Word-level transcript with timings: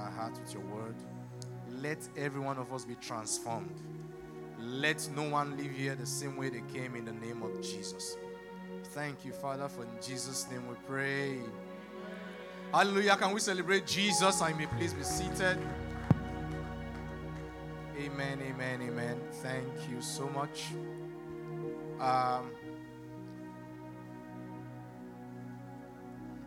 our 0.00 0.10
hearts 0.10 0.38
with 0.40 0.52
your 0.54 0.62
word. 0.62 0.94
Let 1.80 1.98
every 2.16 2.40
one 2.40 2.58
of 2.58 2.72
us 2.72 2.84
be 2.84 2.94
transformed. 2.96 3.80
Let 4.58 5.08
no 5.14 5.22
one 5.22 5.56
leave 5.56 5.72
here 5.72 5.94
the 5.94 6.06
same 6.06 6.36
way 6.36 6.50
they 6.50 6.62
came 6.72 6.94
in 6.94 7.04
the 7.04 7.12
name 7.12 7.42
of 7.42 7.60
Jesus. 7.62 8.16
Thank 8.92 9.24
you, 9.24 9.32
Father, 9.32 9.68
for 9.68 9.84
in 9.84 10.02
Jesus' 10.02 10.46
name 10.50 10.66
we 10.68 10.74
pray. 10.86 11.38
Hallelujah. 12.72 13.16
Can 13.16 13.32
we 13.32 13.40
celebrate 13.40 13.86
Jesus? 13.86 14.42
I 14.42 14.52
may 14.52 14.66
please 14.66 14.92
be 14.92 15.02
seated. 15.02 15.58
Amen, 17.98 18.40
amen, 18.42 18.82
amen. 18.82 19.20
Thank 19.42 19.90
you 19.90 20.00
so 20.00 20.28
much. 20.28 20.68
Um, 22.00 22.50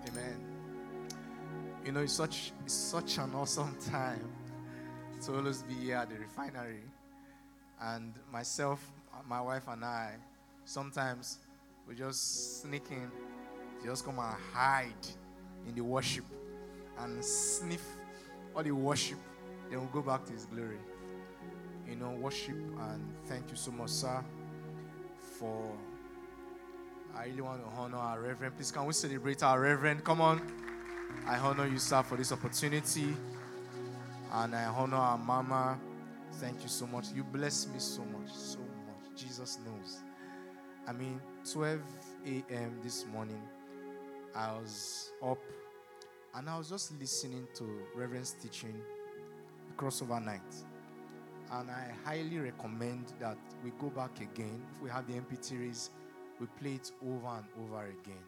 amen. 0.08 0.53
You 1.86 1.92
know, 1.92 2.00
it's 2.00 2.14
such 2.14 2.54
it's 2.64 2.74
such 2.74 3.18
an 3.18 3.34
awesome 3.36 3.76
time 3.92 4.30
to 5.26 5.36
always 5.36 5.64
be 5.64 5.74
here 5.74 5.98
at 5.98 6.10
the 6.10 6.16
refinery. 6.16 6.84
And 7.82 8.14
myself, 8.32 8.90
my 9.28 9.42
wife, 9.42 9.64
and 9.68 9.84
I, 9.84 10.14
sometimes 10.64 11.40
we 11.86 11.96
just 11.96 12.62
sneak 12.62 12.84
in, 12.90 13.12
just 13.84 14.06
come 14.06 14.20
and 14.20 14.36
hide 14.54 14.94
in 15.68 15.76
the 15.76 15.82
worship 15.82 16.24
and 17.00 17.24
sniff 17.24 17.86
all 18.56 18.64
the 18.64 18.72
worship. 18.72 19.18
Then 19.70 19.80
we'll 19.80 19.90
go 19.90 20.02
back 20.02 20.24
to 20.26 20.32
His 20.32 20.46
glory. 20.46 20.80
You 21.90 21.98
know, 21.98 22.12
worship 22.12 22.56
and 22.56 23.04
thank 23.26 23.50
you 23.50 23.58
so 23.58 23.72
much, 23.72 23.90
sir, 23.90 24.24
for. 25.20 25.70
I 27.16 27.26
really 27.26 27.42
want 27.42 27.62
to 27.62 27.70
honor 27.78 27.98
our 27.98 28.22
Reverend. 28.22 28.56
Please, 28.56 28.72
can 28.72 28.86
we 28.86 28.94
celebrate 28.94 29.44
our 29.44 29.60
Reverend? 29.60 30.04
Come 30.04 30.22
on. 30.22 30.42
I 31.26 31.38
honor 31.38 31.68
you, 31.68 31.80
sir, 31.80 32.04
for 32.04 32.18
this 32.18 32.32
opportunity. 32.32 33.16
And 34.32 34.56
I 34.56 34.66
honor 34.66 34.98
our 34.98 35.18
Mama. 35.18 35.80
Thank 36.34 36.64
you 36.64 36.70
so 36.70 36.88
much. 36.88 37.12
You 37.14 37.24
bless 37.24 37.68
me 37.68 37.80
so 37.80 38.04
much, 38.06 38.34
so 38.34 38.60
much. 38.60 39.16
Jesus 39.16 39.60
knows. 39.66 40.00
I 40.88 40.92
mean, 40.92 41.22
12 41.50 41.80
a.m. 42.26 42.78
this 42.84 43.06
morning, 43.14 43.42
I 44.36 44.52
was 44.54 45.12
up 45.24 45.38
and 46.36 46.50
I 46.50 46.58
was 46.58 46.70
just 46.70 47.00
listening 47.00 47.48
to 47.56 47.64
Reverend's 47.96 48.36
teaching, 48.42 48.76
crossover 49.78 50.24
night. 50.24 50.42
And 51.52 51.70
I 51.70 51.94
highly 52.04 52.40
recommend 52.40 53.14
that 53.20 53.38
we 53.64 53.72
go 53.80 53.90
back 53.90 54.20
again. 54.20 54.60
If 54.76 54.82
we 54.82 54.90
have 54.90 55.06
the 55.08 55.14
MP3s, 55.14 55.90
we 56.40 56.48
play 56.60 56.76
it 56.76 56.92
over 57.06 57.28
and 57.28 57.46
over 57.64 57.84
again. 57.84 58.24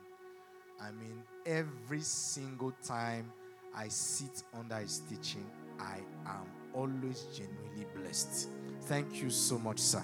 I 0.81 0.91
mean, 0.91 1.23
every 1.45 2.01
single 2.01 2.73
time 2.83 3.31
I 3.75 3.87
sit 3.87 4.43
under 4.53 4.75
his 4.75 4.99
teaching, 5.09 5.45
I 5.79 5.99
am 6.25 6.45
always 6.73 7.23
genuinely 7.35 7.85
blessed. 7.95 8.49
Thank 8.81 9.21
you 9.21 9.29
so 9.29 9.57
much, 9.57 9.79
sir. 9.79 10.03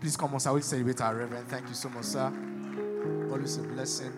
Please 0.00 0.16
come 0.16 0.34
on, 0.34 0.40
sir. 0.40 0.52
We 0.52 0.60
celebrate 0.60 1.00
our 1.00 1.14
Reverend. 1.14 1.48
Thank 1.48 1.68
you 1.68 1.74
so 1.74 1.88
much, 1.88 2.04
sir. 2.04 2.32
Always 3.30 3.56
a 3.58 3.62
blessing. 3.62 4.12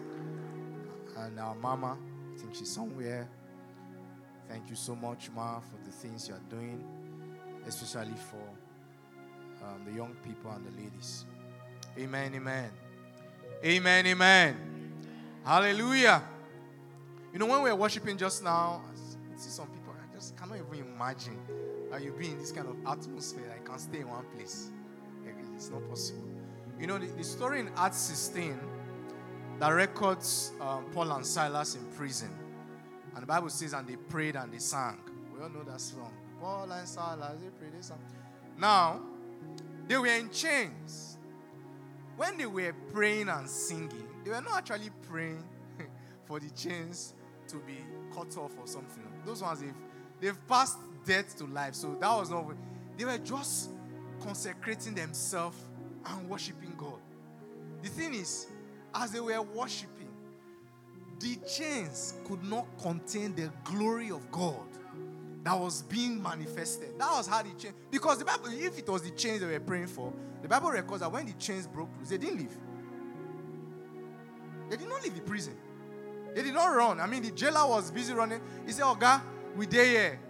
And 1.17 1.39
our 1.41 1.55
mama, 1.55 1.97
I 2.35 2.39
think 2.39 2.55
she's 2.55 2.71
somewhere. 2.71 3.29
Thank 4.49 4.69
you 4.71 4.77
so 4.77 4.95
much, 4.95 5.31
Ma, 5.35 5.61
for 5.61 5.77
the 5.85 5.91
things 5.91 6.29
you 6.29 6.35
are 6.35 6.43
doing, 6.51 6.85
especially 7.67 8.15
for 8.31 9.65
um, 9.65 9.85
the 9.85 9.93
young 9.93 10.15
people 10.23 10.51
and 10.53 10.65
the 10.67 10.83
ladies. 10.83 11.25
Amen, 11.99 12.33
amen. 12.35 12.71
Amen, 13.65 14.07
amen. 14.07 14.76
Hallelujah. 15.47 16.25
You 17.33 17.39
know, 17.39 17.47
when 17.47 17.63
we 17.63 17.71
were 17.71 17.77
worshiping 17.77 18.19
just 18.19 18.43
now, 18.43 18.83
I 18.93 19.39
see 19.39 19.51
some 19.51 19.69
people, 19.69 19.95
I 19.95 20.13
just 20.13 20.37
cannot 20.37 20.59
even 20.59 20.89
imagine 20.89 21.39
that 21.89 22.03
you 22.03 22.11
be 22.11 22.31
in 22.33 22.39
this 22.41 22.51
kind 22.51 22.67
of 22.67 22.75
atmosphere. 22.85 23.55
I 23.55 23.65
can't 23.65 23.81
stay 23.81 24.01
in 24.01 24.09
one 24.09 24.25
place. 24.35 24.73
It's 25.55 25.71
not 25.71 25.89
possible. 25.89 26.29
You 26.81 26.89
know, 26.89 26.99
the, 26.99 27.07
the 27.07 27.23
story 27.23 27.61
in 27.61 27.71
Acts 27.77 27.99
16 27.99 28.59
that 29.61 29.69
records 29.69 30.51
um, 30.61 30.87
Paul 30.93 31.13
and 31.13 31.25
Silas 31.25 31.77
in 31.77 31.85
prison. 31.93 32.31
And 33.15 33.23
the 33.23 33.27
Bible 33.27 33.49
says, 33.49 33.73
and 33.73 33.87
they 33.87 33.95
prayed 33.95 34.35
and 34.35 34.53
they 34.53 34.59
sang. 34.59 34.99
We 35.33 35.41
all 35.45 35.49
know 35.49 35.63
that 35.63 35.81
song. 35.81 36.13
Paul 36.41 36.73
and 36.73 36.89
Silas, 36.89 37.39
they 37.41 37.51
prayed, 37.51 37.73
they 37.73 37.83
sang. 37.83 37.99
Now, 38.59 39.01
they 39.87 39.97
were 39.97 40.07
in 40.09 40.29
chains. 40.29 41.19
When 42.17 42.37
they 42.37 42.47
were 42.47 42.75
praying 42.93 43.29
and 43.29 43.49
singing, 43.49 44.06
they 44.27 44.33
were 44.33 44.41
not 44.41 44.59
actually 44.59 44.91
praying 45.09 45.45
for 46.25 46.41
the 46.41 46.51
chains 46.51 47.15
to 47.47 47.59
be 47.59 47.77
cut 48.13 48.37
off 48.37 48.51
or 48.59 48.67
something. 48.67 49.05
Those 49.25 49.41
ones, 49.41 49.61
they've, 49.61 49.75
they've 50.21 50.49
passed 50.49 50.79
death 51.05 51.39
to 51.39 51.45
life. 51.45 51.77
So 51.77 51.97
that 52.01 52.11
was 52.11 52.29
not. 52.29 52.45
They 52.99 53.05
were 53.05 53.19
just 53.19 53.71
consecrating 54.21 54.95
themselves 54.95 55.57
and 56.05 56.29
worshiping 56.29 56.75
God. 56.77 56.99
The 57.83 57.89
thing 57.89 58.15
is, 58.15 58.49
as 58.93 59.13
they 59.13 59.21
were 59.21 59.41
worshiping, 59.43 60.11
the 61.21 61.37
chains 61.49 62.15
could 62.27 62.43
not 62.43 62.67
contain 62.83 63.33
the 63.37 63.53
glory 63.63 64.11
of 64.11 64.29
God 64.33 64.67
that 65.45 65.57
was 65.57 65.83
being 65.83 66.21
manifested. 66.21 66.99
That 66.99 67.13
was 67.13 67.29
how 67.29 67.45
the 67.45 67.51
chain, 67.51 67.75
because 67.93 68.19
the 68.19 68.25
Bible, 68.25 68.49
if 68.51 68.77
it 68.77 68.89
was 68.89 69.03
the 69.03 69.11
chains 69.11 69.41
they 69.41 69.47
were 69.47 69.61
praying 69.61 69.87
for, 69.87 70.13
the 70.43 70.49
Bible 70.49 70.73
records 70.73 71.01
that 71.01 71.13
when 71.13 71.27
the 71.27 71.33
chains 71.35 71.69
broke 71.69 71.91
loose, 72.01 72.09
they 72.09 72.19
didn't 72.19 72.39
leave. 72.39 72.57
They 74.69 74.77
did 74.77 74.89
not 74.89 75.03
leave 75.03 75.15
the 75.15 75.21
prison. 75.21 75.55
They 76.35 76.43
did 76.43 76.55
not 76.55 76.67
run. 76.67 77.01
I 77.01 77.07
mean, 77.07 77.23
the 77.23 77.31
jailer 77.31 77.67
was 77.67 77.91
busy 77.91 78.13
running. 78.13 78.41
He 78.67 78.73
said, 78.73 78.85
Oh 78.85 78.95
God, 78.95 79.23
we 79.57 79.67
there 79.67 79.85
here. 79.85 80.21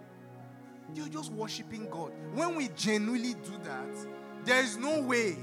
You're 0.95 1.09
just 1.09 1.33
worshiping 1.33 1.89
God. 1.91 2.13
When 2.33 2.55
we 2.55 2.69
genuinely 2.77 3.35
do 3.35 3.59
that, 3.65 4.07
there 4.45 4.63
is 4.63 4.77
no 4.77 5.01
way 5.01 5.37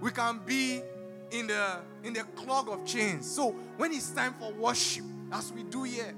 we 0.00 0.10
can 0.10 0.40
be 0.44 0.82
in 1.30 1.46
the 1.46 1.78
in 2.04 2.12
the 2.12 2.24
clog 2.34 2.68
of 2.68 2.84
chains. 2.84 3.30
So 3.30 3.50
when 3.76 3.92
it's 3.92 4.10
time 4.10 4.34
for 4.34 4.52
worship, 4.52 5.04
as 5.32 5.52
we 5.52 5.62
do 5.62 5.84
here, 5.84 6.14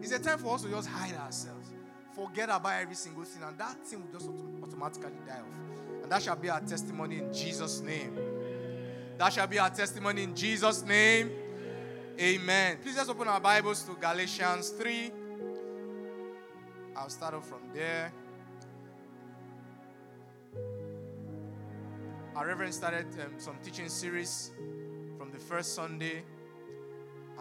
it's 0.00 0.12
a 0.12 0.18
time 0.18 0.38
for 0.38 0.54
us 0.54 0.62
to 0.62 0.70
just 0.70 0.88
hide 0.88 1.14
ourselves, 1.14 1.68
forget 2.14 2.48
about 2.48 2.80
every 2.80 2.94
single 2.94 3.24
thing, 3.24 3.42
and 3.42 3.58
that 3.58 3.84
thing 3.84 4.00
will 4.00 4.18
just 4.18 4.30
automatically 4.62 5.12
die 5.26 5.40
off. 5.40 6.02
And 6.02 6.10
that 6.10 6.22
shall 6.22 6.36
be 6.36 6.48
our 6.48 6.60
testimony 6.60 7.18
in 7.18 7.32
Jesus' 7.32 7.80
name. 7.80 8.16
That 9.20 9.34
shall 9.34 9.46
be 9.46 9.58
our 9.58 9.68
testimony 9.68 10.22
in 10.22 10.34
Jesus' 10.34 10.82
name. 10.82 11.30
Amen. 12.18 12.78
Please 12.82 12.94
just 12.94 13.10
open 13.10 13.28
our 13.28 13.38
Bibles 13.38 13.82
to 13.82 13.92
Galatians 13.92 14.70
3. 14.70 15.12
I'll 16.96 17.10
start 17.10 17.34
off 17.34 17.46
from 17.46 17.60
there. 17.74 18.14
Our 22.34 22.46
Reverend 22.46 22.72
started 22.72 23.08
um, 23.20 23.34
some 23.36 23.56
teaching 23.62 23.90
series 23.90 24.52
from 25.18 25.30
the 25.30 25.38
first 25.38 25.74
Sunday, 25.74 26.22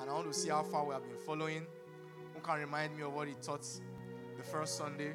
and 0.01 0.09
I 0.09 0.13
want 0.13 0.29
to 0.29 0.37
see 0.37 0.49
how 0.49 0.63
far 0.63 0.85
we 0.85 0.93
have 0.93 1.07
been 1.07 1.17
following. 1.25 1.65
Who 2.33 2.41
can 2.41 2.59
remind 2.59 2.97
me 2.97 3.03
of 3.03 3.13
what 3.13 3.29
he 3.29 3.35
taught 3.35 3.65
the 4.35 4.43
first 4.43 4.75
Sunday? 4.75 5.13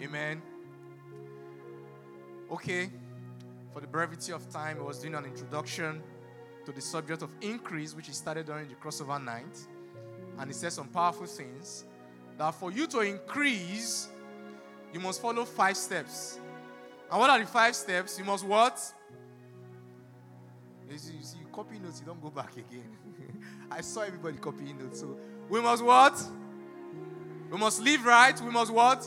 Amen. 0.00 0.40
Okay, 2.50 2.88
for 3.76 3.82
the 3.82 3.86
brevity 3.86 4.32
of 4.32 4.50
time, 4.50 4.78
I 4.80 4.82
was 4.82 5.00
doing 5.00 5.14
an 5.14 5.26
introduction 5.26 6.02
to 6.64 6.72
the 6.72 6.80
subject 6.80 7.20
of 7.20 7.28
increase, 7.42 7.94
which 7.94 8.06
he 8.06 8.14
started 8.14 8.46
during 8.46 8.68
the 8.68 8.74
crossover 8.74 9.22
night, 9.22 9.54
and 10.38 10.48
he 10.48 10.54
said 10.54 10.72
some 10.72 10.88
powerful 10.88 11.26
things 11.26 11.84
that 12.38 12.54
for 12.54 12.72
you 12.72 12.86
to 12.86 13.00
increase, 13.00 14.08
you 14.94 14.98
must 14.98 15.20
follow 15.20 15.44
five 15.44 15.76
steps. 15.76 16.40
And 17.10 17.20
what 17.20 17.28
are 17.28 17.38
the 17.38 17.44
five 17.44 17.76
steps? 17.76 18.18
You 18.18 18.24
must 18.24 18.46
what? 18.46 18.80
You 20.90 20.96
see, 20.96 21.12
you, 21.12 21.22
see, 21.22 21.38
you 21.40 21.46
copy 21.52 21.78
notes, 21.78 22.00
you 22.00 22.06
don't 22.06 22.22
go 22.22 22.30
back 22.30 22.56
again. 22.56 22.96
I 23.70 23.82
saw 23.82 24.00
everybody 24.00 24.38
copying 24.38 24.78
notes. 24.78 25.00
So 25.00 25.18
we 25.50 25.60
must 25.60 25.84
what? 25.84 26.18
We 27.50 27.58
must 27.58 27.82
live 27.82 28.06
right. 28.06 28.40
We 28.40 28.50
must 28.50 28.72
what? 28.72 29.06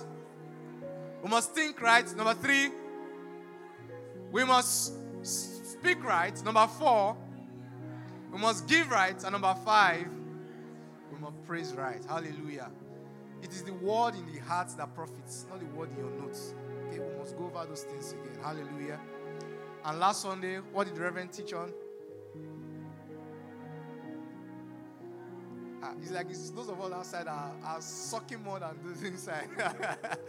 We 1.24 1.30
must 1.32 1.56
think 1.56 1.82
right. 1.82 2.06
Number 2.16 2.36
three, 2.36 2.70
we 4.32 4.44
must 4.44 4.94
speak 5.24 6.04
right. 6.04 6.44
Number 6.44 6.68
four, 6.68 7.18
we 8.32 8.38
must 8.40 8.68
give 8.68 8.90
right. 8.92 9.22
And 9.24 9.32
number 9.32 9.56
five, 9.66 10.08
we 11.12 11.20
must 11.20 11.44
praise 11.46 11.74
right. 11.74 12.04
Hallelujah. 12.08 12.70
It 13.42 13.52
is 13.52 13.64
the 13.64 13.74
word 13.74 14.16
in 14.16 14.32
the 14.32 14.40
heart 14.40 14.70
that 14.78 14.94
profits, 14.94 15.46
not 15.50 15.60
the 15.60 15.66
word 15.68 15.90
in 15.92 15.98
your 15.98 16.12
notes. 16.12 16.54
Okay, 16.88 17.00
we 17.00 17.18
must 17.18 17.38
go 17.38 17.46
over 17.46 17.66
those 17.66 17.84
things 17.84 18.12
again. 18.12 18.38
Hallelujah. 18.44 19.00
And 19.86 20.00
last 20.00 20.22
Sunday, 20.22 20.58
what 20.58 20.88
did 20.88 20.96
the 20.96 21.02
Reverend 21.02 21.32
teach 21.32 21.54
on? 21.54 21.72
Ah, 25.82 25.94
it's 26.02 26.12
like 26.12 26.30
it's 26.30 26.50
those 26.50 26.68
of 26.68 26.82
us 26.82 26.92
outside 26.92 27.28
are, 27.28 27.54
are 27.64 27.82
sucking 27.82 28.44
more 28.44 28.60
than 28.60 28.78
those 28.84 29.04
inside. 29.12 29.48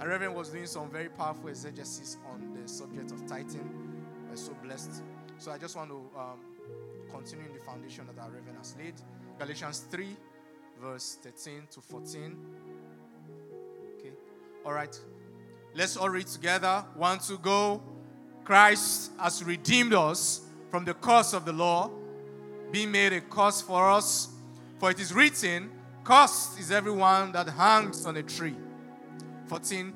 and 0.00 0.08
Reverend 0.08 0.34
was 0.34 0.50
doing 0.50 0.66
some 0.66 0.90
very 0.90 1.08
powerful 1.08 1.48
exegesis 1.48 2.18
on 2.32 2.56
the 2.60 2.68
subject 2.68 3.10
of 3.10 3.26
tithing. 3.26 3.68
I'm 4.30 4.36
so 4.36 4.54
blessed. 4.62 5.02
So 5.38 5.50
I 5.50 5.58
just 5.58 5.74
want 5.76 5.90
to 5.90 5.96
um, 6.16 6.40
continue 7.10 7.46
in 7.46 7.52
the 7.52 7.64
foundation 7.64 8.06
that 8.06 8.20
our 8.22 8.30
Reverend 8.30 8.58
has 8.58 8.76
laid. 8.78 8.94
Galatians 9.38 9.80
3, 9.90 10.16
verse 10.80 11.18
13 11.22 11.62
to 11.72 11.80
14. 11.80 12.36
Okay. 13.98 14.12
All 14.64 14.72
right. 14.72 14.98
Let's 15.74 15.96
all 15.96 16.10
read 16.10 16.26
together. 16.26 16.84
One 16.94 17.18
to 17.20 17.36
go. 17.38 17.82
Christ 18.44 19.10
has 19.20 19.42
redeemed 19.44 19.94
us 19.94 20.42
from 20.70 20.84
the 20.84 20.94
curse 20.94 21.32
of 21.32 21.44
the 21.44 21.52
law, 21.52 21.90
being 22.70 22.92
made 22.92 23.12
a 23.12 23.20
curse 23.20 23.60
for 23.60 23.90
us. 23.90 24.28
For 24.78 24.90
it 24.90 25.00
is 25.00 25.12
written, 25.12 25.70
Cursed 26.04 26.58
is 26.58 26.70
everyone 26.70 27.32
that 27.32 27.48
hangs 27.48 28.06
on 28.06 28.16
a 28.16 28.22
tree. 28.22 28.54
14. 29.48 29.92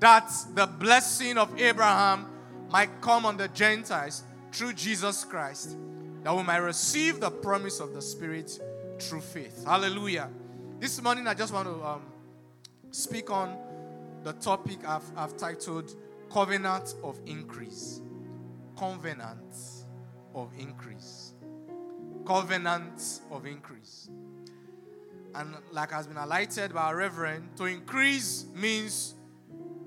That 0.00 0.30
the 0.54 0.66
blessing 0.66 1.38
of 1.38 1.60
Abraham 1.60 2.26
might 2.70 3.00
come 3.00 3.24
on 3.26 3.36
the 3.36 3.48
Gentiles 3.48 4.24
through 4.52 4.72
Jesus 4.72 5.24
Christ, 5.24 5.76
that 6.22 6.34
we 6.34 6.42
might 6.42 6.58
receive 6.58 7.20
the 7.20 7.30
promise 7.30 7.80
of 7.80 7.92
the 7.94 8.02
Spirit 8.02 8.58
through 8.98 9.20
faith. 9.20 9.64
Hallelujah. 9.64 10.28
This 10.80 11.00
morning, 11.02 11.26
I 11.26 11.34
just 11.34 11.52
want 11.52 11.68
to 11.68 11.84
um, 11.84 12.02
speak 12.90 13.30
on 13.30 13.56
the 14.22 14.32
topic 14.34 14.78
I've, 14.86 15.04
I've 15.16 15.36
titled 15.36 15.94
Covenant 16.30 16.94
of 17.02 17.20
Increase. 17.26 18.00
Covenant 18.76 19.54
of 20.34 20.50
Increase. 20.58 21.34
Covenant 22.26 23.20
of 23.30 23.46
Increase. 23.46 24.08
And 25.34 25.56
like 25.72 25.90
has 25.90 26.06
been 26.06 26.16
highlighted 26.16 26.72
by 26.72 26.82
our 26.82 26.96
Reverend, 26.96 27.56
to 27.56 27.64
increase 27.64 28.46
means 28.54 29.14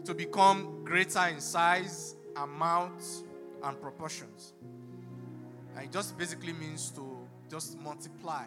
to 0.04 0.14
become 0.14 0.84
greater 0.84 1.26
in 1.28 1.40
size, 1.40 2.16
amount, 2.36 3.04
and 3.64 3.82
proportions. 3.82 4.54
And 5.76 5.86
it 5.86 5.92
just 5.92 6.18
basically 6.18 6.54
means 6.54 6.90
to 6.92 7.18
just 7.50 7.78
multiply. 7.80 8.46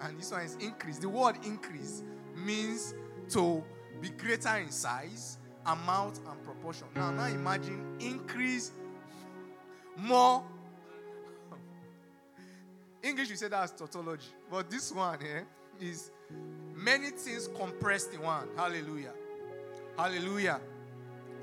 And 0.00 0.18
this 0.18 0.32
one 0.32 0.42
is 0.42 0.56
increase. 0.56 0.98
The 0.98 1.08
word 1.08 1.36
increase 1.44 2.02
means 2.34 2.94
to 3.30 3.62
be 4.00 4.08
greater 4.10 4.56
in 4.56 4.70
size, 4.70 5.38
amount, 5.64 6.20
and 6.28 6.42
proportion. 6.44 6.88
Now, 6.96 7.10
now 7.12 7.26
imagine 7.26 7.96
increase 8.00 8.72
more. 9.96 10.44
English, 13.02 13.30
you 13.30 13.36
say 13.36 13.48
that's 13.48 13.72
tautology. 13.72 14.26
But 14.50 14.70
this 14.70 14.90
one 14.92 15.20
here 15.20 15.46
is 15.80 16.10
Many 16.82 17.10
things 17.10 17.48
compressed 17.48 18.12
in 18.12 18.22
one. 18.22 18.48
Hallelujah. 18.56 19.12
Hallelujah. 19.96 20.60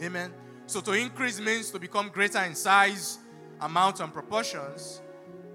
Amen. 0.01 0.33
So 0.65 0.81
to 0.81 0.91
increase 0.91 1.39
means 1.39 1.71
to 1.71 1.79
become 1.79 2.09
greater 2.09 2.39
in 2.43 2.55
size, 2.55 3.19
amount, 3.61 4.01
and 4.01 4.13
proportions. 4.13 5.01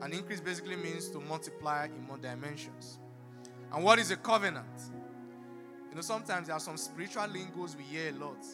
And 0.01 0.15
increase 0.15 0.41
basically 0.41 0.77
means 0.77 1.11
to 1.11 1.21
multiply 1.21 1.87
in 1.87 2.07
more 2.07 2.17
dimensions. 2.17 2.99
And 3.73 3.85
what 3.85 3.99
is 3.99 4.11
a 4.11 4.17
covenant? 4.17 4.67
You 5.91 5.97
know, 5.97 6.03
sometimes 6.03 6.47
there 6.47 6.57
are 6.57 6.61
some 6.61 6.79
spiritual 6.79 7.27
lingos 7.27 7.77
we 7.77 7.85
hear 7.85 8.09
a 8.09 8.13
lot. 8.13 8.45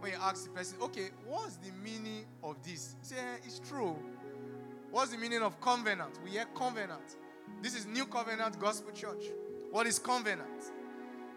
When 0.00 0.12
you 0.12 0.18
ask 0.20 0.44
the 0.44 0.50
person, 0.50 0.78
okay, 0.82 1.08
what's 1.26 1.56
the 1.56 1.72
meaning 1.82 2.24
of 2.42 2.56
this? 2.62 2.96
say, 3.02 3.16
eh, 3.16 3.36
it's 3.44 3.58
true. 3.58 3.96
What's 4.90 5.12
the 5.12 5.18
meaning 5.18 5.42
of 5.42 5.60
covenant? 5.60 6.18
We 6.24 6.30
hear 6.30 6.46
covenant. 6.54 7.16
This 7.62 7.74
is 7.74 7.86
New 7.86 8.06
Covenant 8.06 8.58
Gospel 8.58 8.92
Church. 8.92 9.24
What 9.74 9.88
is 9.88 9.98
covenant? 9.98 10.70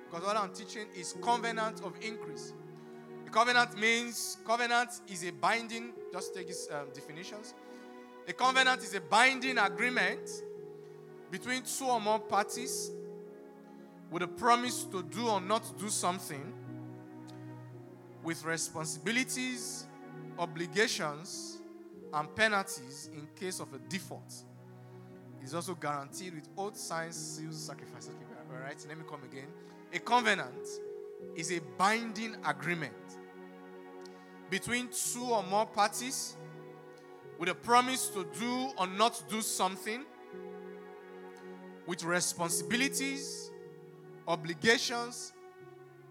Because 0.06 0.24
what 0.24 0.38
I'm 0.38 0.54
teaching 0.54 0.86
is 0.96 1.16
covenant 1.24 1.82
of 1.84 1.96
increase. 2.04 2.54
The 3.26 3.32
covenant 3.32 3.76
means 3.80 4.38
covenant 4.46 4.92
is 5.08 5.24
a 5.24 5.32
binding, 5.32 5.92
just 6.14 6.36
take 6.36 6.48
its 6.48 6.68
um, 6.72 6.86
definitions. 6.94 7.56
A 8.28 8.34
covenant 8.34 8.84
is 8.84 8.94
a 8.94 9.02
binding 9.02 9.58
agreement 9.58 10.30
between 11.32 11.64
two 11.64 11.86
or 11.86 12.00
more 12.00 12.20
parties 12.20 12.92
with 14.12 14.22
a 14.22 14.28
promise 14.28 14.84
to 14.84 15.02
do 15.02 15.30
or 15.30 15.42
not 15.42 15.64
do 15.80 15.90
something 15.90 16.54
with 18.22 18.46
responsibilities, 18.46 19.88
obligations, 20.38 21.58
and 22.14 22.36
penalties 22.36 23.10
in 23.16 23.28
case 23.36 23.60
of 23.60 23.74
a 23.74 23.80
default. 23.90 24.32
It's 25.42 25.54
also 25.54 25.76
guaranteed 25.76 26.36
with 26.36 26.50
oath, 26.58 26.78
signs, 26.78 27.16
seals, 27.16 27.66
sacrifices. 27.66 28.12
All 28.58 28.64
right, 28.64 28.86
let 28.88 28.98
me 28.98 29.04
come 29.08 29.24
again. 29.24 29.48
A 29.94 30.00
covenant 30.00 30.68
is 31.36 31.52
a 31.52 31.60
binding 31.78 32.36
agreement 32.46 32.94
between 34.50 34.88
two 34.88 35.24
or 35.24 35.44
more 35.44 35.66
parties 35.66 36.36
with 37.38 37.50
a 37.50 37.56
promise 37.56 38.10
to 38.10 38.26
do 38.40 38.70
or 38.80 38.88
not 38.88 39.22
do 39.30 39.42
something 39.42 40.04
with 41.86 42.04
responsibilities, 42.04 43.52
obligations, 44.28 45.34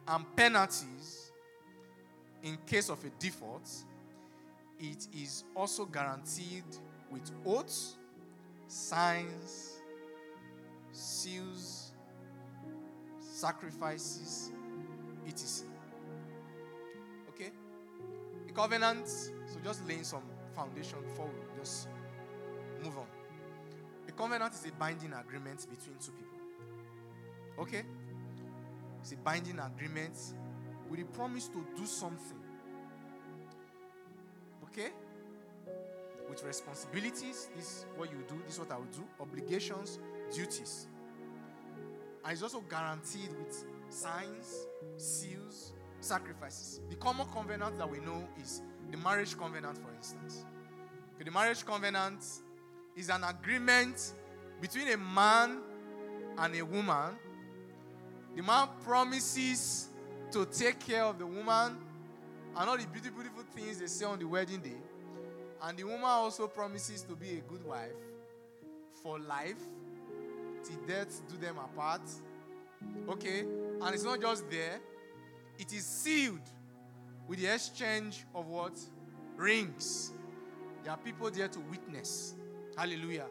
and 0.07 0.25
penalties 0.37 1.33
in 2.45 2.57
case 2.65 2.89
of 2.91 3.05
a 3.05 3.11
default. 3.19 3.69
It 4.79 5.09
is 5.13 5.43
also 5.55 5.85
guaranteed 5.85 6.65
with 7.11 7.29
oaths, 7.45 7.97
signs, 8.69 9.81
seals, 10.93 11.75
sacrifices, 13.37 14.50
etc. 15.29 15.69
Okay? 17.29 17.50
The 18.47 18.53
covenant, 18.53 19.06
so 19.06 19.61
just 19.62 19.87
laying 19.87 20.05
some 20.05 20.23
foundation 20.55 20.99
we 21.05 21.61
just 21.61 21.88
move 22.83 22.97
on. 22.97 23.06
A 24.09 24.12
covenant 24.12 24.55
is 24.55 24.65
a 24.65 24.73
binding 24.73 25.12
agreement 25.12 25.67
between 25.69 25.97
two 25.99 26.12
people. 26.12 26.38
Okay? 27.59 27.83
It's 29.03 29.12
a 29.12 29.17
binding 29.17 29.59
agreement 29.59 30.17
with 30.88 31.00
a 31.00 31.05
promise 31.05 31.49
to 31.49 31.62
do 31.77 31.85
something. 31.85 32.41
Okay? 34.65 34.88
With 36.31 36.43
responsibilities, 36.43 37.50
this 37.55 37.65
is 37.65 37.87
what 37.97 38.11
you 38.11 38.25
do, 38.29 38.41
this 38.47 38.55
is 38.55 38.61
what 38.61 38.73
I 38.73 38.79
will 38.79 38.85
do. 38.87 39.05
Obligations, 39.21 39.99
duties. 40.35 40.87
And 42.26 42.32
it's 42.32 42.43
also 42.43 42.61
guaranteed 42.69 43.31
with 43.38 43.64
signs, 43.88 44.67
seals, 44.96 45.75
sacrifices. 46.00 46.81
The 46.90 46.96
common 46.96 47.28
covenant 47.32 47.78
that 47.78 47.88
we 47.88 48.00
know 48.00 48.26
is 48.43 48.62
the 48.90 48.96
marriage 48.96 49.38
covenant, 49.38 49.78
for 49.78 49.94
instance. 49.96 50.44
Okay, 51.14 51.23
the 51.23 51.31
marriage 51.31 51.64
covenant 51.64 52.25
is 52.96 53.11
an 53.11 53.23
agreement 53.23 54.14
between 54.61 54.88
a 54.88 54.96
man 54.96 55.58
and 56.37 56.56
a 56.56 56.64
woman. 56.64 57.14
The 58.34 58.43
man 58.43 58.70
promises 58.82 59.90
to 60.32 60.46
take 60.46 60.81
care 60.81 61.05
of 61.05 61.20
the 61.20 61.26
woman 61.26 61.76
and 62.56 62.68
all 62.68 62.76
the 62.76 62.88
beautiful, 62.88 63.23
beautiful 63.23 63.45
things 63.54 63.78
they 63.78 63.87
say 63.87 64.04
on 64.04 64.18
the 64.18 64.26
wedding 64.26 64.59
day. 64.59 64.80
And 65.62 65.78
the 65.78 65.85
woman 65.85 66.02
also 66.02 66.49
promises 66.49 67.02
to 67.02 67.14
be 67.14 67.38
a 67.38 67.40
good 67.49 67.64
wife 67.64 67.92
for 69.00 69.21
life 69.21 69.62
till 70.66 70.80
death 70.87 71.23
do 71.28 71.37
them 71.37 71.58
apart. 71.58 72.02
Okay? 73.08 73.40
And 73.40 73.94
it's 73.94 74.04
not 74.04 74.20
just 74.20 74.49
there, 74.50 74.80
it 75.58 75.73
is 75.73 75.85
sealed 75.85 76.40
with 77.26 77.38
the 77.40 77.52
exchange 77.52 78.25
of 78.35 78.46
what? 78.46 78.78
Rings. 79.37 80.12
There 80.82 80.92
are 80.92 80.99
people 80.99 81.30
there 81.30 81.49
to 81.49 81.61
witness. 81.61 82.35
Hallelujah. 82.76 83.26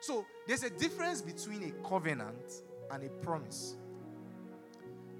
So 0.00 0.26
there's 0.46 0.62
a 0.64 0.70
difference 0.70 1.22
between 1.22 1.62
a 1.64 1.88
covenant 1.88 2.62
and 2.90 3.04
a 3.04 3.08
promise. 3.08 3.76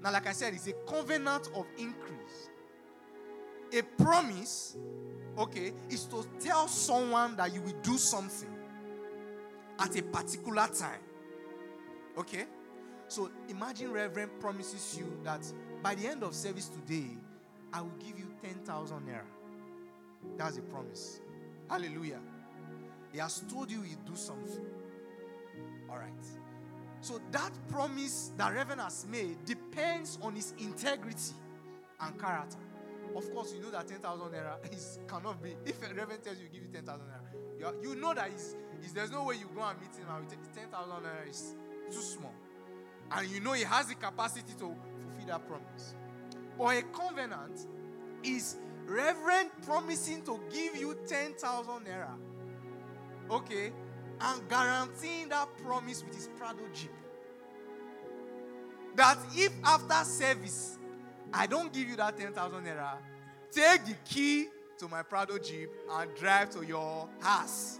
Now, 0.03 0.11
like 0.11 0.27
I 0.27 0.31
said, 0.33 0.53
it's 0.53 0.67
a 0.67 0.73
covenant 0.87 1.49
of 1.55 1.65
increase. 1.77 2.49
A 3.73 3.81
promise, 3.81 4.77
okay, 5.37 5.73
is 5.89 6.05
to 6.05 6.23
tell 6.39 6.67
someone 6.67 7.35
that 7.37 7.53
you 7.53 7.61
will 7.61 7.73
do 7.81 7.97
something 7.97 8.55
at 9.79 9.97
a 9.97 10.03
particular 10.03 10.67
time. 10.67 11.01
Okay? 12.17 12.45
So 13.07 13.29
imagine 13.49 13.91
Reverend 13.91 14.39
promises 14.39 14.97
you 14.97 15.19
that 15.23 15.45
by 15.83 15.95
the 15.95 16.07
end 16.07 16.23
of 16.23 16.33
service 16.33 16.69
today, 16.69 17.17
I 17.71 17.81
will 17.81 17.93
give 17.99 18.17
you 18.17 18.31
10,000 18.41 18.97
naira. 19.01 19.21
That's 20.37 20.57
a 20.57 20.61
promise. 20.61 21.19
Hallelujah. 21.69 22.19
He 23.11 23.19
has 23.19 23.41
told 23.51 23.71
you 23.71 23.81
he'll 23.81 23.97
do 23.99 24.15
something. 24.15 24.65
All 25.89 25.97
right. 25.97 26.11
So 27.01 27.21
that 27.31 27.51
promise 27.69 28.31
that 28.37 28.53
Reverend 28.53 28.81
has 28.81 29.05
made 29.09 29.45
depends 29.45 30.17
on 30.21 30.35
his 30.35 30.53
integrity 30.57 31.33
and 31.99 32.19
character. 32.19 32.57
Of 33.15 33.31
course, 33.33 33.53
you 33.53 33.61
know 33.61 33.71
that 33.71 33.87
10,000 33.87 34.31
naira 34.31 34.73
is, 34.73 34.99
cannot 35.07 35.41
be. 35.41 35.55
If 35.65 35.81
a 35.89 35.93
Reverend 35.93 36.23
tells 36.23 36.39
you, 36.39 36.47
give 36.51 36.63
you 36.63 36.69
10,000 36.73 37.05
naira, 37.05 37.59
you, 37.59 37.65
are, 37.65 37.73
you 37.81 37.95
know 37.95 38.13
that 38.13 38.31
there's 38.93 39.11
no 39.11 39.23
way 39.25 39.35
you 39.35 39.49
go 39.55 39.61
and 39.61 39.79
meet 39.79 39.95
him 39.95 40.07
and 40.09 40.27
10,000 40.29 40.71
naira 40.71 41.29
is 41.29 41.55
too 41.91 42.01
small. 42.01 42.33
And 43.11 43.29
you 43.29 43.39
know 43.39 43.53
he 43.53 43.63
has 43.63 43.87
the 43.87 43.95
capacity 43.95 44.53
to 44.53 44.75
fulfill 45.03 45.27
that 45.27 45.47
promise. 45.47 45.95
But 46.57 46.77
a 46.77 46.81
covenant 46.83 47.67
is 48.23 48.57
Reverend 48.85 49.49
promising 49.63 50.21
to 50.23 50.39
give 50.51 50.75
you 50.75 50.95
10,000 51.07 51.39
naira. 51.85 52.15
Okay? 53.31 53.71
And 54.21 54.49
guaranteeing 54.49 55.29
that 55.29 55.49
promise 55.57 56.03
with 56.03 56.15
his 56.15 56.29
Prado 56.37 56.61
Jeep. 56.73 56.91
That 58.95 59.17
if 59.35 59.51
after 59.63 60.09
service 60.09 60.77
I 61.33 61.47
don't 61.47 61.73
give 61.73 61.89
you 61.89 61.95
that 61.97 62.17
10,000 62.17 62.63
naira. 62.63 62.97
Take 63.51 63.85
the 63.85 63.95
key 64.05 64.47
to 64.77 64.87
my 64.87 65.03
Prado 65.03 65.37
Jeep 65.37 65.69
and 65.91 66.13
drive 66.15 66.49
to 66.51 66.65
your 66.65 67.09
house. 67.19 67.79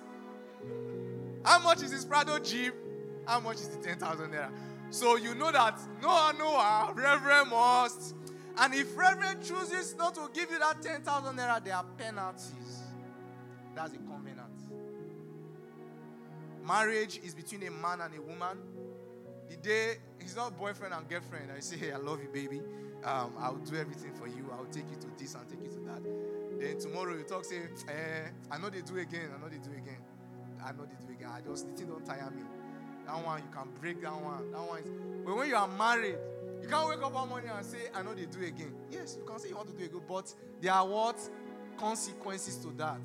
How 1.43 1.59
much 1.59 1.83
is 1.83 1.91
this 1.91 2.05
Prado 2.05 2.39
Jeep? 2.39 2.73
How 3.25 3.39
much 3.39 3.57
is 3.57 3.69
the 3.69 3.77
10,000 3.77 4.31
naira? 4.31 4.49
So 4.89 5.17
you 5.17 5.35
know 5.35 5.51
that 5.51 5.79
Noah, 6.01 6.33
Noah, 6.37 6.93
Reverend 6.95 7.49
must. 7.49 8.15
And 8.57 8.73
if 8.73 8.97
Reverend 8.97 9.43
chooses 9.43 9.95
not 9.95 10.15
to 10.15 10.29
give 10.33 10.49
you 10.51 10.59
that 10.59 10.81
10,000 10.81 11.35
naira, 11.35 11.63
there 11.63 11.75
are 11.75 11.85
penalties. 11.97 12.83
That's 13.75 13.93
a 13.93 13.97
covenant. 13.97 14.39
Marriage 16.65 17.19
is 17.23 17.35
between 17.35 17.63
a 17.63 17.71
man 17.71 18.01
and 18.01 18.13
a 18.15 18.21
woman. 18.21 18.57
The 19.49 19.57
day 19.57 19.95
he's 20.19 20.35
not 20.35 20.57
boyfriend 20.57 20.93
and 20.93 21.07
girlfriend, 21.07 21.51
I 21.55 21.59
say, 21.59 21.77
hey, 21.77 21.91
I 21.91 21.97
love 21.97 22.19
you, 22.21 22.29
baby. 22.29 22.61
Um, 23.03 23.33
I'll 23.37 23.57
do 23.57 23.75
everything 23.75 24.13
for 24.13 24.27
you. 24.27 24.49
I'll 24.51 24.65
take 24.65 24.89
you 24.89 24.97
to 24.97 25.07
this 25.19 25.35
and 25.35 25.47
take 25.47 25.61
you 25.61 25.69
to 25.69 25.79
that. 25.85 26.01
Then 26.59 26.79
tomorrow 26.79 27.15
you 27.15 27.23
talk, 27.23 27.45
say, 27.45 27.57
eh, 27.87 28.29
I 28.49 28.57
know 28.57 28.69
they 28.69 28.81
do 28.81 28.97
again. 28.97 29.29
I 29.35 29.41
know 29.41 29.49
they 29.49 29.57
do 29.57 29.69
again. 29.77 29.99
I 30.63 30.71
know 30.71 30.85
they 30.85 31.05
do 31.05 31.13
again. 31.13 31.29
I 31.31 31.41
just, 31.41 31.67
the 31.67 31.73
thing 31.73 31.87
don't 31.87 32.03
tire 32.03 32.31
me. 32.31 32.41
That 33.05 33.23
one, 33.23 33.41
you 33.41 33.49
can 33.53 33.67
break 33.79 34.01
that 34.01 34.13
one. 34.13 34.51
That 34.51 34.61
one 34.61 34.79
is, 34.79 34.89
but 35.25 35.37
when 35.37 35.47
you 35.49 35.55
are 35.55 35.67
married, 35.67 36.17
you 36.61 36.67
can't 36.67 36.89
wake 36.89 37.03
up 37.03 37.13
one 37.13 37.29
morning 37.29 37.49
and 37.55 37.65
say, 37.65 37.89
I 37.93 38.01
know 38.01 38.13
they 38.13 38.25
do 38.25 38.43
again. 38.43 38.73
Yes, 38.89 39.17
you 39.19 39.25
can 39.25 39.37
say 39.39 39.49
you 39.49 39.55
want 39.55 39.67
to 39.69 39.73
do 39.73 39.85
again, 39.85 40.01
but 40.07 40.33
there 40.61 40.73
are 40.73 40.87
what? 40.87 41.19
Consequences 41.77 42.57
to 42.57 42.69
that. 42.77 43.01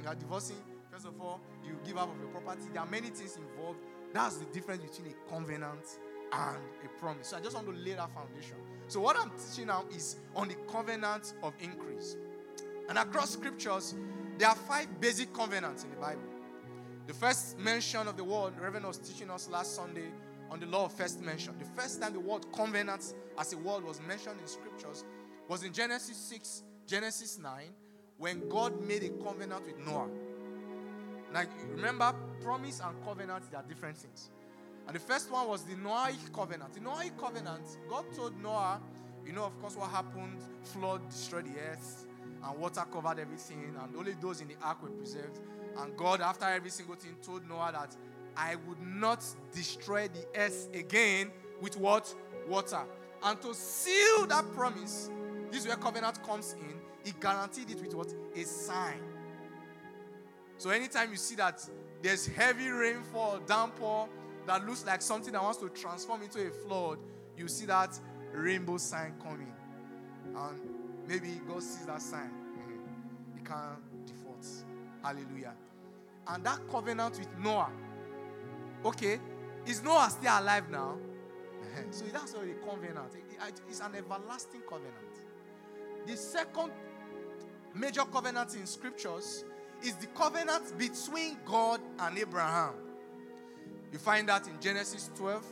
You 0.00 0.06
are 0.06 0.14
divorcing, 0.14 0.56
first 0.90 1.06
of 1.06 1.20
all, 1.20 1.40
you 1.64 1.78
give 1.86 1.96
up 1.96 2.10
of 2.12 2.20
your 2.20 2.28
property. 2.28 2.68
There 2.72 2.82
are 2.82 2.88
many 2.88 3.08
things 3.08 3.36
involved. 3.36 3.78
That's 4.12 4.36
the 4.36 4.46
difference 4.46 4.82
between 4.82 5.12
a 5.12 5.30
covenant 5.30 5.98
and 6.32 6.58
a 6.84 7.00
promise. 7.00 7.28
So 7.28 7.36
I 7.36 7.40
just 7.40 7.54
want 7.54 7.66
to 7.68 7.72
lay 7.72 7.94
that 7.94 8.10
foundation. 8.12 8.56
So 8.88 9.00
what 9.00 9.18
I'm 9.18 9.30
teaching 9.38 9.66
now 9.68 9.84
is 9.94 10.16
on 10.34 10.48
the 10.48 10.54
covenant 10.70 11.34
of 11.42 11.54
increase. 11.60 12.16
And 12.88 12.98
across 12.98 13.30
scriptures, 13.30 13.94
there 14.38 14.48
are 14.48 14.54
five 14.54 15.00
basic 15.00 15.32
covenants 15.32 15.84
in 15.84 15.90
the 15.90 15.96
Bible. 15.96 16.22
The 17.08 17.14
first 17.14 17.58
mention 17.58 18.06
of 18.06 18.18
the 18.18 18.22
word, 18.22 18.52
Reverend 18.60 18.84
was 18.84 18.98
teaching 18.98 19.30
us 19.30 19.48
last 19.48 19.74
Sunday 19.74 20.10
on 20.50 20.60
the 20.60 20.66
law 20.66 20.84
of 20.84 20.92
first 20.92 21.22
mention. 21.22 21.54
The 21.58 21.64
first 21.64 22.02
time 22.02 22.12
the 22.12 22.20
word 22.20 22.44
covenant 22.52 23.14
as 23.38 23.52
a 23.54 23.56
word 23.56 23.82
was 23.82 23.98
mentioned 24.06 24.38
in 24.42 24.46
scriptures 24.46 25.06
was 25.48 25.62
in 25.62 25.72
Genesis 25.72 26.18
6, 26.18 26.64
Genesis 26.86 27.38
9, 27.38 27.62
when 28.18 28.46
God 28.50 28.86
made 28.86 29.04
a 29.04 29.08
covenant 29.24 29.64
with 29.64 29.78
Noah. 29.86 30.10
Like, 31.32 31.48
remember, 31.70 32.12
promise 32.42 32.82
and 32.84 33.02
covenant, 33.02 33.50
they 33.50 33.56
are 33.56 33.64
different 33.66 33.96
things. 33.96 34.28
And 34.86 34.94
the 34.94 35.00
first 35.00 35.30
one 35.30 35.48
was 35.48 35.62
the 35.62 35.76
Noahic 35.76 36.30
covenant. 36.34 36.74
The 36.74 36.80
Noahic 36.80 37.16
covenant, 37.16 37.64
God 37.88 38.04
told 38.14 38.38
Noah, 38.42 38.82
you 39.24 39.32
know, 39.32 39.44
of 39.44 39.58
course, 39.62 39.76
what 39.76 39.88
happened? 39.88 40.42
Flood 40.62 41.08
destroyed 41.08 41.46
the 41.46 41.58
earth, 41.70 42.06
and 42.44 42.58
water 42.58 42.84
covered 42.92 43.18
everything, 43.18 43.74
and 43.82 43.96
only 43.96 44.12
those 44.20 44.42
in 44.42 44.48
the 44.48 44.56
ark 44.62 44.82
were 44.82 44.90
preserved. 44.90 45.40
And 45.78 45.96
God, 45.96 46.20
after 46.20 46.44
every 46.46 46.70
single 46.70 46.96
thing, 46.96 47.16
told 47.22 47.48
Noah 47.48 47.70
that 47.72 47.96
I 48.36 48.56
would 48.66 48.80
not 48.80 49.24
destroy 49.54 50.08
the 50.08 50.40
earth 50.40 50.68
again 50.74 51.30
with 51.60 51.76
what? 51.76 52.12
Water. 52.48 52.82
And 53.22 53.40
to 53.42 53.54
seal 53.54 54.26
that 54.26 54.44
promise, 54.52 55.10
this 55.50 55.62
is 55.62 55.66
where 55.66 55.76
covenant 55.76 56.22
comes 56.24 56.54
in. 56.54 56.74
He 57.04 57.12
guaranteed 57.20 57.70
it 57.70 57.80
with 57.80 57.94
what? 57.94 58.12
A 58.34 58.44
sign. 58.44 59.00
So 60.56 60.70
anytime 60.70 61.10
you 61.10 61.16
see 61.16 61.36
that 61.36 61.64
there's 62.02 62.26
heavy 62.26 62.68
rainfall, 62.68 63.40
downpour 63.46 64.08
that 64.46 64.66
looks 64.66 64.84
like 64.84 65.02
something 65.02 65.32
that 65.32 65.42
wants 65.42 65.58
to 65.58 65.68
transform 65.68 66.22
into 66.22 66.46
a 66.46 66.50
flood, 66.50 66.98
you 67.36 67.48
see 67.48 67.66
that 67.66 67.98
rainbow 68.32 68.76
sign 68.76 69.14
coming. 69.22 69.52
And 70.36 70.60
maybe 71.06 71.40
God 71.46 71.62
sees 71.62 71.86
that 71.86 72.02
sign. 72.02 72.30
Mm-hmm. 72.30 73.38
He 73.38 73.44
can't 73.44 74.06
default. 74.06 74.46
Hallelujah. 75.02 75.54
And 76.28 76.44
that 76.44 76.60
covenant 76.70 77.18
with 77.18 77.38
Noah. 77.38 77.70
Okay, 78.84 79.18
is 79.66 79.82
Noah 79.82 80.08
still 80.10 80.32
alive 80.38 80.70
now? 80.70 80.96
so 81.90 82.04
that's 82.12 82.34
already 82.34 82.52
a 82.52 82.66
covenant. 82.66 83.12
It's 83.68 83.80
an 83.80 83.94
everlasting 83.94 84.62
covenant. 84.62 84.94
The 86.06 86.16
second 86.16 86.72
major 87.74 88.02
covenant 88.02 88.54
in 88.56 88.66
scriptures 88.66 89.44
is 89.82 89.94
the 89.96 90.06
covenant 90.08 90.76
between 90.78 91.38
God 91.44 91.80
and 92.00 92.18
Abraham. 92.18 92.74
You 93.92 93.98
find 93.98 94.28
that 94.28 94.46
in 94.48 94.60
Genesis 94.60 95.10
12. 95.16 95.44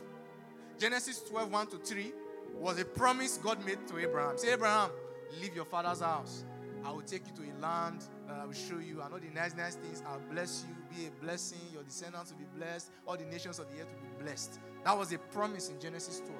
Genesis 0.79 1.21
12, 1.23 1.51
1 1.51 1.67
to 1.67 1.77
3 1.77 2.13
was 2.55 2.79
a 2.79 2.85
promise 2.85 3.37
God 3.37 3.65
made 3.65 3.87
to 3.87 3.97
Abraham. 3.97 4.37
Say, 4.37 4.53
Abraham, 4.53 4.91
leave 5.41 5.55
your 5.55 5.65
father's 5.65 6.01
house. 6.01 6.43
I 6.85 6.91
will 6.91 7.01
take 7.01 7.23
you 7.27 7.33
to 7.43 7.51
a 7.51 7.53
land 7.59 8.03
that 8.27 8.39
I 8.39 8.45
will 8.45 8.53
show 8.53 8.79
you. 8.79 9.01
I 9.01 9.09
know 9.09 9.19
the 9.19 9.29
nice, 9.33 9.55
nice 9.55 9.75
things. 9.75 10.03
I'll 10.07 10.21
bless 10.31 10.65
you, 10.67 10.75
be 10.95 11.07
a 11.07 11.23
blessing. 11.23 11.59
Your 11.73 11.83
descendants 11.83 12.31
will 12.31 12.39
be 12.39 12.45
blessed. 12.57 12.91
All 13.07 13.17
the 13.17 13.25
nations 13.25 13.59
of 13.59 13.65
the 13.71 13.81
earth 13.81 13.87
will 13.93 14.17
be 14.17 14.23
blessed. 14.23 14.59
That 14.83 14.97
was 14.97 15.11
a 15.13 15.17
promise 15.17 15.69
in 15.69 15.79
Genesis 15.79 16.19
12. 16.19 16.33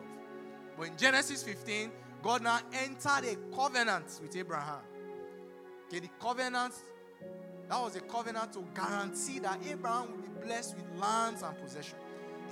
But 0.78 0.88
in 0.88 0.98
Genesis 0.98 1.44
15, 1.44 1.92
God 2.22 2.44
now 2.44 2.60
entered 2.74 3.26
a 3.26 3.56
covenant 3.56 4.20
with 4.22 4.36
Abraham. 4.36 4.82
Okay, 5.88 6.00
the 6.00 6.10
covenant 6.20 6.74
that 7.70 7.82
was 7.82 7.96
a 7.96 8.02
covenant 8.02 8.54
to 8.54 8.64
guarantee 8.74 9.40
that 9.40 9.60
Abraham 9.70 10.12
would 10.12 10.22
be 10.22 10.48
blessed 10.48 10.76
with 10.76 11.00
lands 11.00 11.42
and 11.42 11.58
possession. 11.62 11.98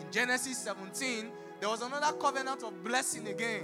In 0.01 0.11
Genesis 0.11 0.57
17, 0.57 1.31
there 1.59 1.69
was 1.69 1.81
another 1.81 2.17
covenant 2.17 2.63
of 2.63 2.83
blessing 2.83 3.27
again. 3.27 3.63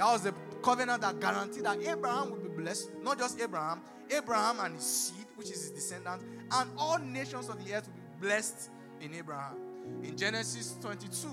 That 0.00 0.12
was 0.12 0.22
the 0.22 0.34
covenant 0.62 1.02
that 1.02 1.20
guaranteed 1.20 1.64
that 1.64 1.78
Abraham 1.86 2.30
would 2.30 2.42
be 2.42 2.48
blessed. 2.48 2.90
Not 3.02 3.18
just 3.18 3.38
Abraham, 3.38 3.82
Abraham 4.10 4.58
and 4.60 4.74
his 4.76 4.84
seed, 4.84 5.26
which 5.36 5.50
is 5.50 5.60
his 5.60 5.70
descendants, 5.72 6.24
and 6.52 6.70
all 6.78 6.98
nations 6.98 7.50
of 7.50 7.62
the 7.62 7.74
earth 7.74 7.86
would 7.86 8.20
be 8.20 8.26
blessed 8.26 8.70
in 9.02 9.14
Abraham. 9.14 9.56
In 10.02 10.16
Genesis 10.16 10.74
22, 10.80 11.28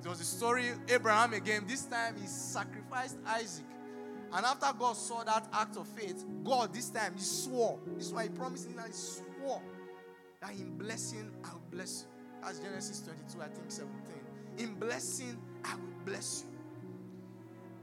there 0.00 0.10
was 0.10 0.22
a 0.22 0.24
story 0.24 0.70
Abraham 0.88 1.34
again. 1.34 1.64
This 1.66 1.84
time 1.84 2.16
he 2.18 2.26
sacrificed 2.26 3.18
Isaac 3.26 3.66
and 4.32 4.46
after 4.46 4.72
God 4.78 4.96
saw 4.96 5.22
that 5.24 5.46
act 5.52 5.76
of 5.76 5.86
faith, 5.88 6.24
God 6.42 6.72
this 6.72 6.88
time 6.88 7.14
he 7.16 7.20
swore. 7.20 7.78
This 7.96 8.06
is 8.06 8.12
why 8.14 8.22
he 8.22 8.28
promised 8.30 8.66
him 8.66 8.76
that 8.76 8.86
he 8.86 8.92
swore 8.92 9.60
that 10.40 10.52
in 10.52 10.78
blessing 10.78 11.30
I 11.44 11.52
will 11.52 11.62
bless 11.70 12.06
you. 12.06 12.42
That's 12.42 12.60
Genesis 12.60 13.02
22, 13.02 13.42
I 13.42 13.48
think 13.48 13.70
17. 13.70 13.94
In 14.58 14.74
blessing, 14.76 15.36
I 15.64 15.74
will 15.74 16.04
bless 16.06 16.44
you. 16.44 16.49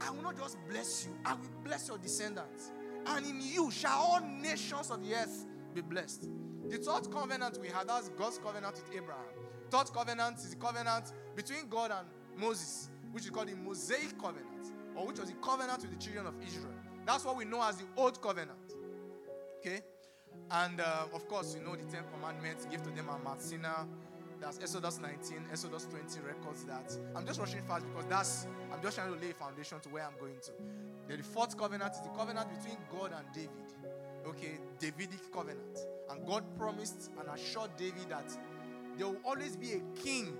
I 0.00 0.10
will 0.10 0.22
not 0.22 0.36
just 0.36 0.56
bless 0.68 1.06
you, 1.06 1.16
I 1.24 1.34
will 1.34 1.50
bless 1.64 1.88
your 1.88 1.98
descendants. 1.98 2.70
And 3.06 3.26
in 3.26 3.40
you 3.40 3.70
shall 3.70 3.98
all 3.98 4.20
nations 4.20 4.90
of 4.90 5.06
the 5.06 5.14
earth 5.14 5.46
be 5.74 5.80
blessed. 5.80 6.28
The 6.68 6.76
third 6.76 7.10
covenant 7.10 7.58
we 7.60 7.68
had, 7.68 7.88
that's 7.88 8.10
God's 8.10 8.38
covenant 8.38 8.74
with 8.74 8.96
Abraham. 8.96 9.24
Third 9.70 9.92
covenant 9.92 10.38
is 10.38 10.50
the 10.50 10.56
covenant 10.56 11.12
between 11.34 11.68
God 11.68 11.90
and 11.90 12.06
Moses, 12.36 12.90
which 13.12 13.24
is 13.24 13.30
called 13.30 13.48
the 13.48 13.56
Mosaic 13.56 14.18
covenant 14.20 14.48
or 14.98 15.06
which 15.06 15.18
was 15.18 15.30
the 15.30 15.36
covenant 15.36 15.80
with 15.80 15.90
the 15.90 15.96
children 15.96 16.26
of 16.26 16.34
Israel. 16.44 16.74
That's 17.06 17.24
what 17.24 17.36
we 17.36 17.44
know 17.44 17.62
as 17.62 17.76
the 17.76 17.84
Old 17.96 18.20
Covenant. 18.20 18.74
Okay? 19.60 19.80
And 20.50 20.80
uh, 20.80 21.06
of 21.14 21.26
course, 21.28 21.54
you 21.54 21.64
know 21.64 21.76
the 21.76 21.84
Ten 21.84 22.02
Commandments, 22.12 22.66
give 22.70 22.82
to 22.82 22.90
them 22.90 23.08
a 23.08 23.18
Mount 23.18 23.40
Sinai. 23.40 23.84
That's 24.40 24.58
Exodus 24.60 25.00
19, 25.00 25.46
Exodus 25.50 25.86
20 25.90 26.20
records 26.20 26.64
that. 26.64 26.96
I'm 27.16 27.26
just 27.26 27.40
rushing 27.40 27.62
fast 27.62 27.86
because 27.86 28.06
that's, 28.06 28.46
I'm 28.72 28.80
just 28.82 28.96
trying 28.96 29.12
to 29.12 29.20
lay 29.20 29.30
a 29.30 29.34
foundation 29.34 29.80
to 29.80 29.88
where 29.88 30.04
I'm 30.04 30.18
going 30.20 30.36
to. 30.42 31.16
the 31.16 31.22
fourth 31.22 31.56
covenant 31.56 31.92
is 31.92 32.00
the 32.00 32.10
covenant 32.10 32.48
between 32.56 32.78
God 32.90 33.12
and 33.16 33.26
David. 33.34 33.50
Okay, 34.26 34.58
Davidic 34.78 35.32
covenant. 35.32 35.78
And 36.10 36.26
God 36.26 36.44
promised 36.56 37.10
and 37.18 37.28
assured 37.28 37.70
David 37.76 38.08
that 38.10 38.30
there 38.96 39.08
will 39.08 39.20
always 39.24 39.56
be 39.56 39.72
a 39.72 39.80
king 40.02 40.36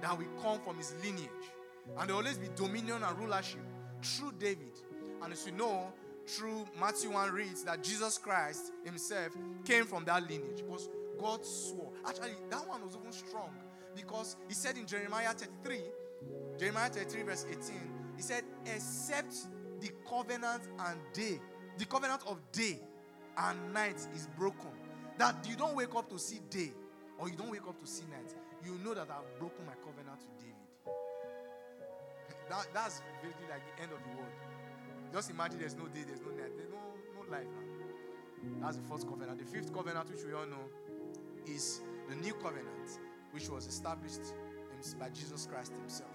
that 0.00 0.16
will 0.16 0.26
come 0.42 0.60
from 0.60 0.76
his 0.76 0.94
lineage. 1.02 1.28
And 1.98 2.08
there 2.08 2.16
will 2.16 2.22
always 2.22 2.38
be 2.38 2.48
dominion 2.54 3.02
and 3.02 3.18
rulership 3.18 3.60
through 4.02 4.32
David. 4.38 4.72
And 5.22 5.32
as 5.32 5.46
you 5.46 5.52
know, 5.52 5.92
through 6.26 6.66
Matthew 6.78 7.10
1 7.10 7.32
reads 7.32 7.64
that 7.64 7.82
Jesus 7.82 8.16
Christ 8.16 8.72
himself 8.84 9.32
came 9.64 9.84
from 9.84 10.04
that 10.04 10.22
lineage 10.22 10.62
because 10.64 10.88
God 11.20 11.44
swore. 11.44 11.92
Actually, 12.06 12.32
that 12.50 12.66
one 12.66 12.82
was 12.82 12.96
even 12.98 13.12
strong 13.12 13.50
because 13.94 14.36
he 14.48 14.54
said 14.54 14.76
in 14.76 14.86
Jeremiah 14.86 15.32
33, 15.34 15.80
Jeremiah 16.58 16.88
33, 16.88 17.22
verse 17.22 17.46
18, 17.48 17.60
he 18.16 18.22
said, 18.22 18.44
Except 18.64 19.34
the 19.80 19.90
covenant 20.08 20.62
and 20.78 20.98
day, 21.12 21.40
the 21.78 21.84
covenant 21.84 22.22
of 22.26 22.38
day 22.52 22.80
and 23.36 23.74
night 23.74 23.96
is 24.14 24.28
broken. 24.36 24.70
That 25.18 25.46
you 25.48 25.56
don't 25.56 25.76
wake 25.76 25.94
up 25.94 26.08
to 26.10 26.18
see 26.18 26.40
day 26.48 26.72
or 27.18 27.28
you 27.28 27.36
don't 27.36 27.50
wake 27.50 27.66
up 27.68 27.78
to 27.78 27.86
see 27.86 28.04
night. 28.10 28.34
You 28.64 28.78
know 28.84 28.94
that 28.94 29.08
I've 29.10 29.38
broken 29.38 29.66
my 29.66 29.74
covenant 29.84 30.20
with 30.20 30.40
David. 30.40 30.56
That, 32.50 32.66
that's 32.74 33.00
basically 33.22 33.46
like 33.48 33.62
the 33.62 33.82
end 33.84 33.92
of 33.92 34.02
the 34.02 34.10
world. 34.18 34.34
Just 35.12 35.30
imagine 35.30 35.60
there's 35.60 35.76
no 35.76 35.86
day, 35.86 36.02
there's 36.04 36.18
no 36.20 36.34
night, 36.34 36.50
there's 36.56 36.68
no, 36.68 36.82
no 37.14 37.30
life 37.30 37.46
now. 37.46 37.70
That's 38.60 38.76
the 38.76 38.82
first 38.82 39.06
covenant. 39.06 39.38
The 39.38 39.44
fifth 39.44 39.72
covenant, 39.72 40.10
which 40.10 40.24
we 40.24 40.32
all 40.32 40.46
know, 40.46 40.66
is 41.54 41.80
the 42.08 42.16
new 42.16 42.34
covenant, 42.34 42.98
which 43.32 43.48
was 43.48 43.66
established 43.66 44.34
by 44.98 45.08
Jesus 45.10 45.46
Christ 45.46 45.72
Himself. 45.72 46.10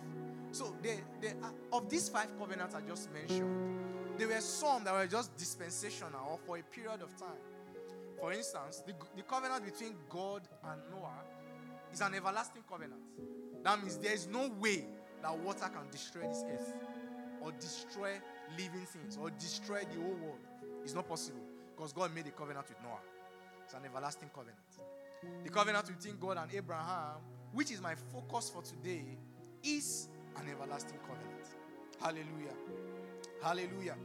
So, 0.51 0.75
they, 0.81 0.99
they, 1.21 1.29
uh, 1.43 1.77
of 1.77 1.89
these 1.89 2.09
five 2.09 2.27
covenants 2.39 2.73
I 2.73 2.81
just 2.81 3.11
mentioned, 3.13 3.77
there 4.17 4.27
were 4.27 4.39
some 4.39 4.83
that 4.85 4.93
were 4.93 5.07
just 5.07 5.35
dispensational 5.35 6.21
or 6.31 6.39
for 6.45 6.57
a 6.57 6.63
period 6.63 7.01
of 7.01 7.15
time. 7.17 7.37
For 8.19 8.31
instance, 8.31 8.81
the, 8.85 8.93
the 9.15 9.23
covenant 9.23 9.65
between 9.65 9.95
God 10.09 10.41
and 10.63 10.81
Noah 10.91 11.21
is 11.91 12.01
an 12.01 12.15
everlasting 12.15 12.63
covenant. 12.69 13.01
That 13.63 13.79
means 13.81 13.97
there 13.97 14.13
is 14.13 14.27
no 14.27 14.49
way 14.59 14.85
that 15.21 15.37
water 15.37 15.69
can 15.73 15.89
destroy 15.91 16.21
this 16.27 16.43
earth 16.51 16.73
or 17.41 17.51
destroy 17.53 18.13
living 18.57 18.85
things 18.85 19.17
or 19.21 19.29
destroy 19.31 19.81
the 19.93 20.01
whole 20.01 20.15
world. 20.21 20.39
It's 20.83 20.93
not 20.93 21.07
possible 21.07 21.41
because 21.75 21.91
God 21.93 22.13
made 22.15 22.27
a 22.27 22.31
covenant 22.31 22.67
with 22.69 22.81
Noah. 22.81 22.99
It's 23.63 23.73
an 23.73 23.81
everlasting 23.85 24.29
covenant. 24.33 24.59
The 25.43 25.49
covenant 25.49 25.87
between 25.87 26.17
God 26.19 26.37
and 26.37 26.53
Abraham, 26.53 27.17
which 27.53 27.71
is 27.71 27.81
my 27.81 27.95
focus 27.95 28.49
for 28.49 28.61
today, 28.61 29.05
is 29.63 30.07
an 30.37 30.49
everlasting 30.49 30.99
covenant. 30.99 31.47
Hallelujah. 31.99 32.55
Hallelujah. 33.41 33.95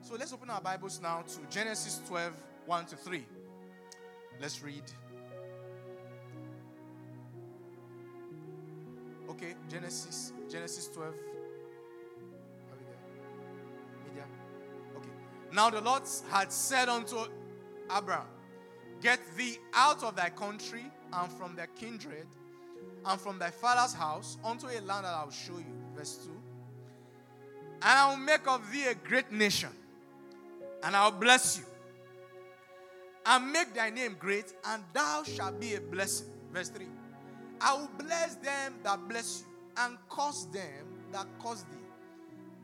So 0.00 0.16
let's 0.16 0.32
open 0.32 0.50
our 0.50 0.60
Bibles 0.60 1.00
now 1.00 1.22
to 1.22 1.38
Genesis 1.48 2.00
12 2.06 2.32
1 2.66 2.86
to 2.86 2.96
3. 2.96 3.24
Let's 4.40 4.62
read. 4.62 4.82
Okay, 9.30 9.54
Genesis 9.68 10.32
Genesis 10.50 10.88
12. 10.88 11.08
Are 11.08 11.14
we 12.78 12.84
there? 12.84 14.08
Media. 14.08 14.24
Okay. 14.96 15.08
Now 15.52 15.70
the 15.70 15.80
Lord 15.80 16.02
had 16.30 16.52
said 16.52 16.88
unto 16.88 17.16
Abraham, 17.90 18.26
Get 19.04 19.20
thee 19.36 19.58
out 19.74 20.02
of 20.02 20.16
thy 20.16 20.30
country 20.30 20.84
and 21.12 21.30
from 21.32 21.54
thy 21.56 21.66
kindred 21.76 22.26
and 23.04 23.20
from 23.20 23.38
thy 23.38 23.50
father's 23.50 23.92
house 23.92 24.38
unto 24.42 24.66
a 24.66 24.80
land 24.80 25.04
that 25.04 25.12
I 25.12 25.24
will 25.24 25.30
show 25.30 25.58
you. 25.58 25.74
Verse 25.94 26.16
2. 26.24 26.30
And 27.82 27.82
I 27.82 28.08
will 28.08 28.16
make 28.16 28.48
of 28.48 28.62
thee 28.72 28.86
a 28.86 28.94
great 28.94 29.30
nation, 29.30 29.68
and 30.82 30.96
I 30.96 31.04
will 31.04 31.18
bless 31.18 31.58
you, 31.58 31.64
and 33.26 33.52
make 33.52 33.74
thy 33.74 33.90
name 33.90 34.16
great, 34.18 34.54
and 34.64 34.82
thou 34.94 35.22
shalt 35.22 35.60
be 35.60 35.74
a 35.74 35.82
blessing. 35.82 36.28
Verse 36.50 36.70
3. 36.70 36.86
I 37.60 37.74
will 37.74 37.90
bless 37.98 38.36
them 38.36 38.74
that 38.84 39.06
bless 39.06 39.42
you, 39.42 39.54
and 39.84 39.98
curse 40.08 40.44
them 40.44 40.86
that 41.12 41.26
curse 41.44 41.60
thee. 41.64 41.76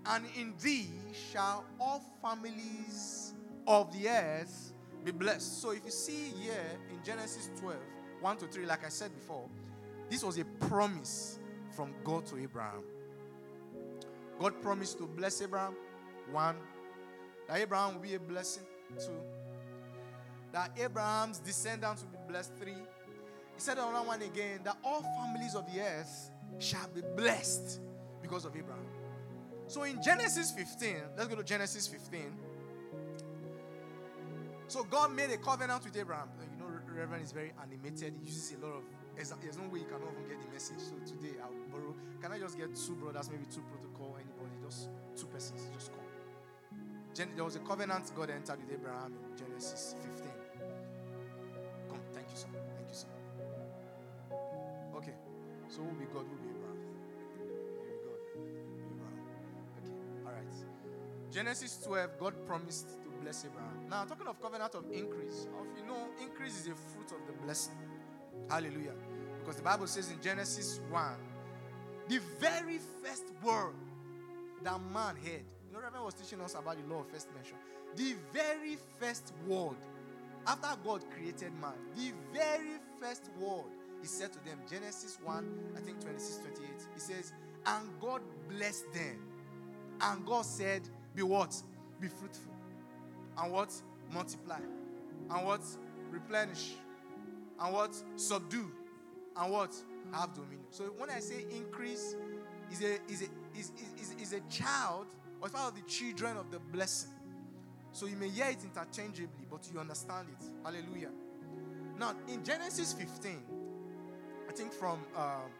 And 0.06 0.24
in 0.38 0.54
thee 0.62 0.88
shall 1.30 1.66
all 1.78 2.02
families 2.22 3.34
of 3.66 3.92
the 3.92 4.08
earth 4.08 4.69
be 5.04 5.12
blessed. 5.12 5.60
So 5.60 5.70
if 5.70 5.84
you 5.84 5.90
see 5.90 6.32
here 6.40 6.78
in 6.90 7.02
Genesis 7.04 7.50
12, 7.60 7.76
1 8.20 8.36
to 8.38 8.46
3, 8.46 8.66
like 8.66 8.84
I 8.84 8.88
said 8.88 9.14
before, 9.14 9.48
this 10.08 10.24
was 10.24 10.38
a 10.38 10.44
promise 10.44 11.38
from 11.70 11.94
God 12.04 12.26
to 12.26 12.38
Abraham. 12.38 12.82
God 14.38 14.60
promised 14.62 14.98
to 14.98 15.06
bless 15.06 15.40
Abraham. 15.42 15.74
One, 16.30 16.56
that 17.48 17.58
Abraham 17.58 17.94
will 17.94 18.02
be 18.02 18.14
a 18.14 18.20
blessing. 18.20 18.64
Two, 18.98 19.12
that 20.52 20.72
Abraham's 20.78 21.38
descendants 21.38 22.02
will 22.02 22.18
be 22.18 22.32
blessed. 22.32 22.56
Three, 22.56 22.72
he 22.72 23.60
said 23.60 23.78
another 23.78 24.06
one 24.06 24.22
again 24.22 24.60
that 24.64 24.78
all 24.82 25.02
families 25.02 25.54
of 25.54 25.64
the 25.72 25.80
earth 25.80 26.30
shall 26.58 26.88
be 26.94 27.02
blessed 27.16 27.80
because 28.20 28.44
of 28.44 28.56
Abraham. 28.56 28.84
So 29.66 29.84
in 29.84 30.02
Genesis 30.02 30.50
15, 30.50 30.96
let's 31.16 31.28
go 31.28 31.36
to 31.36 31.44
Genesis 31.44 31.86
15. 31.86 32.32
So 34.70 34.84
God 34.84 35.16
made 35.16 35.30
a 35.30 35.36
covenant 35.36 35.82
with 35.82 35.96
Abraham. 35.96 36.28
Uh, 36.38 36.46
you 36.46 36.56
know, 36.56 36.70
Reverend 36.94 37.24
is 37.24 37.32
very 37.32 37.50
animated. 37.60 38.14
He 38.22 38.26
uses 38.26 38.54
a 38.54 38.64
lot 38.64 38.76
of. 38.76 38.84
There's, 39.16 39.58
no 39.58 39.66
way 39.66 39.80
you 39.80 39.84
can 39.90 39.98
even 39.98 40.30
get 40.30 40.40
the 40.40 40.46
message. 40.52 40.78
So 40.78 40.94
today 41.04 41.34
I'll 41.42 41.50
borrow. 41.74 41.92
Can 42.22 42.30
I 42.30 42.38
just 42.38 42.56
get 42.56 42.70
two 42.76 42.94
brothers, 42.94 43.28
maybe 43.32 43.46
two 43.52 43.66
protocol, 43.66 44.14
anybody, 44.14 44.54
just 44.62 44.88
two 45.18 45.26
persons, 45.26 45.66
just 45.74 45.90
come. 45.90 46.06
Gen- 47.12 47.34
there 47.34 47.44
was 47.44 47.56
a 47.56 47.58
covenant 47.66 48.12
God 48.14 48.30
entered 48.30 48.62
with 48.62 48.78
Abraham 48.78 49.12
in 49.18 49.36
Genesis 49.36 49.96
15. 50.06 50.30
Come, 51.90 51.98
thank 52.14 52.30
you, 52.30 52.36
sir. 52.38 52.46
Thank 52.54 52.88
you, 52.88 52.94
sir. 52.94 53.10
Okay, 54.94 55.18
so 55.66 55.82
who 55.82 55.88
will 55.90 55.98
be 55.98 56.06
God? 56.14 56.30
Who 56.30 56.38
will 56.38 56.46
be 56.46 56.54
Abraham? 56.54 56.78
Will 57.42 57.90
be 57.90 57.98
God. 58.06 58.22
Will 58.38 58.46
be 58.46 58.86
Abraham. 58.86 59.18
Okay, 59.82 59.90
all 60.24 60.32
right. 60.32 60.54
Genesis 61.34 61.82
12, 61.82 62.20
God 62.20 62.46
promised 62.46 62.86
bless 63.22 63.44
Abraham. 63.44 63.88
Now, 63.88 64.04
talking 64.04 64.26
of 64.26 64.40
covenant 64.40 64.74
of 64.74 64.84
increase, 64.92 65.46
you 65.76 65.86
know, 65.86 66.08
increase 66.20 66.60
is 66.60 66.66
a 66.66 66.74
fruit 66.74 67.12
of 67.12 67.26
the 67.26 67.32
blessing. 67.44 67.74
Hallelujah. 68.48 68.94
Because 69.40 69.56
the 69.56 69.62
Bible 69.62 69.86
says 69.86 70.10
in 70.10 70.20
Genesis 70.20 70.80
1, 70.90 71.12
the 72.08 72.20
very 72.40 72.78
first 73.02 73.24
word 73.42 73.74
that 74.62 74.80
man 74.92 75.16
heard. 75.16 75.44
You 75.68 75.74
know, 75.74 75.80
Reverend 75.80 76.04
was 76.04 76.14
teaching 76.14 76.40
us 76.40 76.54
about 76.54 76.76
the 76.76 76.92
law 76.92 77.00
of 77.00 77.08
first 77.08 77.28
mention. 77.34 77.56
The 77.96 78.14
very 78.32 78.76
first 78.98 79.32
word, 79.46 79.76
after 80.46 80.68
God 80.84 81.04
created 81.10 81.52
man, 81.60 81.74
the 81.96 82.12
very 82.32 82.78
first 83.00 83.30
word 83.38 83.70
he 84.00 84.06
said 84.06 84.32
to 84.32 84.44
them, 84.44 84.58
Genesis 84.68 85.18
1, 85.22 85.58
I 85.76 85.80
think 85.80 86.00
26, 86.00 86.38
28, 86.38 86.70
he 86.94 87.00
says, 87.00 87.32
And 87.66 87.86
God 88.00 88.22
blessed 88.48 88.90
them. 88.92 89.18
And 90.00 90.24
God 90.24 90.46
said, 90.46 90.82
Be 91.14 91.22
what? 91.22 91.54
Be 92.00 92.08
fruitful 92.08 92.54
and 93.40 93.52
what? 93.52 93.72
Multiply. 94.12 94.58
And 95.30 95.46
what? 95.46 95.62
Replenish. 96.10 96.72
And 97.60 97.74
what? 97.74 97.94
Subdue. 98.16 98.70
And 99.36 99.52
what? 99.52 99.74
Have 100.12 100.34
dominion. 100.34 100.60
So 100.70 100.84
when 100.98 101.10
I 101.10 101.20
say 101.20 101.46
increase, 101.50 102.16
is 102.70 102.82
a 102.82 102.94
is 103.10 103.22
a 103.22 103.58
is, 103.58 103.72
is, 104.00 104.14
is 104.20 104.32
a 104.32 104.40
child 104.52 105.06
or 105.40 105.48
part 105.48 105.72
of 105.72 105.76
the 105.76 105.88
children 105.88 106.36
of 106.36 106.50
the 106.50 106.58
blessing. 106.58 107.10
So 107.92 108.06
you 108.06 108.16
may 108.16 108.28
hear 108.28 108.46
it 108.46 108.58
interchangeably, 108.62 109.46
but 109.50 109.68
you 109.72 109.80
understand 109.80 110.28
it. 110.30 110.46
Hallelujah. 110.64 111.10
Now 111.98 112.14
in 112.28 112.44
Genesis 112.44 112.92
15, 112.92 113.42
I 114.48 114.52
think 114.52 114.72
from 114.72 115.00
um, 115.16 115.50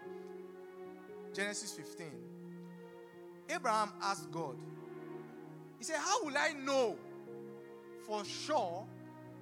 Genesis 1.34 1.72
15, 1.72 2.06
Abraham 3.48 3.92
asked 4.02 4.30
God, 4.30 4.56
he 5.78 5.84
said, 5.84 5.96
How 5.96 6.24
will 6.24 6.36
I 6.36 6.52
know 6.52 6.96
for 8.10 8.24
sure 8.24 8.84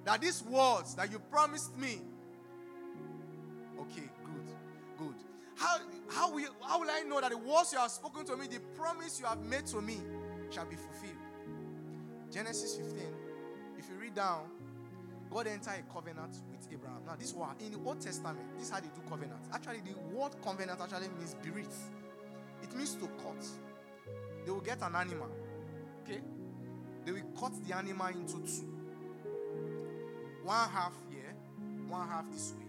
that 0.05 0.21
these 0.21 0.43
words 0.43 0.93
that 0.93 1.11
you 1.11 1.17
promised 1.31 1.75
me, 1.75 1.99
okay, 3.81 4.07
good, 4.23 4.45
good. 4.99 5.15
How, 5.55 5.79
how, 6.07 6.31
will, 6.31 6.49
how 6.61 6.79
will 6.79 6.89
I 6.91 7.01
know 7.01 7.19
that 7.19 7.31
the 7.31 7.37
words 7.37 7.73
you 7.73 7.79
have 7.79 7.89
spoken 7.89 8.25
to 8.27 8.37
me, 8.37 8.45
the 8.45 8.59
promise 8.77 9.19
you 9.19 9.25
have 9.25 9.39
made 9.39 9.65
to 9.67 9.81
me, 9.81 9.97
shall 10.51 10.67
be 10.67 10.75
fulfilled? 10.75 11.17
Genesis 12.31 12.75
15, 12.75 12.99
if 13.79 13.89
you 13.89 13.95
read 13.95 14.13
down, 14.13 14.43
God 15.31 15.47
entered 15.47 15.73
a 15.79 15.93
covenant 15.93 16.37
with 16.51 16.67
Abraham. 16.71 17.01
Now, 17.07 17.15
this 17.15 17.33
one 17.33 17.55
in 17.59 17.71
the 17.71 17.79
Old 17.89 17.99
Testament, 18.01 18.37
this 18.55 18.67
is 18.67 18.69
how 18.71 18.79
they 18.79 18.87
do 18.87 19.01
covenant. 19.09 19.41
Actually, 19.51 19.79
the 19.79 20.15
word 20.15 20.35
covenant 20.43 20.79
actually 20.79 21.07
means 21.17 21.35
berit. 21.43 21.73
It 22.61 22.75
means 22.75 22.93
to 22.95 23.07
cut. 23.23 23.47
They 24.45 24.51
will 24.51 24.61
get 24.61 24.83
an 24.83 24.95
animal. 24.95 25.29
Okay? 26.03 26.21
They 27.09 27.13
will 27.13 27.39
cut 27.39 27.51
the 27.67 27.75
animal 27.75 28.07
into 28.07 28.33
two. 28.33 28.67
One 30.43 30.69
half 30.69 30.93
here, 31.09 31.33
one 31.87 32.07
half 32.07 32.31
this 32.31 32.53
way. 32.53 32.65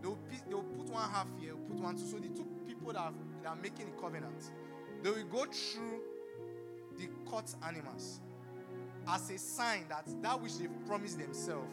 They 0.00 0.06
will, 0.06 0.18
they 0.48 0.54
will 0.54 0.62
put 0.62 0.88
one 0.88 1.10
half 1.10 1.26
here, 1.40 1.54
put 1.68 1.78
one 1.78 1.96
two. 1.96 2.06
So 2.06 2.18
the 2.18 2.28
two 2.28 2.46
people 2.64 2.92
that 2.92 3.00
are, 3.00 3.12
that 3.42 3.48
are 3.48 3.56
making 3.56 3.86
the 3.86 4.00
covenant, 4.00 4.50
they 5.02 5.10
will 5.10 5.24
go 5.24 5.46
through 5.46 6.00
the 6.96 7.08
cut 7.28 7.52
animals 7.66 8.20
as 9.08 9.28
a 9.30 9.38
sign 9.38 9.84
that 9.88 10.06
that 10.22 10.40
which 10.40 10.56
they've 10.58 10.86
promised 10.86 11.18
themselves, 11.18 11.66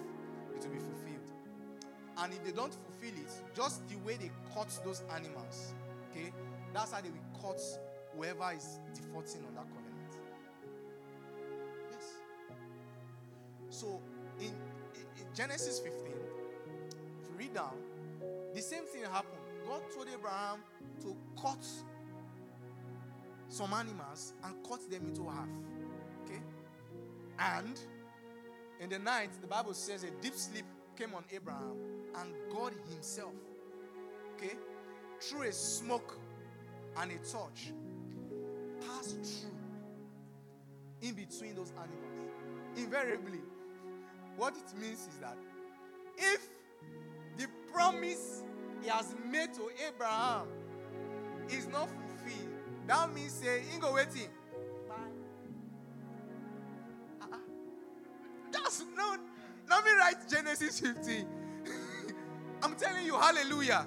it 0.55 0.63
will 0.63 0.73
be 0.73 0.79
fulfilled. 0.79 1.31
And 2.17 2.33
if 2.33 2.43
they 2.43 2.53
don't 2.53 2.73
fulfill 2.73 3.21
it, 3.21 3.31
just 3.55 3.87
the 3.87 3.97
way 3.97 4.17
they 4.19 4.31
cut 4.51 4.67
those 4.83 5.03
animals, 5.13 5.73
okay, 6.09 6.33
that's 6.73 6.91
how 6.91 7.01
they 7.01 7.09
will 7.09 7.39
cut 7.39 7.61
whoever 8.15 8.55
is 8.55 8.79
defaulting 8.95 9.45
on 9.45 9.53
that 9.53 9.65
covenant. 9.65 9.76
So 13.69 14.01
in, 14.39 14.47
in 14.95 15.35
Genesis 15.35 15.79
15, 15.79 16.05
if 16.05 17.29
you 17.29 17.37
read 17.37 17.53
down, 17.53 17.75
the 18.53 18.61
same 18.61 18.83
thing 18.83 19.03
happened. 19.03 19.41
God 19.65 19.81
told 19.93 20.07
Abraham 20.13 20.59
to 21.01 21.15
cut 21.41 21.65
some 23.49 23.73
animals 23.73 24.33
and 24.43 24.55
cut 24.67 24.89
them 24.89 25.07
into 25.07 25.23
half. 25.27 25.47
Okay? 26.23 26.41
And 27.39 27.79
in 28.79 28.89
the 28.89 28.99
night, 28.99 29.29
the 29.41 29.47
Bible 29.47 29.73
says 29.73 30.03
a 30.03 30.11
deep 30.21 30.35
sleep 30.35 30.65
came 30.95 31.13
on 31.13 31.23
Abraham 31.31 31.77
and 32.15 32.33
God 32.51 32.73
Himself, 32.89 33.33
okay, 34.35 34.53
through 35.21 35.43
a 35.43 35.51
smoke 35.51 36.19
and 36.97 37.11
a 37.11 37.17
torch, 37.17 37.73
passed 38.81 39.23
through 39.23 39.51
in 41.01 41.13
between 41.13 41.55
those 41.55 41.71
animals. 41.71 42.77
Invariably, 42.77 43.39
what 44.37 44.53
it 44.55 44.79
means 44.79 45.07
is 45.07 45.17
that 45.19 45.37
if 46.17 46.47
the 47.37 47.47
promise 47.73 48.43
he 48.81 48.89
has 48.89 49.15
made 49.29 49.53
to 49.55 49.69
Abraham 49.87 50.47
is 51.49 51.67
not 51.67 51.89
fulfilled, 51.89 52.53
That 52.87 53.13
means 53.13 53.33
say, 53.33 53.61
Ingo 53.75 53.93
waiting. 53.93 54.29
Uh-uh. 57.21 57.37
That's 58.51 58.83
no. 58.95 59.17
Let 59.69 59.83
me 59.83 59.91
write 59.91 60.29
Genesis 60.29 60.79
15. 60.79 61.27
I'm 62.63 62.75
telling 62.75 63.05
you, 63.05 63.15
hallelujah. 63.15 63.85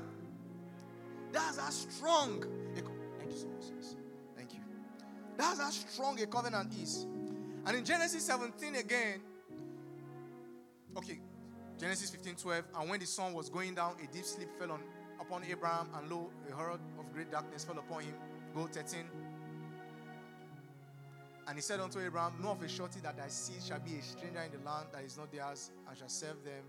That's 1.33 1.59
how 1.59 1.71
strong. 1.71 2.45
Thank 2.75 3.31
you 3.31 3.39
so 3.39 3.47
much. 3.49 3.65
Thank 4.37 4.53
you. 4.53 4.61
That's 5.39 5.61
how 5.61 5.71
strong 5.71 6.21
a 6.21 6.27
covenant 6.27 6.75
is. 6.75 7.07
And 7.65 7.77
in 7.77 7.85
Genesis 7.85 8.27
17 8.27 8.75
again, 8.77 9.21
okay, 10.97 11.21
Genesis 11.79 12.11
15 12.11 12.35
12, 12.37 12.65
and 12.79 12.91
when 12.91 13.01
the 13.01 13.07
sun 13.07 13.33
was 13.33 13.49
going 13.49 13.75
down, 13.75 13.97
a 14.03 14.13
deep 14.13 14.25
sleep 14.25 14.49
fell 14.59 14.73
on 14.73 14.81
upon 15.21 15.43
Abraham, 15.45 15.89
and 15.97 16.11
lo, 16.11 16.31
a 16.51 16.55
horror 16.55 16.79
of 16.99 17.13
great 17.13 17.31
darkness 17.31 17.65
fell 17.65 17.79
upon 17.79 18.03
him. 18.03 18.15
Go 18.55 18.67
13. 18.67 19.05
And 21.47 21.57
he 21.57 21.63
said 21.63 21.81
unto 21.81 21.99
Abraham, 22.01 22.35
Know 22.41 22.51
of 22.51 22.63
a 22.63 22.69
surety 22.69 23.01
that 23.03 23.17
thy 23.17 23.29
seed 23.29 23.63
shall 23.67 23.81
be 23.81 23.97
a 23.99 24.03
stranger 24.03 24.41
in 24.41 24.53
the 24.53 24.65
land 24.65 24.87
that 24.93 25.03
is 25.05 25.17
not 25.17 25.33
theirs, 25.33 25.71
and 25.89 25.99
shall 25.99 26.09
serve 26.09 26.45
them, 26.45 26.63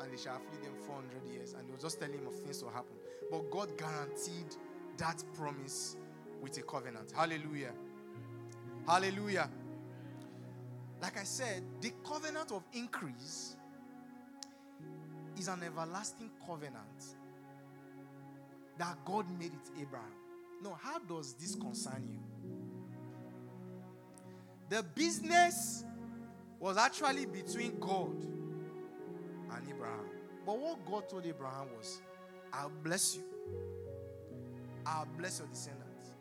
and 0.00 0.12
they 0.12 0.20
shall 0.20 0.36
afflict 0.36 0.64
them 0.64 0.72
400 0.86 1.32
years. 1.32 1.54
And 1.54 1.64
he 1.66 1.72
was 1.72 1.82
just 1.82 2.00
telling 2.00 2.18
him 2.18 2.26
of 2.26 2.34
things 2.34 2.58
to 2.58 2.66
happen. 2.66 2.96
But 3.30 3.50
God 3.50 3.76
guaranteed 3.78 4.56
that 4.98 5.22
promise 5.34 5.96
with 6.40 6.58
a 6.58 6.62
covenant. 6.62 7.12
Hallelujah. 7.14 7.72
Hallelujah. 8.86 9.48
Like 11.00 11.18
I 11.18 11.24
said, 11.24 11.62
the 11.80 11.92
covenant 12.04 12.50
of 12.50 12.64
increase 12.72 13.56
is 15.38 15.48
an 15.48 15.62
everlasting 15.62 16.30
covenant 16.46 17.04
that 18.78 18.96
God 19.04 19.26
made 19.38 19.52
with 19.52 19.70
Abraham. 19.80 20.12
No, 20.62 20.76
how 20.80 20.98
does 20.98 21.34
this 21.34 21.54
concern 21.54 22.08
you? 22.10 22.18
The 24.70 24.82
business 24.82 25.84
was 26.58 26.76
actually 26.76 27.26
between 27.26 27.78
God 27.78 28.16
and 28.22 29.68
Abraham. 29.68 30.06
But 30.46 30.58
what 30.58 30.84
God 30.86 31.08
told 31.08 31.26
Abraham 31.26 31.68
was, 31.76 32.00
I'll 32.52 32.72
bless 32.82 33.16
you. 33.16 33.22
I'll 34.86 35.06
bless 35.18 35.38
your 35.38 35.48
descendants. 35.48 36.12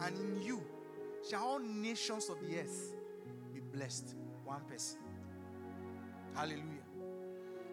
And 0.00 0.16
in 0.16 0.42
you 0.42 0.62
shall 1.28 1.44
all 1.44 1.58
nations 1.58 2.28
of 2.28 2.38
the 2.40 2.60
earth 2.60 2.94
be 3.52 3.60
blessed. 3.60 4.14
One 4.44 4.60
person. 4.62 4.98
Hallelujah. 6.34 6.77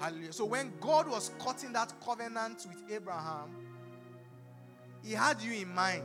Hallelujah. 0.05 0.33
So 0.33 0.45
when 0.45 0.71
God 0.79 1.09
was 1.09 1.31
cutting 1.39 1.73
that 1.73 1.91
covenant 1.99 2.63
with 2.69 2.95
Abraham, 2.95 3.49
he 5.03 5.13
had 5.13 5.41
you 5.41 5.51
in 5.51 5.73
mind. 5.73 6.03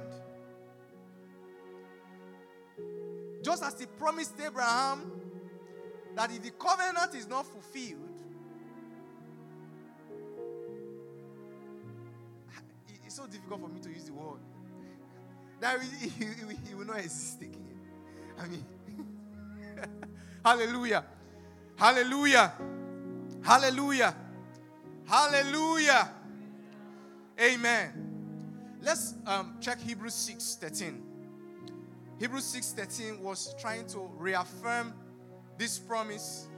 Just 3.43 3.63
as 3.63 3.79
he 3.79 3.85
promised 3.85 4.41
Abraham 4.43 5.13
that 6.17 6.31
if 6.31 6.43
the 6.43 6.51
covenant 6.53 7.15
is 7.15 7.29
not 7.29 7.47
fulfilled, 7.47 7.99
it's 13.05 13.17
so 13.17 13.27
difficult 13.27 13.61
for 13.61 13.69
me 13.69 13.81
to 13.81 13.91
use 13.91 14.05
the 14.05 14.15
word 14.15 14.41
that 15.61 15.79
he, 15.83 16.75
will 16.75 16.87
not 16.87 17.01
exist 17.01 17.43
again. 17.43 17.69
I 18.39 18.47
mean, 18.47 18.65
hallelujah, 20.43 21.05
hallelujah, 21.77 22.55
hallelujah, 23.43 24.15
hallelujah, 25.07 26.11
amen. 27.41 28.11
Let's 28.83 29.15
um, 29.27 29.57
check 29.61 29.79
Hebrews 29.81 30.15
6 30.15 30.57
13. 30.61 31.03
Hebrews 32.19 32.45
6 32.45 32.73
13 32.73 33.23
was 33.23 33.55
trying 33.61 33.87
to 33.89 34.11
reaffirm 34.17 34.95
this 35.59 35.79
promise 35.79 36.49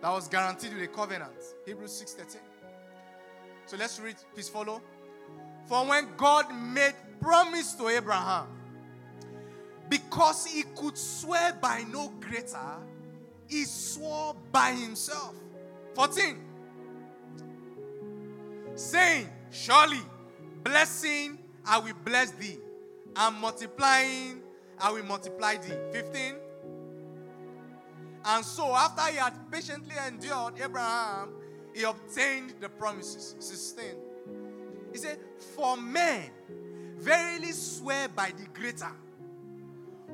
that 0.00 0.10
was 0.10 0.28
guaranteed 0.28 0.74
with 0.74 0.82
a 0.82 0.88
covenant. 0.88 1.32
Hebrews 1.64 1.92
6 1.92 2.14
13. 2.14 2.40
So 3.66 3.76
let's 3.76 3.98
read, 3.98 4.16
please 4.34 4.48
follow. 4.48 4.80
For 5.66 5.84
when 5.84 6.08
God 6.16 6.54
made 6.54 6.94
promise 7.20 7.74
to 7.74 7.88
Abraham, 7.88 8.46
because 9.88 10.46
he 10.46 10.62
could 10.76 10.96
swear 10.96 11.52
by 11.60 11.84
no 11.90 12.08
greater, 12.20 12.78
he 13.48 13.64
swore 13.64 14.36
by 14.52 14.72
himself. 14.72 15.34
14. 15.96 16.36
Saying, 18.74 19.28
Surely 19.50 20.00
blessing 20.62 21.38
I 21.64 21.78
will 21.78 21.94
bless 22.04 22.32
thee, 22.32 22.58
and 23.16 23.36
multiplying, 23.36 24.42
I 24.78 24.92
will 24.92 25.04
multiply 25.04 25.56
thee. 25.56 25.72
15. 25.92 26.34
And 28.26 28.44
so, 28.44 28.74
after 28.74 29.10
he 29.10 29.16
had 29.16 29.32
patiently 29.50 29.94
endured 30.06 30.60
Abraham, 30.62 31.30
he 31.74 31.84
obtained 31.84 32.52
the 32.60 32.68
promises. 32.68 33.34
16. 33.38 33.84
He 34.92 34.98
said, 34.98 35.18
For 35.54 35.78
men 35.78 36.30
verily 36.98 37.52
swear 37.52 38.08
by 38.08 38.32
the 38.36 38.46
greater, 38.52 38.92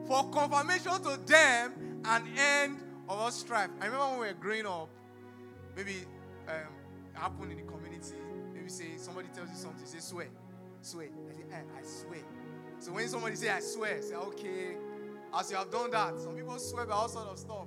for 0.07 0.31
confirmation 0.31 0.93
to 1.03 1.19
them 1.27 2.03
an 2.05 2.23
end 2.39 2.79
of 3.09 3.19
all 3.19 3.31
strife. 3.33 3.71
I 3.81 3.87
remember 3.87 4.11
when 4.11 4.21
we 4.21 4.27
were 4.29 4.33
growing 4.35 4.67
up, 4.67 4.89
maybe 5.77 6.05
um, 6.49 6.55
happened 7.15 7.53
in 7.53 7.59
the 7.59 7.65
community, 7.65 8.15
maybe 8.55 8.69
say 8.69 8.97
somebody 8.97 9.29
tells 9.35 9.51
you 9.51 9.57
something, 9.57 9.87
say 9.87 9.99
swear, 9.99 10.29
swear. 10.81 11.09
I 11.29 11.35
say 11.35 11.45
I 11.55 11.83
swear. 11.83 12.21
So 12.79 12.93
when 12.93 13.09
somebody 13.09 13.37
say 13.37 13.51
I 13.51 13.61
swear, 13.61 14.03
say 14.03 14.15
okay. 14.15 14.77
As 15.35 15.51
you 15.51 15.57
have 15.57 15.71
done 15.71 15.91
that, 15.93 16.19
some 16.19 16.35
people 16.35 16.59
swear 16.59 16.85
by 16.85 16.95
all 16.95 17.09
sorts 17.09 17.31
of 17.31 17.39
stuff. 17.39 17.67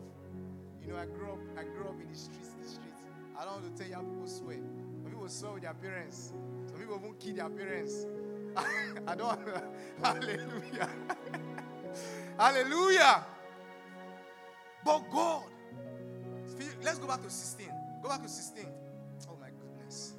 You 0.84 0.94
know, 0.94 1.00
I 1.00 1.06
grew 1.06 1.32
up, 1.32 1.40
I 1.58 1.64
grew 1.64 1.86
up 1.86 2.00
in 2.00 2.08
the 2.08 2.18
streets, 2.18 2.50
the 2.62 2.68
streets. 2.68 3.02
I 3.38 3.44
don't 3.44 3.62
want 3.64 3.76
to 3.76 3.82
tell 3.82 3.90
you 3.90 3.96
how 3.96 4.02
people 4.02 4.28
swear. 4.28 4.58
Some 5.02 5.12
people 5.12 5.30
swear 5.30 5.54
with 5.54 5.64
their 5.64 5.74
parents. 5.74 6.34
Some 6.68 6.80
people 6.80 7.00
won't 7.00 7.20
kill 7.20 7.36
their 7.36 7.50
parents. 7.50 8.06
I 9.08 9.16
don't. 9.16 9.40
Hallelujah. 10.04 10.90
Hallelujah. 12.38 13.26
But 14.84 15.00
God. 15.12 15.44
Let's 16.84 17.00
go 17.00 17.08
back 17.08 17.24
to 17.24 17.30
16. 17.30 17.75
Go 18.06 18.12
back 18.12 18.22
to 18.22 18.30
16. 18.30 18.68
Oh 19.32 19.38
my 19.42 19.48
goodness. 19.60 20.14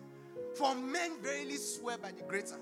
For 0.57 0.75
men 0.75 1.23
verily 1.23 1.55
swear 1.55 1.97
by 1.97 2.11
the 2.11 2.23
greater 2.25 2.57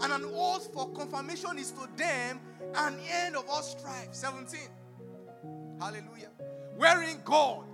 and 0.00 0.12
an 0.12 0.24
oath 0.32 0.72
for 0.72 0.88
confirmation 0.92 1.58
is 1.58 1.72
to 1.72 1.88
them 1.96 2.38
an 2.76 2.96
end 3.10 3.34
of 3.34 3.44
all 3.48 3.62
strife. 3.62 4.10
17. 4.12 4.60
Hallelujah. 5.80 6.30
Wherein 6.76 7.18
God, 7.24 7.64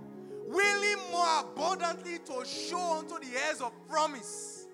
willing 0.47 0.97
more 1.11 1.41
abundantly 1.41 2.17
to 2.25 2.43
show 2.43 2.97
unto 2.97 3.19
the 3.19 3.37
heirs 3.45 3.61
of 3.61 3.71
promise 3.87 4.65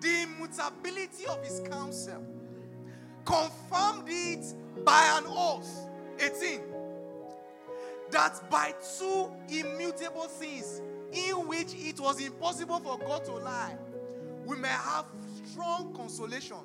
the 0.00 0.22
immutability 0.22 1.26
of 1.30 1.44
his 1.44 1.60
counsel, 1.70 2.26
confirmed 3.24 4.08
it 4.08 4.52
by 4.84 5.16
an 5.16 5.26
oath. 5.28 5.88
18. 6.18 6.60
That 8.10 8.50
by 8.50 8.74
two 8.98 9.30
immutable 9.48 10.26
things, 10.26 10.82
in 11.12 11.46
which 11.46 11.74
it 11.74 12.00
was 12.00 12.20
impossible 12.20 12.78
for 12.80 12.98
God 12.98 13.24
to 13.26 13.32
lie, 13.32 13.76
we 14.44 14.56
may 14.56 14.68
have 14.68 15.06
strong 15.44 15.92
consolation 15.94 16.58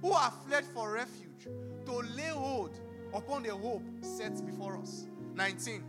who 0.00 0.12
have 0.12 0.34
fled 0.46 0.64
for 0.66 0.92
refuge 0.92 1.48
to 1.86 1.92
lay 2.16 2.28
hold 2.28 2.78
upon 3.12 3.42
the 3.42 3.54
hope 3.54 3.82
set 4.00 4.44
before 4.44 4.76
us. 4.78 5.06
19. 5.34 5.82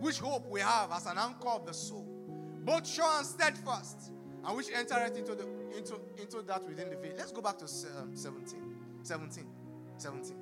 Which 0.00 0.18
hope 0.18 0.48
we 0.50 0.60
have 0.60 0.90
as 0.92 1.06
an 1.06 1.18
anchor 1.18 1.48
of 1.48 1.66
the 1.66 1.72
soul, 1.72 2.06
both 2.64 2.86
sure 2.86 3.18
and 3.18 3.26
steadfast, 3.26 4.12
and 4.44 4.56
which 4.56 4.66
entereth 4.74 5.16
into, 5.16 5.34
the, 5.34 5.46
into, 5.76 6.00
into 6.20 6.42
that 6.42 6.64
within 6.64 6.90
the 6.90 6.96
veil. 6.96 7.12
Let's 7.16 7.32
go 7.32 7.40
back 7.40 7.58
to 7.58 7.64
um, 7.64 8.10
17. 8.14 8.58
17. 9.02 9.46
17. 9.98 10.36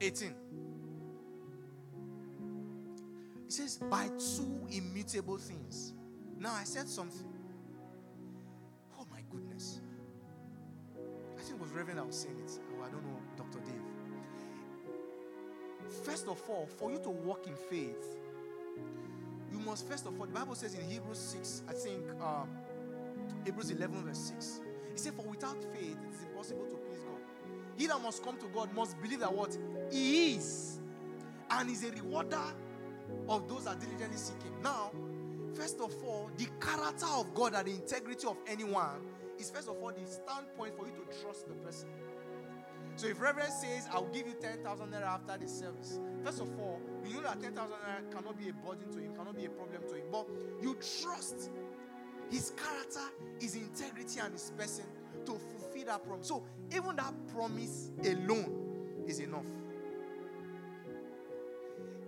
18. 0.00 0.34
It 3.46 3.52
says, 3.52 3.78
by 3.78 4.08
two 4.18 4.66
immutable 4.70 5.38
things. 5.38 5.94
Now 6.38 6.52
I 6.52 6.64
said 6.64 6.88
something 6.88 7.26
Oh 8.98 9.06
my 9.10 9.20
goodness. 9.30 9.80
I 11.38 11.40
think 11.42 11.56
it 11.56 11.60
was 11.60 11.70
Reverend 11.70 12.00
I 12.00 12.02
was 12.02 12.16
saying 12.18 12.36
it. 12.44 12.58
Oh, 12.72 12.82
I 12.84 12.88
don't 12.88 13.04
know, 13.04 13.20
Dr. 13.36 13.60
Dave. 13.60 13.74
First 16.04 16.26
of 16.26 16.42
all, 16.48 16.66
for 16.66 16.90
you 16.90 16.98
to 16.98 17.10
walk 17.10 17.46
in 17.46 17.54
faith, 17.54 18.16
you 19.52 19.58
must 19.60 19.86
first 19.86 20.06
of 20.06 20.18
all, 20.18 20.26
the 20.26 20.32
Bible 20.32 20.54
says 20.54 20.74
in 20.74 20.88
Hebrews 20.88 21.18
6, 21.18 21.62
I 21.68 21.72
think 21.72 22.04
um, 22.20 22.48
Hebrews 23.44 23.70
11, 23.70 24.04
verse 24.04 24.18
6. 24.18 24.60
He 24.92 24.98
said, 24.98 25.14
For 25.14 25.22
without 25.22 25.62
faith, 25.74 25.96
it 26.08 26.14
is 26.14 26.22
impossible 26.22 26.66
to 26.66 26.76
please 26.76 26.98
God. 26.98 27.20
He 27.76 27.86
that 27.86 28.02
must 28.02 28.24
come 28.24 28.38
to 28.38 28.46
God 28.46 28.74
must 28.74 29.00
believe 29.00 29.20
that 29.20 29.32
what? 29.32 29.56
He 29.92 30.34
is. 30.34 30.80
And 31.50 31.70
is 31.70 31.84
a 31.84 31.90
rewarder 31.92 32.42
of 33.28 33.48
those 33.48 33.64
that 33.64 33.80
diligently 33.80 34.16
seek 34.16 34.42
Him. 34.42 34.52
Now, 34.62 34.90
first 35.54 35.80
of 35.80 35.94
all, 36.04 36.30
the 36.36 36.46
character 36.60 37.06
of 37.16 37.34
God 37.34 37.54
and 37.54 37.66
the 37.66 37.72
integrity 37.72 38.26
of 38.26 38.36
anyone 38.46 39.00
is 39.38 39.50
first 39.50 39.68
of 39.68 39.76
all 39.82 39.92
the 39.92 40.06
standpoint 40.06 40.76
for 40.76 40.86
you 40.86 40.92
to 40.92 41.22
trust 41.22 41.48
the 41.48 41.54
person. 41.54 41.88
So 42.96 43.06
if 43.08 43.20
Reverend 43.20 43.52
says, 43.52 43.86
I'll 43.92 44.08
give 44.08 44.26
you 44.26 44.32
10,000 44.40 44.86
naira 44.90 45.02
after 45.02 45.36
the 45.36 45.46
service, 45.46 46.00
first 46.24 46.40
of 46.40 46.48
all, 46.58 46.80
you 47.06 47.16
know 47.16 47.22
that 47.24 47.42
10,000 47.42 47.54
naira 47.54 48.10
cannot 48.10 48.38
be 48.38 48.48
a 48.48 48.52
burden 48.54 48.90
to 48.92 48.98
him, 48.98 49.14
cannot 49.14 49.36
be 49.36 49.44
a 49.44 49.50
problem 49.50 49.82
to 49.88 49.94
him, 49.96 50.04
but 50.10 50.26
you 50.62 50.74
trust 51.02 51.50
his 52.30 52.52
character, 52.56 53.00
his 53.38 53.54
integrity, 53.54 54.18
and 54.20 54.32
his 54.32 54.50
person 54.56 54.86
to 55.26 55.32
fulfill 55.32 55.84
that 55.86 56.06
promise. 56.06 56.26
So 56.26 56.42
even 56.74 56.96
that 56.96 57.12
promise 57.34 57.90
alone 58.02 59.04
is 59.06 59.20
enough. 59.20 59.46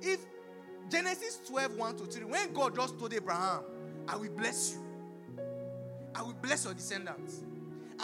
If 0.00 0.20
Genesis 0.90 1.40
12, 1.48 1.76
1 1.76 1.96
to 1.96 2.04
3, 2.04 2.24
when 2.24 2.52
God 2.52 2.74
just 2.74 2.98
told 2.98 3.12
Abraham, 3.12 3.60
I 4.06 4.16
will 4.16 4.30
bless 4.30 4.74
you, 4.74 5.42
I 6.14 6.22
will 6.22 6.36
bless 6.40 6.64
your 6.64 6.74
descendants, 6.74 7.40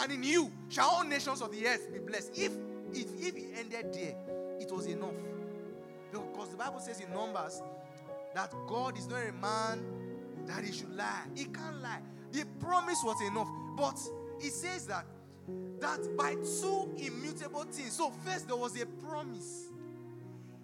and 0.01 0.11
in 0.11 0.23
you 0.23 0.51
shall 0.69 0.89
all 0.89 1.03
nations 1.03 1.41
of 1.41 1.51
the 1.51 1.67
earth 1.67 1.91
be 1.91 1.99
blessed. 1.99 2.31
If 2.35 2.51
if, 2.95 3.07
if 3.19 3.35
he 3.35 3.47
ended 3.57 3.93
there, 3.93 4.15
it 4.59 4.71
was 4.71 4.85
enough. 4.85 5.13
Because 6.11 6.49
the 6.49 6.57
Bible 6.57 6.79
says 6.79 7.01
in 7.01 7.11
Numbers 7.11 7.61
that 8.33 8.53
God 8.67 8.97
is 8.97 9.07
not 9.07 9.21
a 9.27 9.33
man 9.33 9.83
that 10.45 10.63
he 10.63 10.71
should 10.71 10.95
lie. 10.95 11.23
He 11.35 11.45
can't 11.45 11.81
lie. 11.81 11.99
The 12.31 12.45
promise 12.59 13.01
was 13.03 13.21
enough. 13.21 13.49
But 13.75 13.99
he 14.39 14.49
says 14.49 14.87
that 14.87 15.05
that 15.79 16.15
by 16.17 16.35
two 16.35 16.89
immutable 16.97 17.63
things. 17.63 17.93
So 17.93 18.11
first 18.23 18.47
there 18.47 18.55
was 18.55 18.79
a 18.81 18.85
promise. 18.85 19.65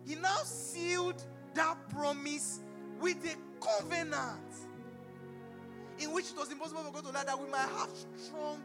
He 0.05 0.15
now 0.15 0.37
sealed 0.43 1.21
that 1.53 1.77
promise 1.89 2.61
with 2.99 3.17
a 3.25 3.65
covenant 3.65 4.39
in 5.99 6.11
which 6.13 6.31
it 6.31 6.37
was 6.37 6.51
impossible 6.51 6.81
for 6.83 6.91
God 6.93 7.05
to 7.05 7.11
lie 7.11 7.23
that 7.23 7.39
we 7.39 7.49
might 7.49 7.59
have 7.59 7.89
strong 8.17 8.61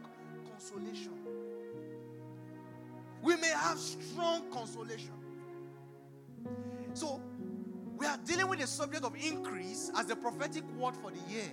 consolation 0.51 1.13
we 3.21 3.35
may 3.35 3.49
have 3.49 3.77
strong 3.77 4.43
consolation. 4.51 5.11
So, 6.93 7.21
we 7.97 8.05
are 8.05 8.17
dealing 8.25 8.47
with 8.47 8.59
the 8.59 8.67
subject 8.67 9.03
of 9.03 9.15
increase 9.15 9.91
as 9.97 10.05
the 10.05 10.15
prophetic 10.15 10.63
word 10.77 10.95
for 10.95 11.11
the 11.11 11.31
year. 11.31 11.51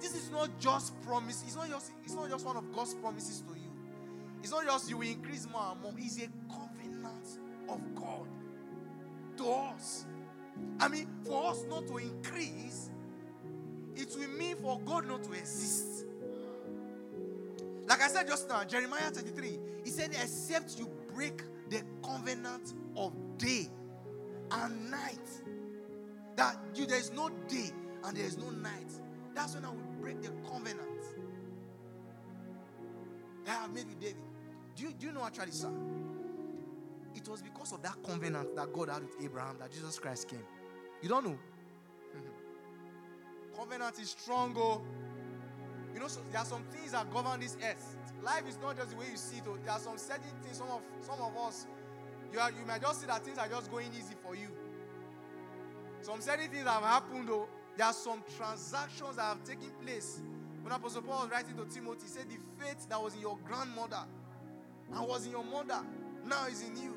This 0.00 0.14
is 0.14 0.30
not 0.30 0.50
just 0.58 1.00
promise, 1.02 1.42
it's 1.44 1.56
not 1.56 1.68
just, 1.68 1.92
it's 2.04 2.14
not 2.14 2.28
just 2.28 2.44
one 2.44 2.56
of 2.56 2.72
God's 2.72 2.94
promises 2.94 3.42
to 3.42 3.58
you. 3.58 3.70
It's 4.42 4.52
not 4.52 4.64
just 4.64 4.90
you 4.90 4.98
will 4.98 5.08
increase 5.08 5.48
more 5.50 5.72
and 5.72 5.80
more, 5.80 5.94
it's 5.98 6.18
a 6.18 6.28
covenant 6.48 7.38
of 7.68 7.94
God 7.94 8.26
us. 9.78 10.06
I 10.80 10.88
mean, 10.88 11.08
for 11.24 11.50
us 11.50 11.64
not 11.68 11.86
to 11.88 11.98
increase, 11.98 12.90
it 13.96 14.14
will 14.18 14.28
mean 14.28 14.56
for 14.56 14.80
God 14.80 15.06
not 15.06 15.24
to 15.24 15.32
exist. 15.32 16.06
Like 17.86 18.02
I 18.02 18.08
said 18.08 18.26
just 18.26 18.48
now, 18.48 18.64
Jeremiah 18.64 19.10
33, 19.10 19.58
he 19.84 19.90
said, 19.90 20.10
Except 20.10 20.78
you 20.78 20.90
break 21.14 21.42
the 21.70 21.82
covenant 22.04 22.74
of 22.96 23.12
day 23.38 23.68
and 24.50 24.90
night, 24.90 25.28
that 26.36 26.56
you, 26.74 26.86
there 26.86 26.98
is 26.98 27.12
no 27.12 27.30
day 27.48 27.70
and 28.04 28.16
there 28.16 28.24
is 28.24 28.36
no 28.36 28.50
night. 28.50 28.92
That's 29.34 29.54
when 29.54 29.64
I 29.64 29.70
will 29.70 29.82
break 30.00 30.22
the 30.22 30.30
covenant 30.48 31.04
that 33.46 33.58
I 33.58 33.62
have 33.62 33.72
made 33.72 33.86
with 33.86 34.00
David. 34.00 34.16
Do 34.76 34.84
you, 34.84 34.92
do 34.92 35.06
you 35.06 35.12
know 35.12 35.24
actually, 35.24 35.52
sir? 35.52 35.70
It 37.14 37.28
was 37.28 37.42
because 37.42 37.72
of 37.72 37.82
that 37.82 37.96
covenant 38.04 38.54
that 38.56 38.72
God 38.72 38.88
had 38.88 39.02
with 39.02 39.16
Abraham 39.22 39.56
that 39.58 39.72
Jesus 39.72 39.98
Christ 39.98 40.28
came. 40.28 40.44
You 41.02 41.08
don't 41.08 41.24
know? 41.24 41.38
covenant 43.56 43.98
is 44.00 44.10
strong, 44.10 44.54
oh. 44.56 44.82
You 45.94 46.00
know, 46.00 46.08
so 46.08 46.20
there 46.30 46.40
are 46.40 46.44
some 46.44 46.62
things 46.64 46.92
that 46.92 47.10
govern 47.12 47.40
this 47.40 47.56
earth. 47.64 47.96
Life 48.22 48.44
is 48.48 48.58
not 48.62 48.76
just 48.76 48.90
the 48.90 48.96
way 48.96 49.06
you 49.10 49.16
see 49.16 49.38
it. 49.38 49.44
Oh. 49.48 49.56
There 49.64 49.72
are 49.72 49.80
some 49.80 49.98
certain 49.98 50.30
things. 50.42 50.58
Some 50.58 50.68
of 50.68 50.80
some 51.00 51.20
of 51.20 51.36
us, 51.36 51.66
you 52.32 52.38
are, 52.38 52.50
you 52.50 52.66
might 52.66 52.82
just 52.82 53.00
see 53.00 53.06
that 53.06 53.24
things 53.24 53.38
are 53.38 53.48
just 53.48 53.70
going 53.70 53.88
easy 53.96 54.14
for 54.22 54.34
you. 54.34 54.48
Some 56.02 56.20
certain 56.20 56.48
things 56.50 56.66
have 56.66 56.82
happened 56.82 57.28
though. 57.28 57.48
There 57.76 57.86
are 57.86 57.92
some 57.92 58.22
transactions 58.36 59.16
that 59.16 59.22
have 59.22 59.44
taken 59.44 59.70
place. 59.84 60.20
When 60.62 60.72
Apostle 60.72 61.02
Paul 61.02 61.22
was 61.22 61.30
writing 61.30 61.56
to 61.56 61.64
Timothy, 61.64 62.02
he 62.02 62.08
said, 62.08 62.26
The 62.28 62.36
faith 62.62 62.88
that 62.88 63.02
was 63.02 63.14
in 63.14 63.20
your 63.20 63.38
grandmother 63.44 64.04
and 64.92 65.08
was 65.08 65.26
in 65.26 65.32
your 65.32 65.44
mother 65.44 65.80
now 66.26 66.46
is 66.46 66.62
in 66.62 66.76
you. 66.76 66.94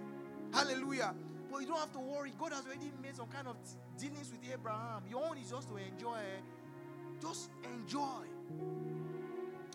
Hallelujah. 0.54 1.14
But 1.52 1.62
you 1.62 1.68
don't 1.68 1.80
have 1.80 1.92
to 1.94 2.00
worry. 2.00 2.32
God 2.40 2.54
has 2.54 2.66
already 2.66 2.92
made 3.02 3.16
some 3.16 3.28
kind 3.28 3.48
of 3.48 3.58
dealings 3.98 4.32
with 4.32 4.52
Abraham. 4.52 5.04
Your 5.10 5.26
own 5.26 5.38
is 5.38 5.50
just 5.50 5.70
to 5.70 5.78
enjoy. 5.78 6.20
Just 7.22 7.50
enjoy. 7.64 8.26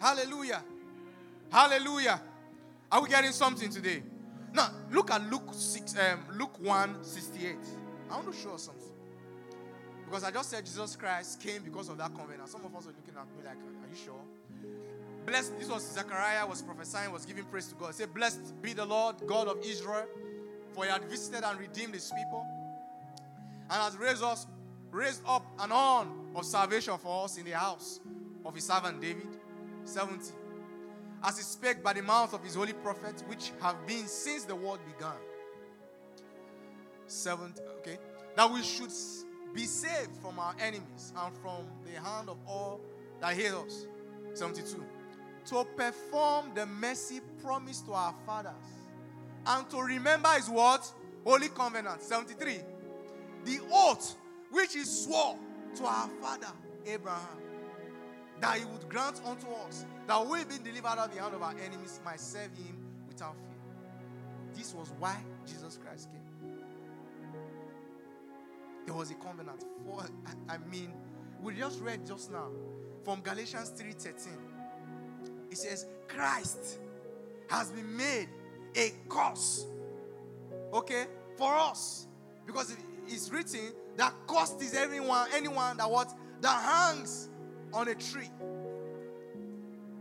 Hallelujah. 0.00 0.62
Hallelujah. 1.50 2.20
Are 2.90 3.02
we 3.02 3.08
getting 3.08 3.32
something 3.32 3.70
today? 3.70 4.02
Now, 4.52 4.70
look 4.90 5.10
at 5.10 5.30
Luke 5.30 5.50
6, 5.52 5.96
um, 5.98 6.38
Luke 6.38 6.58
1 6.60 7.04
68. 7.04 7.56
I 8.10 8.14
want 8.14 8.32
to 8.32 8.38
show 8.38 8.54
us 8.54 8.64
something. 8.64 8.82
Because 10.04 10.22
I 10.22 10.30
just 10.30 10.50
said 10.50 10.64
Jesus 10.64 10.94
Christ 10.96 11.40
came 11.40 11.62
because 11.62 11.88
of 11.88 11.98
that 11.98 12.14
covenant. 12.14 12.48
Some 12.48 12.64
of 12.64 12.74
us 12.74 12.84
are 12.84 12.94
looking 12.94 13.14
at 13.18 13.26
me 13.36 13.44
like, 13.44 13.56
are 13.56 13.88
you 13.90 13.96
sure? 13.96 14.14
Blessed, 15.26 15.58
this 15.58 15.68
was 15.68 15.82
Zechariah 15.92 16.46
was 16.46 16.62
prophesying, 16.62 17.10
was 17.10 17.26
giving 17.26 17.44
praise 17.44 17.66
to 17.68 17.74
God. 17.74 17.94
Say, 17.94 18.06
Blessed 18.06 18.62
be 18.62 18.72
the 18.72 18.84
Lord, 18.84 19.16
God 19.26 19.48
of 19.48 19.58
Israel, 19.64 20.06
for 20.76 20.84
he 20.84 20.90
had 20.90 21.02
visited 21.04 21.42
and 21.42 21.58
redeemed 21.58 21.94
his 21.94 22.12
people, 22.14 22.46
and 23.70 23.82
has 23.82 23.96
raised 23.96 24.22
us, 24.22 24.46
raised 24.92 25.22
up 25.26 25.44
an 25.58 25.70
horn 25.70 26.08
of 26.34 26.44
salvation 26.44 26.96
for 26.98 27.24
us 27.24 27.38
in 27.38 27.46
the 27.46 27.52
house 27.52 27.98
of 28.44 28.54
his 28.54 28.64
servant 28.64 29.00
David. 29.00 29.26
70. 29.84 30.32
As 31.22 31.38
he 31.38 31.44
spake 31.44 31.82
by 31.82 31.92
the 31.92 32.02
mouth 32.02 32.34
of 32.34 32.42
his 32.44 32.54
holy 32.54 32.72
prophets, 32.74 33.24
which 33.26 33.52
have 33.60 33.86
been 33.86 34.06
since 34.06 34.44
the 34.44 34.54
world 34.54 34.80
began. 34.86 35.16
70. 37.06 37.60
Okay. 37.78 37.98
That 38.36 38.52
we 38.52 38.62
should 38.62 38.92
be 39.54 39.64
saved 39.64 40.14
from 40.20 40.38
our 40.38 40.54
enemies 40.60 41.12
and 41.16 41.34
from 41.38 41.64
the 41.84 42.00
hand 42.00 42.28
of 42.28 42.36
all 42.46 42.80
that 43.20 43.34
hate 43.34 43.52
us. 43.52 43.86
72. 44.34 44.84
To 45.46 45.64
perform 45.76 46.52
the 46.54 46.66
mercy 46.66 47.20
promised 47.42 47.86
to 47.86 47.92
our 47.92 48.14
fathers 48.26 48.52
and 49.46 49.70
to 49.70 49.80
remember 49.80 50.28
his 50.30 50.48
what? 50.48 50.90
Holy 51.24 51.48
covenant. 51.48 52.02
73. 52.02 52.60
The 53.44 53.60
oath 53.72 54.16
which 54.50 54.74
he 54.74 54.84
swore 54.84 55.36
to 55.76 55.84
our 55.84 56.08
father 56.20 56.48
Abraham 56.86 57.38
that 58.40 58.58
he 58.58 58.64
would 58.66 58.88
grant 58.88 59.20
unto 59.24 59.46
us 59.66 59.84
that 60.06 60.26
we 60.26 60.44
being 60.44 60.62
delivered 60.62 60.86
out 60.86 60.98
of 60.98 61.14
the 61.14 61.20
hand 61.20 61.34
of 61.34 61.42
our 61.42 61.54
enemies 61.64 62.00
might 62.04 62.20
serve 62.20 62.56
him 62.56 62.76
without 63.08 63.34
fear. 63.34 64.54
This 64.54 64.74
was 64.74 64.92
why 64.98 65.16
Jesus 65.46 65.78
Christ 65.82 66.08
came. 66.10 66.52
There 68.84 68.94
was 68.94 69.10
a 69.10 69.14
covenant. 69.14 69.64
For 69.84 70.04
I 70.48 70.58
mean, 70.70 70.92
we 71.42 71.54
just 71.54 71.80
read 71.80 72.06
just 72.06 72.30
now 72.30 72.50
from 73.04 73.20
Galatians 73.20 73.72
3:13. 73.76 74.28
It 75.50 75.58
says, 75.58 75.86
Christ 76.08 76.78
has 77.48 77.70
been 77.70 77.96
made 77.96 78.28
a 78.76 78.92
curse. 79.08 79.66
Okay? 80.72 81.06
For 81.36 81.54
us. 81.56 82.06
Because 82.46 82.76
it's 83.08 83.30
written 83.30 83.72
that 83.96 84.12
cost 84.26 84.60
is 84.62 84.74
everyone, 84.74 85.28
anyone 85.34 85.76
that 85.78 85.90
what 85.90 86.12
that 86.40 86.62
hangs 86.62 87.28
on 87.72 87.88
a 87.88 87.94
tree. 87.94 88.30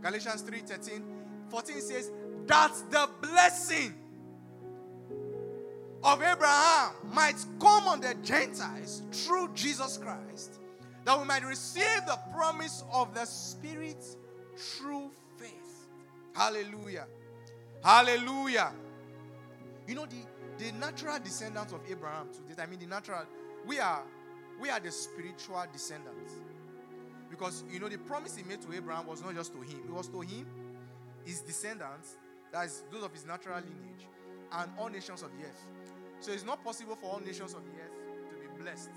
Galatians 0.02 0.42
3 0.42 0.58
13, 0.58 1.04
14 1.48 1.80
says, 1.80 2.10
That 2.46 2.72
the 2.90 3.08
blessing 3.20 3.94
of 6.04 6.22
Abraham 6.22 6.92
might 7.12 7.44
come 7.60 7.88
on 7.88 8.00
the 8.00 8.14
Gentiles 8.22 9.02
through 9.10 9.52
Jesus 9.54 9.98
Christ, 9.98 10.60
that 11.04 11.18
we 11.18 11.24
might 11.24 11.44
receive 11.44 12.06
the 12.06 12.18
promise 12.32 12.84
of 12.92 13.14
the 13.14 13.24
Spirit 13.24 14.04
through 14.56 15.10
faith. 15.38 15.88
Hallelujah. 16.34 17.06
Hallelujah. 17.86 18.72
You 19.86 19.94
know, 19.94 20.06
the, 20.06 20.16
the 20.58 20.72
natural 20.72 21.20
descendants 21.22 21.72
of 21.72 21.78
Abraham 21.88 22.26
today, 22.32 22.60
I 22.60 22.66
mean, 22.66 22.80
the 22.80 22.86
natural, 22.86 23.20
we 23.64 23.78
are 23.78 24.02
we 24.60 24.70
are 24.70 24.80
the 24.80 24.90
spiritual 24.90 25.62
descendants. 25.72 26.32
Because 27.30 27.62
you 27.70 27.78
know 27.78 27.88
the 27.88 27.98
promise 27.98 28.34
he 28.34 28.42
made 28.42 28.60
to 28.62 28.72
Abraham 28.72 29.06
was 29.06 29.22
not 29.22 29.36
just 29.36 29.52
to 29.52 29.60
him, 29.60 29.82
it 29.86 29.92
was 29.92 30.08
to 30.08 30.20
him, 30.20 30.46
his 31.24 31.42
descendants, 31.42 32.16
that 32.52 32.66
is 32.66 32.82
those 32.90 33.04
of 33.04 33.12
his 33.12 33.24
natural 33.24 33.54
lineage, 33.54 34.08
and 34.50 34.68
all 34.80 34.88
nations 34.88 35.22
of 35.22 35.30
the 35.38 35.44
earth. 35.44 35.64
So 36.18 36.32
it's 36.32 36.44
not 36.44 36.64
possible 36.64 36.96
for 36.96 37.12
all 37.12 37.20
nations 37.20 37.54
of 37.54 37.60
the 37.62 37.70
earth 37.70 38.30
to 38.30 38.34
be 38.34 38.62
blessed 38.64 38.90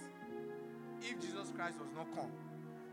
if 1.01 1.21
Jesus 1.21 1.51
Christ 1.55 1.77
does 1.77 1.93
not 1.95 2.07
come. 2.15 2.31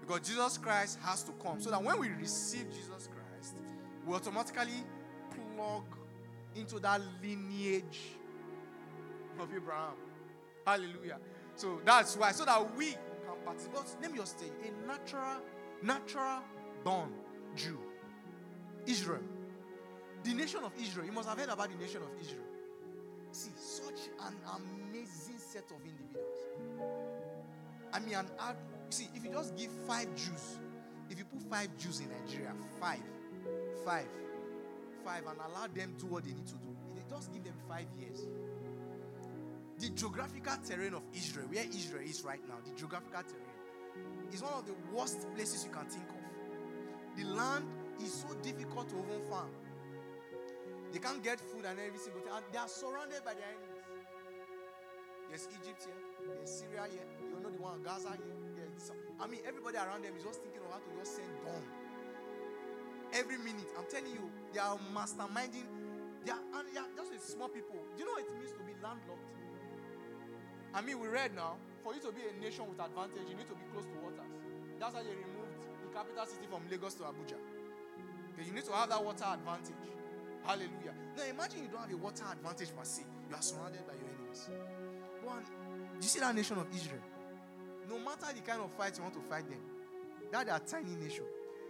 Because 0.03 0.29
Jesus 0.29 0.59
Christ 0.59 0.99
has 1.03 1.23
to 1.23 1.33
come. 1.43 1.59
So 1.59 1.71
that 1.71 1.83
when 1.83 1.99
we 1.99 2.09
receive 2.11 2.67
Jesus 2.69 3.09
Christ, 3.09 3.55
we 4.07 4.15
automatically 4.15 4.85
plug 5.55 5.85
into 6.55 6.79
that 6.81 7.01
lineage 7.23 8.01
of 9.39 9.49
Abraham. 9.55 9.95
Hallelujah. 10.67 11.19
So 11.55 11.81
that's 11.85 12.17
why, 12.17 12.33
so 12.33 12.45
that 12.45 12.77
we 12.77 12.93
can 12.93 12.99
participate. 13.45 13.81
Let 14.03 14.13
me 14.13 14.19
just 14.19 14.39
say, 14.41 14.47
a 14.47 14.87
natural, 14.87 15.41
natural 15.83 16.43
born 16.85 17.11
Jew 17.55 17.79
Israel. 18.87 19.23
The 20.25 20.35
nation 20.35 20.61
of 20.65 20.73
Israel. 20.81 21.07
You 21.07 21.13
must 21.13 21.29
have 21.29 21.39
heard 21.39 21.51
about 21.51 21.71
the 21.71 21.77
nation 21.77 22.03
of 22.03 22.09
Israel. 22.21 22.43
See, 23.33 23.51
such 23.57 24.09
an 24.27 24.35
amazing 24.55 25.39
set 25.39 25.65
of 25.71 25.79
individuals. 25.85 26.37
I 27.93 28.01
mean, 28.01 28.15
an 28.15 28.27
see, 28.91 29.09
if 29.15 29.25
you 29.25 29.31
just 29.31 29.57
give 29.57 29.71
five 29.87 30.15
Jews, 30.15 30.59
if 31.11 31.19
you 31.19 31.25
put 31.25 31.43
five 31.43 31.69
Jews 31.77 32.01
in 32.01 32.09
Nigeria, 32.09 32.53
five, 32.81 33.03
five, 33.85 34.07
five, 35.07 35.23
and 35.23 35.39
allow 35.39 35.67
them 35.71 35.95
do 35.99 36.07
what 36.07 36.25
they 36.25 36.35
need 36.35 36.47
to 36.47 36.59
do, 36.59 36.75
they 36.99 37.07
just 37.09 37.33
give 37.33 37.45
them 37.45 37.55
five 37.69 37.87
years. 37.95 38.27
The 39.79 39.91
geographical 39.91 40.59
terrain 40.67 40.95
of 40.95 41.03
Israel, 41.15 41.47
where 41.47 41.63
Israel 41.63 42.03
is 42.03 42.25
right 42.25 42.43
now, 42.49 42.59
the 42.67 42.75
geographical 42.75 43.23
terrain, 43.23 43.55
is 44.35 44.43
one 44.43 44.55
of 44.55 44.67
the 44.67 44.75
worst 44.91 45.23
places 45.35 45.65
you 45.65 45.71
can 45.71 45.87
think 45.87 46.09
of. 46.11 46.27
The 47.15 47.25
land 47.31 47.65
is 48.03 48.27
so 48.27 48.35
difficult 48.43 48.89
to 48.91 48.97
even 48.99 49.23
farm. 49.31 49.55
They 50.93 50.99
can't 50.99 51.23
get 51.23 51.39
food 51.41 51.65
and 51.65 51.79
every 51.79 51.99
single 51.99 52.21
thing. 52.23 52.33
And 52.35 52.45
They 52.51 52.59
are 52.59 52.69
surrounded 52.69 53.23
by 53.25 53.35
their 53.35 53.47
enemies. 53.47 53.77
There's 55.29 55.49
Egypt 55.61 55.87
here, 55.87 56.03
there's 56.35 56.51
Syria 56.51 56.87
here, 56.91 57.07
you 57.21 57.41
know 57.43 57.51
the 57.51 57.61
one 57.61 57.83
Gaza 57.83 58.11
here. 58.11 58.39
There's 58.55 58.93
I 59.21 59.27
mean, 59.27 59.41
everybody 59.47 59.77
around 59.77 60.05
them 60.05 60.15
is 60.17 60.25
just 60.25 60.43
thinking 60.43 60.61
of 60.63 60.71
how 60.71 60.79
to 60.79 60.91
just 60.99 61.17
send 61.17 61.31
bomb. 61.45 61.76
Every 63.17 63.39
minute, 63.41 63.65
I'm 63.79 63.89
telling 63.89 64.13
you, 64.13 64.29
they 64.53 64.61
are 64.61 64.77
masterminding. 64.93 65.65
They 66.25 66.33
are, 66.33 66.45
and 66.53 66.69
they 66.69 66.77
are 66.77 66.91
just 67.01 67.33
small 67.33 67.49
people. 67.49 67.81
Do 67.97 67.97
you 67.97 68.05
know 68.05 68.13
what 68.13 68.29
it 68.29 68.37
means 68.37 68.53
to 68.53 68.61
be 68.61 68.77
landlocked? 68.85 69.33
I 70.77 70.85
mean, 70.85 71.01
we 71.01 71.09
read 71.09 71.33
now, 71.35 71.57
for 71.83 71.95
you 71.95 72.01
to 72.05 72.13
be 72.13 72.21
a 72.29 72.37
nation 72.45 72.69
with 72.69 72.77
advantage, 72.77 73.25
you 73.25 73.37
need 73.37 73.49
to 73.49 73.57
be 73.57 73.65
close 73.73 73.89
to 73.89 73.97
waters. 74.05 74.29
That's 74.77 74.93
why 74.93 75.01
they 75.01 75.17
removed 75.17 75.57
the 75.81 75.89
capital 75.97 76.27
city 76.29 76.45
from 76.45 76.61
Lagos 76.69 76.93
to 77.01 77.09
Abuja. 77.09 77.41
Okay, 78.37 78.45
you 78.45 78.53
need 78.53 78.69
to 78.69 78.73
have 78.77 78.91
that 78.93 79.01
water 79.01 79.25
advantage. 79.25 79.81
Hallelujah. 80.45 80.93
Now 81.17 81.25
imagine 81.25 81.65
you 81.65 81.69
don't 81.73 81.81
have 81.81 81.93
a 81.93 81.97
water 81.97 82.25
advantage 82.29 82.69
per 82.77 82.85
se. 82.85 83.09
You 83.31 83.35
are 83.35 83.41
surrounded 83.41 83.81
by 83.89 83.97
your 83.97 84.13
enemies. 84.13 84.51
One, 85.25 85.41
do 85.41 86.05
you 86.05 86.09
see 86.13 86.21
that 86.21 86.35
nation 86.37 86.59
of 86.59 86.69
Israel? 86.69 87.01
No 87.89 87.99
matter 87.99 88.29
the 88.35 88.45
kind 88.45 88.61
of 88.61 88.71
fight 88.77 88.93
you 88.99 89.03
want 89.03 89.15
to 89.15 89.25
fight 89.25 89.49
them, 89.49 89.63
that 90.33 90.45
they 90.45 90.53
are 90.53 90.61
tiny 90.61 90.95
nation. 91.01 91.25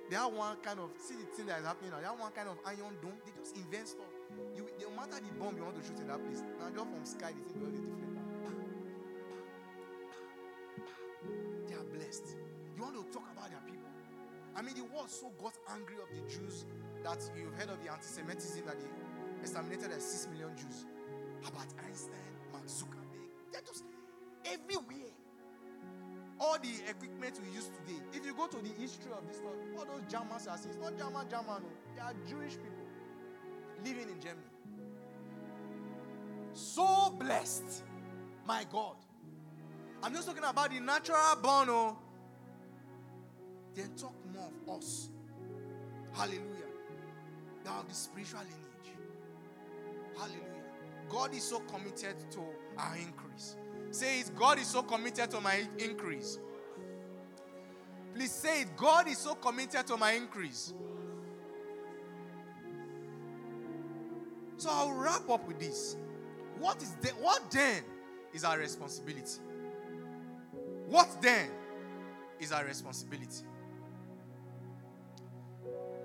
They 0.09 0.16
have 0.16 0.33
one 0.33 0.57
kind 0.62 0.79
of 0.79 0.90
see 0.99 1.14
the 1.16 1.27
thing 1.35 1.47
that 1.47 1.61
is 1.61 1.66
happening 1.66 1.90
now. 1.90 1.99
They 1.99 2.07
have 2.07 2.19
one 2.19 2.31
kind 2.31 2.49
of 2.49 2.59
iron 2.64 2.95
dome. 3.03 3.19
They 3.27 3.33
just 3.42 3.57
invent 3.57 3.88
stuff. 3.88 4.12
You, 4.55 4.69
no 4.79 4.90
matter 4.95 5.19
the 5.19 5.35
bomb 5.35 5.57
you 5.57 5.64
want 5.64 5.75
to 5.81 5.83
shoot 5.83 5.99
in 5.99 6.07
that 6.07 6.23
place, 6.23 6.42
now 6.61 6.71
just 6.71 6.87
from 6.87 7.05
sky, 7.05 7.35
the 7.35 7.42
thing 7.51 7.59
will 7.59 7.75
different. 7.75 7.97
They 11.66 11.75
are 11.75 11.88
blessed. 11.90 12.38
You 12.77 12.83
want 12.83 12.95
to 12.95 13.03
talk 13.11 13.27
about 13.35 13.51
their 13.51 13.64
people. 13.66 13.90
I 14.55 14.62
mean, 14.62 14.79
the 14.79 14.87
world 14.95 15.11
so 15.11 15.33
got 15.42 15.59
angry 15.75 15.99
of 15.99 16.09
the 16.14 16.23
Jews 16.31 16.64
that 17.03 17.19
you've 17.35 17.55
heard 17.59 17.71
of 17.71 17.83
the 17.83 17.90
anti-Semitism 17.90 18.62
that 18.66 18.79
they 18.79 18.87
exterminated 19.42 19.90
as 19.90 20.05
six 20.07 20.31
million 20.31 20.55
Jews. 20.57 20.87
Albert 21.45 21.75
Einstein, 21.83 22.31
Mark 22.53 22.66
Zuckerberg, 22.66 23.27
they're 23.53 23.62
just 23.66 23.85
everywhere 24.47 25.11
all 26.38 26.59
the 26.59 26.68
equipment 26.88 27.40
we 27.44 27.55
use 27.55 27.68
today, 27.68 28.01
if 28.12 28.25
you 28.25 28.35
go 28.35 28.46
to 28.46 28.57
the 28.57 28.68
history 28.81 29.11
of 29.12 29.27
this 29.27 29.38
stuff, 29.38 29.53
all 29.79 29.85
those 29.85 30.03
Germans 30.11 30.46
are 30.46 30.55
it's 30.55 30.77
not 30.81 30.96
German, 30.99 31.29
German, 31.29 31.62
no. 31.62 31.68
they 31.94 32.01
are 32.01 32.14
Jewish 32.29 32.53
people 32.53 32.87
living 33.85 34.09
in 34.09 34.20
Germany. 34.20 34.42
So 36.53 37.14
blessed, 37.18 37.85
my 38.46 38.64
God. 38.70 38.96
I'm 40.03 40.12
just 40.14 40.27
talking 40.27 40.44
about 40.44 40.70
the 40.70 40.81
natural 40.81 41.37
born, 41.42 41.68
oh. 41.70 41.99
Then 43.75 43.90
talk 43.96 44.14
more 44.33 44.49
of 44.68 44.79
us. 44.79 45.11
Hallelujah. 46.12 46.40
Now 47.64 47.85
the 47.87 47.94
spiritual 47.94 48.40
lineage. 48.40 48.96
Hallelujah. 50.16 50.46
God 51.09 51.35
is 51.35 51.42
so 51.42 51.61
committed 51.61 52.16
to 52.33 52.40
our 52.79 52.96
increase. 52.96 53.57
Say 53.97 54.21
it, 54.21 54.37
God 54.37 54.59
is 54.59 54.67
so 54.67 54.83
committed 54.83 55.31
to 55.31 55.41
my 55.41 55.67
increase. 55.79 56.39
Please 58.15 58.31
say 58.31 58.61
it, 58.61 58.77
God 58.77 59.09
is 59.09 59.17
so 59.17 59.35
committed 59.35 59.87
to 59.87 59.97
my 59.97 60.13
increase. 60.13 60.75
So 64.59 64.69
I'll 64.71 64.93
wrap 64.93 65.27
up 65.31 65.49
with 65.49 65.59
this. 65.59 65.97
What 66.59 66.83
is 66.83 66.91
the, 66.97 67.09
what 67.23 67.51
then 67.51 67.85
is 68.35 68.45
our 68.45 68.59
responsibility? 68.59 69.41
What 70.89 71.09
then 71.23 71.49
is 72.39 72.53
our 72.53 72.67
responsibility? 72.67 73.47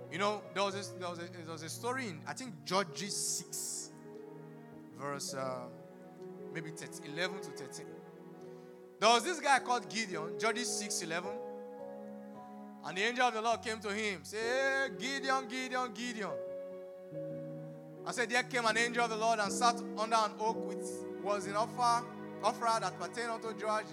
You 0.10 0.18
know, 0.18 0.44
there 0.54 0.64
was 0.64 0.76
a, 0.76 0.98
there 0.98 1.10
was 1.10 1.20
a, 1.20 1.24
there 1.24 1.52
was 1.52 1.64
a 1.64 1.70
story 1.70 2.08
in, 2.08 2.22
I 2.26 2.32
think, 2.32 2.54
Judges 2.64 3.18
6, 3.18 3.92
verse. 4.98 5.34
Uh, 5.34 5.66
maybe 6.54 6.72
13, 6.72 7.14
11 7.14 7.42
to 7.42 7.50
13. 7.52 7.86
There 9.00 9.10
was 9.10 9.24
this 9.24 9.40
guy 9.40 9.60
called 9.60 9.90
Gideon, 9.90 10.38
Judges 10.40 10.68
6 10.80 11.02
11. 11.02 11.30
And 12.86 12.98
the 12.98 13.02
angel 13.02 13.26
of 13.26 13.34
the 13.34 13.42
Lord 13.42 13.62
came 13.62 13.80
to 13.80 13.90
him, 13.90 14.22
say, 14.24 14.38
hey, 14.38 14.88
Gideon, 14.98 15.48
Gideon, 15.48 15.92
Gideon. 15.94 16.32
I 18.06 18.12
said, 18.12 18.30
There 18.30 18.44
came 18.44 18.66
an 18.66 18.78
angel 18.78 19.04
of 19.04 19.10
the 19.12 19.16
Lord 19.16 19.40
and 19.40 19.52
sat 19.52 19.80
under 19.98 20.16
an 20.16 20.32
oak 20.40 20.68
which 20.68 20.88
was 21.24 21.46
in 21.46 21.54
Ophrah, 21.54 22.04
Ophrah 22.44 22.80
that 22.82 23.00
pertained 23.00 23.30
unto 23.30 23.48
Joash, 23.50 23.86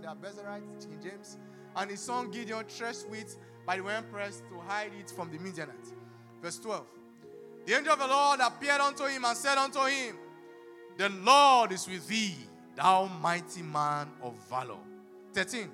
the 0.00 0.08
Abiezrite, 0.08 0.80
King 0.80 0.98
James. 1.02 1.38
And 1.76 1.90
his 1.90 2.00
son 2.00 2.30
Gideon 2.30 2.64
threshed 2.68 3.08
wheat 3.08 3.36
by 3.64 3.76
the 3.76 3.84
winepress 3.84 4.42
to 4.48 4.58
hide 4.66 4.92
it 4.98 5.10
from 5.10 5.30
the 5.30 5.38
Midianites. 5.38 5.92
Verse 6.42 6.58
12. 6.58 6.86
The 7.66 7.74
angel 7.74 7.92
of 7.92 7.98
the 7.98 8.06
Lord 8.06 8.40
appeared 8.40 8.80
unto 8.80 9.04
him 9.04 9.24
and 9.24 9.36
said 9.36 9.58
unto 9.58 9.80
him, 9.84 10.16
the 10.96 11.08
Lord 11.08 11.72
is 11.72 11.86
with 11.86 12.06
thee, 12.08 12.34
thou 12.74 13.06
mighty 13.20 13.62
man 13.62 14.08
of 14.22 14.34
valor. 14.48 14.78
13. 15.34 15.68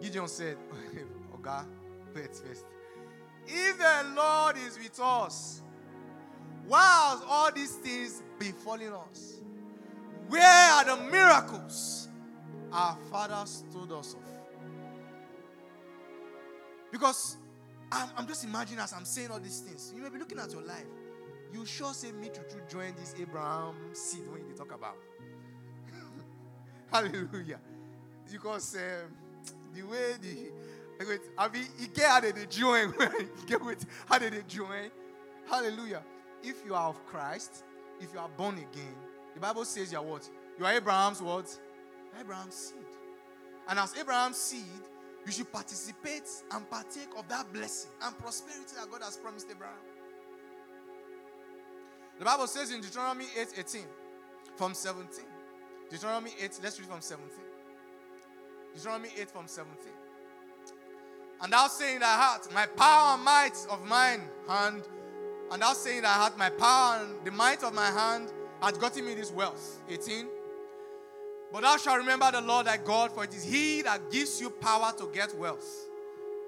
Gideon 0.00 0.28
said, 0.28 0.56
Oga, 1.36 1.66
wait 2.14 2.34
first. 2.34 2.64
If 3.46 3.78
the 3.78 4.14
Lord 4.16 4.56
is 4.56 4.78
with 4.78 4.98
us, 5.00 5.62
why 6.66 7.18
are 7.20 7.28
all 7.28 7.52
these 7.52 7.76
things 7.76 8.22
befalling 8.38 8.92
us? 8.92 9.40
Where 10.28 10.42
are 10.72 10.84
the 10.84 11.10
miracles 11.10 12.08
our 12.72 12.96
fathers 13.10 13.64
told 13.72 13.92
us 13.92 14.14
of? 14.14 14.20
Because 16.90 17.36
I'm, 17.92 18.08
I'm 18.16 18.26
just 18.26 18.44
imagining 18.44 18.80
as 18.80 18.92
I'm 18.92 19.04
saying 19.04 19.30
all 19.30 19.40
these 19.40 19.60
things, 19.60 19.92
you 19.94 20.02
may 20.02 20.08
be 20.08 20.18
looking 20.18 20.38
at 20.38 20.50
your 20.52 20.62
life 20.62 20.86
you 21.54 21.64
sure 21.64 21.94
say 21.94 22.10
me 22.10 22.28
to 22.28 22.40
to 22.42 22.56
join 22.68 22.94
this 22.96 23.14
Abraham 23.20 23.74
seed 23.92 24.24
when 24.28 24.46
they 24.48 24.54
talk 24.54 24.74
about. 24.74 24.96
Hallelujah. 26.92 27.60
Because 28.30 28.74
um, 28.74 29.12
the 29.72 29.82
way 29.82 30.14
the 30.20 30.50
I 31.38 31.48
mean, 31.48 31.66
he 31.78 31.86
get 31.88 32.06
how 32.06 32.20
they 32.20 32.32
join? 32.48 32.92
get 33.46 33.64
with 33.64 33.86
how 34.06 34.18
they 34.18 34.30
join? 34.48 34.90
Hallelujah. 35.48 36.02
If 36.42 36.56
you 36.66 36.74
are 36.74 36.88
of 36.88 37.04
Christ, 37.06 37.64
if 38.00 38.12
you 38.12 38.18
are 38.18 38.28
born 38.28 38.54
again, 38.54 38.94
the 39.34 39.40
Bible 39.40 39.64
says 39.64 39.92
you 39.92 39.98
are 39.98 40.04
what? 40.04 40.28
You 40.58 40.66
are 40.66 40.72
Abraham's 40.72 41.22
what? 41.22 41.56
Abraham's 42.20 42.54
seed. 42.54 42.78
And 43.68 43.78
as 43.78 43.96
Abraham's 43.98 44.36
seed, 44.36 44.64
you 45.26 45.32
should 45.32 45.50
participate 45.50 46.28
and 46.52 46.68
partake 46.70 47.08
of 47.16 47.28
that 47.28 47.52
blessing 47.52 47.90
and 48.02 48.16
prosperity 48.18 48.74
that 48.76 48.90
God 48.90 49.02
has 49.02 49.16
promised 49.16 49.48
Abraham. 49.50 49.76
The 52.18 52.24
Bible 52.24 52.46
says 52.46 52.70
in 52.70 52.80
Deuteronomy 52.80 53.26
8 53.38 53.48
18 53.58 53.82
from 54.56 54.74
17. 54.74 55.24
Deuteronomy 55.90 56.30
8, 56.40 56.60
let's 56.62 56.78
read 56.78 56.88
from 56.88 57.00
17. 57.00 57.28
Deuteronomy 58.74 59.08
8 59.18 59.30
from 59.30 59.46
17. 59.46 59.92
And 61.42 61.52
thou 61.52 61.66
say 61.66 61.94
in 61.94 62.00
thy 62.00 62.16
heart, 62.16 62.52
My 62.52 62.66
power 62.66 63.14
and 63.14 63.24
might 63.24 63.56
of 63.70 63.84
mine 63.84 64.22
hand, 64.48 64.88
and 65.50 65.62
thou 65.62 65.72
say 65.72 65.96
in 65.96 66.02
thy 66.02 66.12
heart, 66.12 66.38
My 66.38 66.50
power 66.50 67.04
and 67.04 67.24
the 67.24 67.30
might 67.30 67.62
of 67.62 67.74
my 67.74 67.86
hand 67.86 68.32
hath 68.62 68.80
gotten 68.80 69.04
me 69.04 69.14
this 69.14 69.30
wealth. 69.30 69.82
18. 69.88 70.26
But 71.52 71.62
thou 71.62 71.76
shalt 71.76 71.98
remember 71.98 72.30
the 72.32 72.40
Lord 72.40 72.66
thy 72.66 72.78
God, 72.78 73.12
for 73.12 73.24
it 73.24 73.34
is 73.34 73.44
he 73.44 73.82
that 73.82 74.10
gives 74.10 74.40
you 74.40 74.50
power 74.50 74.92
to 74.98 75.10
get 75.12 75.36
wealth. 75.36 75.88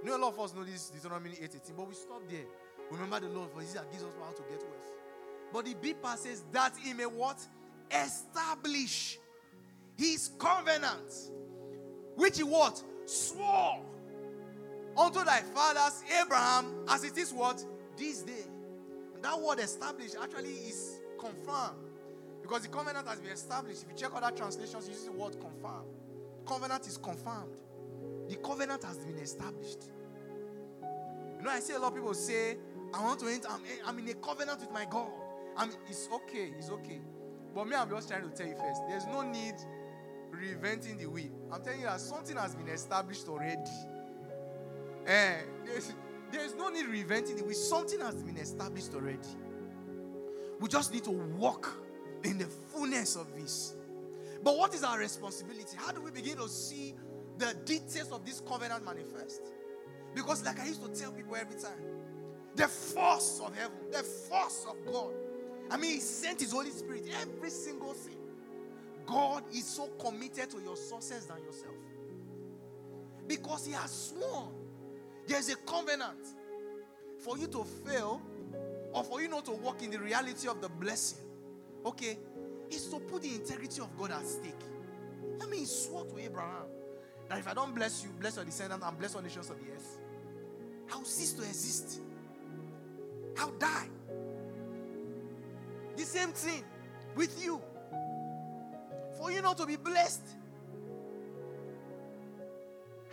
You 0.03 0.11
know, 0.11 0.17
a 0.17 0.19
lot 0.19 0.33
of 0.33 0.41
us 0.41 0.55
know 0.55 0.65
this 0.65 0.91
Deuteronomy 0.91 1.31
8 1.41 1.45
18, 1.45 1.61
but 1.77 1.89
we 1.89 1.95
stop 1.95 2.23
there. 2.29 2.47
Remember 2.91 3.21
the 3.21 3.29
Lord, 3.29 3.51
for 3.51 3.61
he 3.61 3.67
that 3.75 3.91
gives 3.91 4.05
us 4.05 4.15
power 4.15 4.33
to 4.33 4.43
get 4.49 4.61
wealth. 4.61 4.96
But 5.57 5.65
the 5.65 5.75
B 5.75 5.95
part 5.95 6.19
says 6.19 6.45
that 6.53 6.75
he 6.79 6.93
may 6.93 7.07
what? 7.07 7.41
Establish 7.91 9.19
his 9.97 10.33
covenant. 10.39 11.11
Which 12.15 12.37
he 12.37 12.43
what? 12.43 12.83
Swore 13.07 13.81
unto 14.99 15.25
thy 15.25 15.41
fathers 15.41 16.03
Abraham 16.21 16.85
as 16.91 17.05
it 17.05 17.17
is 17.17 17.33
what? 17.33 17.65
This 17.97 18.21
day. 18.21 18.45
And 19.15 19.25
that 19.25 19.41
word 19.41 19.59
established 19.61 20.17
actually 20.23 20.51
is 20.51 21.01
confirmed. 21.19 21.89
Because 22.43 22.61
the 22.61 22.69
covenant 22.69 23.09
has 23.09 23.19
been 23.21 23.33
established. 23.33 23.85
If 23.85 23.89
you 23.93 23.97
check 23.97 24.11
other 24.15 24.37
translations, 24.37 24.87
you 24.87 24.95
see 24.95 25.07
the 25.07 25.13
word 25.13 25.41
confirm. 25.41 25.87
Covenant 26.47 26.87
is 26.87 26.99
confirmed. 26.99 27.57
The 28.29 28.37
covenant 28.37 28.85
has 28.85 28.99
been 28.99 29.17
established. 29.17 29.85
You 30.83 31.45
know, 31.45 31.51
I 31.51 31.61
see 31.61 31.73
a 31.73 31.79
lot 31.79 31.93
of 31.93 31.95
people 31.95 32.13
say, 32.13 32.59
I 32.93 33.03
want 33.03 33.21
to 33.21 33.29
enter, 33.29 33.49
I'm 33.87 33.99
in 33.99 34.09
a 34.11 34.15
covenant 34.17 34.61
with 34.61 34.71
my 34.71 34.85
God. 34.85 35.09
I 35.57 35.67
mean, 35.67 35.77
it's 35.89 36.09
okay, 36.13 36.53
it's 36.59 36.71
okay. 36.71 37.01
But 37.55 37.67
me, 37.69 37.77
I'm 37.77 37.89
just 37.89 38.09
trying 38.09 38.29
to 38.29 38.37
tell 38.37 38.47
you 38.47 38.55
first. 38.55 38.83
There's 38.89 39.07
no 39.07 39.23
need 39.23 39.55
reinventing 40.31 40.99
the 40.99 41.07
wheel. 41.07 41.31
I'm 41.51 41.63
telling 41.63 41.81
you 41.81 41.87
that 41.87 42.01
something 42.01 42.37
has 42.37 42.55
been 42.55 42.69
established 42.69 43.29
already. 43.29 43.71
Eh, 45.07 45.37
there's, 45.65 45.93
there's 46.31 46.55
no 46.55 46.69
need 46.69 46.87
reinventing 46.87 47.39
the 47.39 47.45
wheel. 47.45 47.55
Something 47.55 48.01
has 48.01 48.23
been 48.23 48.37
established 48.37 48.93
already. 48.95 49.29
We 50.61 50.69
just 50.69 50.93
need 50.93 51.05
to 51.05 51.11
walk 51.11 51.73
in 52.25 52.39
the 52.39 52.47
fullness 52.47 53.17
of 53.17 53.35
this. 53.35 53.75
But 54.43 54.57
what 54.57 54.75
is 54.75 54.85
our 54.85 54.99
responsibility? 54.99 55.77
How 55.77 55.93
do 55.93 56.01
we 56.01 56.11
begin 56.11 56.37
to 56.37 56.49
see 56.49 56.95
the 57.39 57.55
details 57.65 58.13
of 58.13 58.25
this 58.25 58.41
covenant 58.41 58.85
manifest? 58.85 59.43
Because, 60.15 60.45
like 60.45 60.61
I 60.61 60.67
used 60.67 60.83
to 60.83 61.01
tell 61.01 61.13
people 61.13 61.37
every 61.37 61.61
time, 61.61 61.79
the 62.55 62.69
force 62.69 63.41
of 63.45 63.55
heaven, 63.57 63.77
the 63.93 64.03
force 64.03 64.67
of 64.69 64.77
God. 64.91 65.13
I 65.71 65.77
mean, 65.77 65.95
He 65.95 66.01
sent 66.01 66.41
His 66.41 66.53
Holy 66.53 66.71
Spirit 66.71 67.05
every 67.21 67.51
single 67.51 67.93
thing. 67.93 68.17
God 69.05 69.45
is 69.53 69.65
so 69.65 69.89
committed 69.99 70.51
to 70.51 70.61
your 70.61 70.77
success 70.77 71.27
than 71.27 71.39
yourself. 71.45 71.75
Because 73.27 73.67
He 73.67 73.73
has 73.73 73.91
sworn 73.91 74.53
there's 75.27 75.49
a 75.49 75.57
covenant 75.57 76.25
for 77.19 77.37
you 77.37 77.47
to 77.49 77.65
fail 77.65 78.23
or 78.93 79.03
for 79.03 79.21
you 79.21 79.29
not 79.29 79.45
to 79.47 79.53
walk 79.53 79.83
in 79.83 79.91
the 79.91 79.99
reality 79.99 80.49
of 80.49 80.61
the 80.61 80.69
blessing. 80.69 81.19
Okay, 81.85 82.19
is 82.71 82.87
to 82.89 82.99
put 82.99 83.23
the 83.23 83.35
integrity 83.35 83.81
of 83.81 83.97
God 83.97 84.13
at 84.13 84.27
stake. 84.27 84.55
I 85.41 85.47
mean, 85.47 85.61
He 85.61 85.67
swore 85.67 86.05
to 86.05 86.19
Abraham 86.19 86.67
that 87.29 87.39
if 87.39 87.49
I 87.49 87.55
don't 87.55 87.75
bless 87.75 88.05
you, 88.05 88.11
bless 88.21 88.37
your 88.37 88.45
descendants, 88.45 88.85
and 88.87 88.99
bless 88.99 89.15
all 89.15 89.23
nations 89.23 89.51
of 89.51 89.57
the 89.59 89.73
earth, 89.73 89.99
I'll 90.93 91.05
cease 91.05 91.33
to 91.35 91.43
exist. 91.43 92.01
I'll 93.39 93.53
die. 93.53 93.89
The 95.97 96.03
same 96.03 96.31
thing 96.31 96.63
with 97.15 97.43
you. 97.43 97.61
For 99.19 99.31
you 99.31 99.41
not 99.41 99.57
to 99.59 99.67
be 99.67 99.77
blessed. 99.77 100.23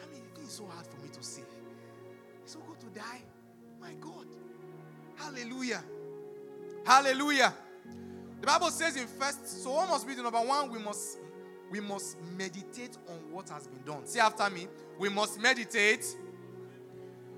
I 0.01 0.11
mean, 0.11 0.21
it 0.36 0.41
is 0.43 0.51
so 0.51 0.65
hard 0.65 0.86
for 0.86 0.97
me 1.01 1.09
to 1.09 1.23
say. 1.23 1.43
It's 2.43 2.53
so 2.53 2.59
good 2.59 2.79
to 2.81 2.99
die. 2.99 3.21
My 3.79 3.93
God. 4.01 4.27
Hallelujah. 5.15 5.84
Hallelujah. 6.86 7.53
The 8.41 8.47
Bible 8.47 8.71
says 8.71 8.97
in 8.97 9.07
first, 9.07 9.63
so 9.63 9.71
what 9.71 9.88
must 9.88 10.05
be 10.05 10.15
the 10.15 10.23
number 10.23 10.41
one? 10.41 10.69
We 10.69 10.79
must 10.79 11.19
we 11.71 11.79
must 11.79 12.17
meditate 12.38 12.97
on 13.07 13.15
what 13.31 13.49
has 13.49 13.65
been 13.65 13.81
done. 13.84 14.05
See 14.05 14.19
after 14.19 14.47
me. 14.49 14.67
We 14.99 15.09
must 15.09 15.39
meditate 15.39 16.05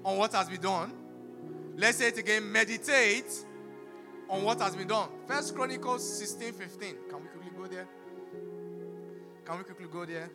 on 0.03 0.17
what 0.17 0.33
has 0.33 0.49
been 0.49 0.59
done. 0.59 0.91
Let's 1.77 1.99
say 1.99 2.07
it 2.07 2.17
again. 2.17 2.51
Meditate 2.51 3.44
on 4.30 4.43
what 4.43 4.59
has 4.59 4.76
been 4.76 4.88
done. 4.88 5.09
First 5.28 5.55
Chronicles 5.55 6.17
16, 6.19 6.53
15. 6.53 6.95
Can 7.09 7.21
we 7.21 7.28
quickly 7.28 7.51
go 7.57 7.67
there? 7.67 7.88
Can 9.45 9.57
we 9.57 9.63
quickly 9.63 9.88
go 9.91 10.05
there? 10.05 10.30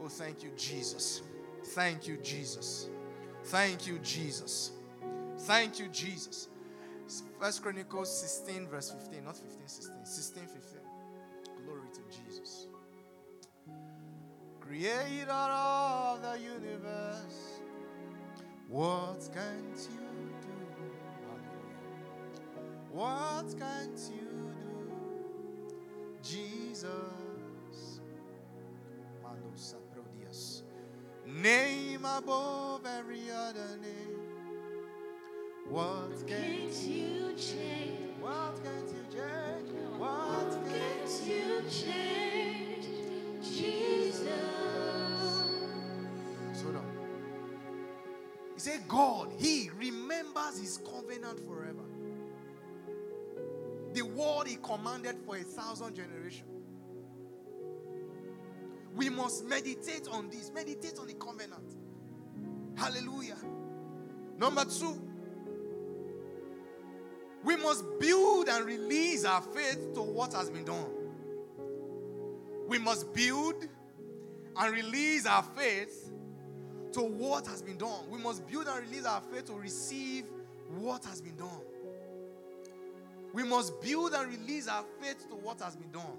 Oh, 0.00 0.08
thank 0.08 0.42
you, 0.42 0.50
Jesus. 0.56 1.22
Thank 1.64 2.06
you, 2.06 2.16
Jesus. 2.18 2.88
Thank 3.44 3.86
you, 3.86 3.98
Jesus. 3.98 4.72
Thank 5.40 5.78
you, 5.78 5.88
Jesus. 5.88 6.48
First 7.40 7.62
Chronicles 7.62 8.20
16, 8.20 8.68
verse 8.68 8.90
15. 8.90 9.24
Not 9.24 9.36
15, 9.36 9.66
16. 9.66 9.94
16, 10.04 10.42
15. 10.42 10.80
Glory 11.64 11.88
to 11.92 12.00
Jesus. 12.16 12.66
Creator 14.60 15.30
of 15.30 16.20
the 16.22 16.38
universe, 16.38 17.60
what 18.68 19.26
can't 19.32 19.88
you. 19.94 20.07
What 22.92 23.46
can't 23.58 24.00
you 24.10 24.28
do? 24.30 25.78
Jesus. 26.22 26.88
Mando 29.22 29.52
Saprodias. 29.56 30.62
Name 31.26 32.04
above 32.04 32.86
every 32.86 33.30
other 33.30 33.76
name. 33.82 34.18
What 35.68 36.26
can't 36.26 36.72
you 36.86 37.34
change? 37.36 38.16
What 38.20 38.58
can't 38.64 38.88
you 38.88 39.04
change? 39.12 39.70
What 39.98 40.50
can't 40.66 41.28
you 41.28 41.62
change? 41.70 42.86
Jesus. 43.42 44.28
Slow 46.54 46.72
down. 46.72 46.86
He 48.54 48.60
said, 48.60 48.80
God, 48.88 49.30
He 49.38 49.70
remembers 49.76 50.58
His 50.58 50.78
covenant 50.78 51.40
forever. 51.46 51.87
The 53.98 54.04
word 54.04 54.46
He 54.46 54.58
commanded 54.62 55.16
for 55.26 55.36
a 55.36 55.42
thousand 55.42 55.96
generations. 55.96 56.44
We 58.94 59.08
must 59.08 59.44
meditate 59.44 60.06
on 60.12 60.30
this, 60.30 60.52
meditate 60.54 61.00
on 61.00 61.08
the 61.08 61.14
covenant. 61.14 61.74
Hallelujah. 62.76 63.38
Number 64.38 64.64
two, 64.66 65.02
we 67.42 67.56
must 67.56 67.84
build 67.98 68.48
and 68.48 68.64
release 68.64 69.24
our 69.24 69.42
faith 69.42 69.92
to 69.94 70.02
what 70.02 70.32
has 70.32 70.48
been 70.48 70.64
done. 70.64 70.90
We 72.68 72.78
must 72.78 73.12
build 73.12 73.66
and 74.56 74.72
release 74.72 75.26
our 75.26 75.42
faith 75.42 76.12
to 76.92 77.00
what 77.00 77.48
has 77.48 77.62
been 77.62 77.78
done. 77.78 78.08
We 78.08 78.20
must 78.20 78.46
build 78.46 78.68
and 78.68 78.88
release 78.88 79.06
our 79.06 79.22
faith 79.22 79.46
to 79.46 79.54
receive 79.54 80.26
what 80.76 81.04
has 81.04 81.20
been 81.20 81.34
done. 81.34 81.62
We 83.32 83.44
must 83.44 83.80
build 83.80 84.14
and 84.14 84.30
release 84.30 84.68
our 84.68 84.84
faith 85.00 85.28
to 85.28 85.34
what 85.36 85.60
has 85.60 85.76
been 85.76 85.90
done. 85.90 86.18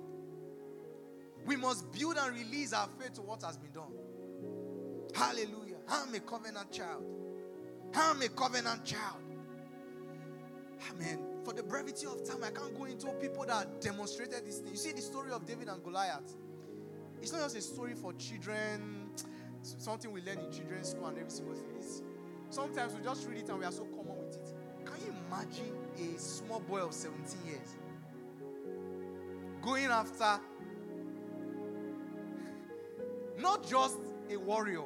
We 1.45 1.55
must 1.55 1.91
build 1.91 2.17
and 2.17 2.35
release 2.35 2.73
our 2.73 2.87
faith 2.99 3.13
to 3.15 3.21
what 3.21 3.41
has 3.43 3.57
been 3.57 3.71
done. 3.71 3.93
Hallelujah. 5.15 5.77
I'm 5.87 6.13
a 6.13 6.19
covenant 6.19 6.71
child. 6.71 7.03
I'm 7.95 8.21
a 8.21 8.29
covenant 8.29 8.85
child. 8.85 9.17
Amen. 10.91 11.19
For 11.43 11.53
the 11.53 11.63
brevity 11.63 12.05
of 12.05 12.23
time, 12.23 12.43
I 12.43 12.51
can't 12.51 12.77
go 12.77 12.85
into 12.85 13.07
people 13.13 13.45
that 13.45 13.81
demonstrated 13.81 14.45
this 14.45 14.59
thing. 14.59 14.71
You 14.71 14.77
see 14.77 14.91
the 14.91 15.01
story 15.01 15.31
of 15.31 15.45
David 15.45 15.67
and 15.67 15.83
Goliath. 15.83 16.35
It's 17.21 17.31
not 17.31 17.41
just 17.41 17.57
a 17.57 17.61
story 17.61 17.95
for 17.95 18.13
children, 18.13 19.09
something 19.61 20.11
we 20.11 20.21
learn 20.21 20.37
in 20.39 20.51
children's 20.51 20.89
school 20.89 21.07
and 21.07 21.17
every 21.17 21.31
single 21.31 21.55
thing. 21.55 21.65
It's, 21.77 22.01
sometimes 22.49 22.93
we 22.93 23.03
just 23.03 23.27
read 23.27 23.39
it 23.39 23.49
and 23.49 23.59
we 23.59 23.65
are 23.65 23.71
so 23.71 23.85
common 23.85 24.17
with 24.17 24.35
it. 24.35 24.53
Can 24.85 24.95
you 25.05 25.13
imagine 25.27 25.75
a 25.99 26.19
small 26.19 26.59
boy 26.59 26.81
of 26.81 26.93
17 26.93 27.37
years 27.45 27.75
going 29.61 29.85
after 29.85 30.23
not 33.39 33.67
just 33.67 33.97
a 34.31 34.37
warrior, 34.37 34.83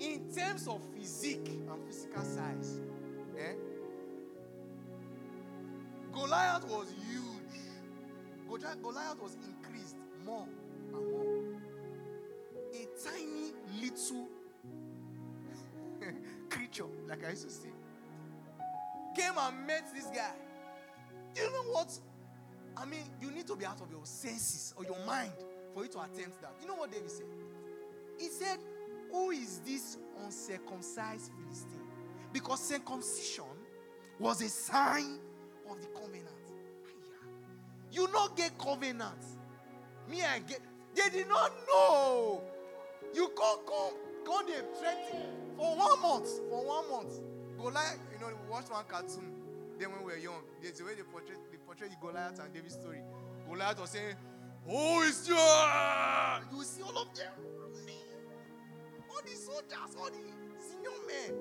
in 0.00 0.28
terms 0.34 0.66
of 0.66 0.82
physique 0.96 1.48
and 1.48 1.86
physical 1.86 2.22
size? 2.22 2.80
Eh? 3.38 3.52
Goliath 6.12 6.64
was 6.66 6.92
huge. 7.08 7.22
Goliath 8.82 9.22
was 9.22 9.36
increased 9.46 9.96
more 10.26 10.46
and 10.92 11.10
more. 11.10 11.42
A 12.74 12.86
tiny 13.02 13.52
little 13.80 14.28
creature, 16.50 16.84
like 17.08 17.24
I 17.24 17.30
used 17.30 17.44
to 17.44 17.50
say, 17.50 17.70
came 19.14 19.32
and 19.38 19.66
met 19.66 19.84
this 19.94 20.06
guy. 20.06 20.32
Do 21.34 21.42
You 21.42 21.50
know 21.50 21.72
what? 21.72 21.98
I 22.76 22.84
mean, 22.86 23.02
you 23.20 23.30
need 23.30 23.46
to 23.48 23.56
be 23.56 23.64
out 23.64 23.80
of 23.80 23.90
your 23.90 24.04
senses 24.04 24.74
or 24.76 24.84
your 24.84 24.98
mind 25.06 25.32
for 25.74 25.82
you 25.82 25.90
to 25.90 25.98
attempt 25.98 26.40
that. 26.40 26.54
You 26.60 26.68
know 26.68 26.74
what 26.74 26.90
David 26.92 27.10
said? 27.10 27.26
He 28.18 28.28
said, 28.28 28.58
Who 29.10 29.30
is 29.30 29.60
this 29.60 29.98
uncircumcised 30.22 31.30
Philistine? 31.42 31.80
Because 32.32 32.60
circumcision 32.60 33.44
was 34.18 34.40
a 34.42 34.48
sign 34.48 35.18
of 35.70 35.80
the 35.80 35.88
covenant. 35.88 36.28
You 37.90 38.08
not 38.12 38.36
get 38.36 38.56
covenant. 38.58 39.24
Me, 40.10 40.22
I 40.22 40.38
get. 40.40 40.60
They 40.94 41.08
did 41.10 41.28
not 41.28 41.52
know. 41.68 42.42
You 43.14 43.30
can't 43.36 43.66
come, 43.66 43.94
come 44.24 44.46
they 44.46 44.78
threaten 44.78 45.28
for 45.56 45.76
one 45.76 46.00
month. 46.00 46.28
For 46.48 46.66
one 46.66 46.90
month. 46.90 47.20
Goliath, 47.62 47.98
you 48.12 48.18
know, 48.18 48.26
we 48.26 48.50
watched 48.50 48.70
one 48.70 48.84
cartoon. 48.88 49.32
Then 49.78 49.92
when 49.92 50.04
we 50.04 50.12
were 50.12 50.18
young, 50.18 50.42
there's 50.60 50.80
a 50.80 50.84
way 50.84 50.94
they 50.94 51.02
portray, 51.02 51.36
they 51.50 51.58
portray 51.58 51.88
the 51.88 51.96
Goliath 52.00 52.40
and 52.40 52.52
David 52.52 52.72
story. 52.72 52.98
Goliath 53.48 53.80
was 53.80 53.90
saying, 53.90 54.16
Who 54.66 55.00
is 55.02 55.28
your? 55.28 55.38
You 55.38 56.64
see 56.64 56.82
all 56.82 56.98
of 56.98 57.14
them. 57.14 57.32
All 59.10 59.20
the 59.24 59.36
soldiers, 59.36 59.94
all 59.96 60.06
the 60.06 60.18
senior 60.58 60.90
men. 61.06 61.36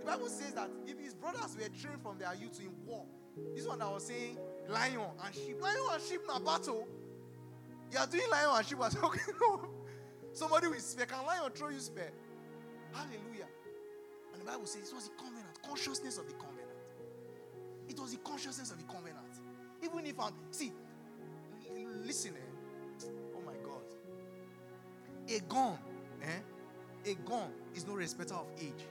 The 0.00 0.06
Bible 0.06 0.28
says 0.28 0.52
that 0.52 0.70
if 0.86 0.98
his 0.98 1.14
brothers 1.14 1.56
were 1.56 1.68
trained 1.80 2.02
from 2.02 2.18
their 2.18 2.34
youth 2.34 2.60
in 2.60 2.70
war, 2.86 3.04
this 3.54 3.66
one 3.66 3.78
that 3.80 3.90
was 3.90 4.06
saying 4.06 4.38
lion 4.68 5.00
and 5.24 5.34
sheep. 5.34 5.60
Lion 5.60 5.76
and 5.92 6.02
sheep 6.02 6.20
in 6.22 6.36
a 6.36 6.40
battle. 6.40 6.86
You 7.90 7.98
are 7.98 8.06
doing 8.06 8.30
lion 8.30 8.50
and 8.54 8.66
sheep. 8.66 8.78
I 8.80 8.88
said, 8.90 9.02
okay, 9.02 9.20
no. 9.40 9.68
Somebody 10.32 10.68
with 10.68 10.82
spear. 10.82 11.06
Can 11.06 11.24
lion 11.26 11.50
throw 11.54 11.70
you 11.70 11.80
spear? 11.80 12.12
Hallelujah. 12.92 13.48
And 14.32 14.42
the 14.42 14.46
Bible 14.46 14.66
says 14.66 14.88
it 14.88 14.94
was 14.94 15.08
the 15.08 15.14
covenant, 15.16 15.46
consciousness 15.66 16.18
of 16.18 16.26
the 16.26 16.34
covenant. 16.34 16.58
It 17.88 17.98
was 17.98 18.12
the 18.12 18.18
consciousness 18.18 18.70
of 18.70 18.78
the 18.78 18.84
covenant. 18.84 19.16
Even 19.82 20.06
if 20.06 20.18
I'm, 20.20 20.32
see, 20.50 20.72
listen, 22.04 22.32
eh? 22.36 23.06
oh 23.36 23.42
my 23.44 23.54
God. 23.64 23.82
A 25.28 25.40
gun, 25.48 25.78
eh? 26.22 27.10
A 27.10 27.14
gun 27.28 27.50
is 27.74 27.86
no 27.86 27.94
respecter 27.94 28.34
of 28.34 28.46
age. 28.60 28.84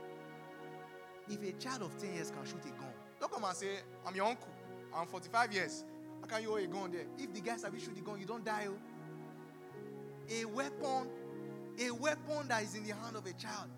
If 1.30 1.44
a 1.44 1.52
child 1.62 1.84
of 1.84 1.98
10 1.98 2.14
years 2.14 2.32
can 2.32 2.46
shoot 2.46 2.64
a 2.64 2.80
gun, 2.80 2.94
don't 3.20 3.32
come 3.32 3.44
and 3.44 3.56
say, 3.56 3.68
I'm 4.06 4.16
your 4.16 4.26
uncle, 4.26 4.50
I'm 4.96 5.08
45 5.08 5.54
years. 5.54 5.84
How 6.22 6.28
can 6.28 6.42
you 6.42 6.50
hold 6.50 6.62
a 6.62 6.68
gun 6.68 6.92
there? 6.92 7.06
If 7.18 7.34
the 7.34 7.42
guys 7.42 7.64
have 7.64 7.74
shoot 7.80 7.96
the 7.96 8.02
gun, 8.02 8.20
you 8.20 8.26
don't 8.26 8.44
die. 8.46 8.68
oh. 8.68 8.78
A 10.30 10.46
weapon, 10.46 11.08
a 11.80 11.92
weapon 11.92 12.48
that 12.48 12.64
is 12.64 12.76
in 12.76 12.84
the 12.84 12.94
hand 12.94 13.16
of 13.16 13.26
a 13.26 13.34
child 13.34 13.70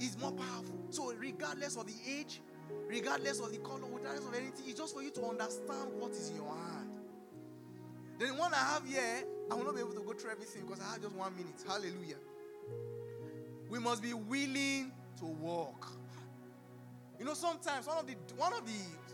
is 0.00 0.18
more 0.18 0.32
powerful. 0.32 0.78
So, 0.90 1.12
regardless 1.14 1.76
of 1.76 1.86
the 1.86 1.94
age, 2.08 2.40
regardless 2.88 3.40
of 3.40 3.52
the 3.52 3.58
color, 3.58 3.82
regardless 3.92 4.26
of 4.26 4.34
anything, 4.34 4.64
it's 4.66 4.78
just 4.78 4.94
for 4.94 5.02
you 5.02 5.10
to 5.10 5.24
understand 5.26 5.92
what 5.98 6.12
is 6.12 6.30
in 6.30 6.36
your 6.36 6.48
hand. 6.48 6.90
Then, 8.18 8.28
the 8.28 8.34
one 8.34 8.52
I 8.52 8.58
have 8.58 8.86
here, 8.86 9.24
I 9.50 9.54
will 9.54 9.64
not 9.64 9.74
be 9.74 9.80
able 9.80 9.94
to 9.94 10.00
go 10.00 10.12
through 10.12 10.30
everything 10.30 10.62
because 10.66 10.80
I 10.80 10.92
have 10.92 11.02
just 11.02 11.14
one 11.14 11.34
minute. 11.36 11.62
Hallelujah. 11.66 12.16
We 13.68 13.78
must 13.78 14.02
be 14.02 14.12
willing 14.12 14.92
to 15.18 15.24
walk. 15.24 15.92
You 17.18 17.24
know, 17.24 17.34
sometimes 17.34 17.86
one 17.86 17.98
of 17.98 18.06
the 18.06 18.14
one 18.36 18.52
of 18.52 18.66
the 18.66 18.72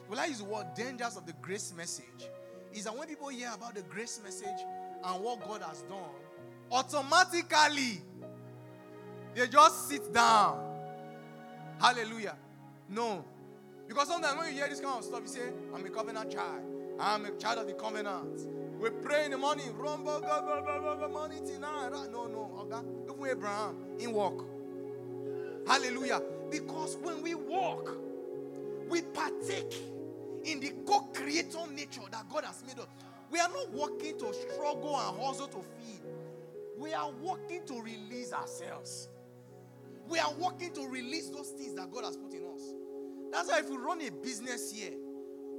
will 0.08 0.18
I 0.18 0.26
use 0.26 0.38
the 0.38 0.44
word 0.44 0.66
dangers 0.74 1.16
of 1.16 1.26
the 1.26 1.32
grace 1.42 1.74
message 1.76 2.30
is 2.72 2.84
that 2.84 2.96
when 2.96 3.08
people 3.08 3.28
hear 3.28 3.50
about 3.52 3.74
the 3.74 3.82
grace 3.82 4.20
message 4.22 4.64
and 5.04 5.24
what 5.24 5.46
God 5.46 5.62
has 5.62 5.82
done, 5.82 5.98
automatically 6.70 8.00
they 9.34 9.46
just 9.48 9.88
sit 9.88 10.14
down. 10.14 10.65
Hallelujah. 11.78 12.36
No. 12.88 13.24
Because 13.88 14.08
sometimes 14.08 14.38
when 14.38 14.48
you 14.48 14.54
hear 14.54 14.68
this 14.68 14.80
kind 14.80 14.98
of 14.98 15.04
stuff, 15.04 15.20
you 15.22 15.28
say, 15.28 15.52
I'm 15.74 15.84
a 15.84 15.90
covenant 15.90 16.32
child. 16.32 16.62
I'm 16.98 17.24
a 17.24 17.30
child 17.32 17.58
of 17.60 17.66
the 17.66 17.74
covenant. 17.74 18.40
We 18.80 18.90
pray 18.90 19.24
in 19.26 19.30
the 19.30 19.38
morning. 19.38 19.76
Rumble, 19.76 20.20
go, 20.20 20.40
go, 20.40 20.62
go, 20.64 21.08
go. 21.08 22.10
No, 22.10 22.26
no. 22.26 22.50
Okay? 22.60 23.14
Even 23.14 23.36
Abraham, 23.38 23.76
in 23.98 24.12
walk. 24.12 24.44
Hallelujah. 25.66 26.22
Because 26.50 26.96
when 26.96 27.22
we 27.22 27.34
walk, 27.34 27.90
we 28.88 29.02
partake 29.02 29.74
in 30.44 30.60
the 30.60 30.72
co-creator 30.86 31.66
nature 31.74 32.02
that 32.10 32.28
God 32.30 32.44
has 32.44 32.62
made 32.66 32.78
us. 32.78 32.86
We 33.30 33.40
are 33.40 33.48
not 33.48 33.70
walking 33.70 34.18
to 34.18 34.32
struggle 34.32 34.96
and 34.96 35.20
hustle 35.20 35.48
to 35.48 35.58
feed. 35.58 36.00
We 36.78 36.92
are 36.94 37.10
walking 37.20 37.66
to 37.66 37.80
release 37.80 38.32
ourselves. 38.32 39.08
We 40.08 40.18
are 40.18 40.32
working 40.38 40.72
to 40.74 40.86
release 40.88 41.28
those 41.30 41.50
things 41.50 41.74
that 41.74 41.90
God 41.90 42.04
has 42.04 42.16
put 42.16 42.32
in 42.34 42.42
us. 42.54 42.74
That's 43.32 43.48
why 43.48 43.58
if 43.58 43.68
you 43.68 43.78
run 43.78 44.00
a 44.02 44.10
business 44.10 44.72
here, 44.72 44.92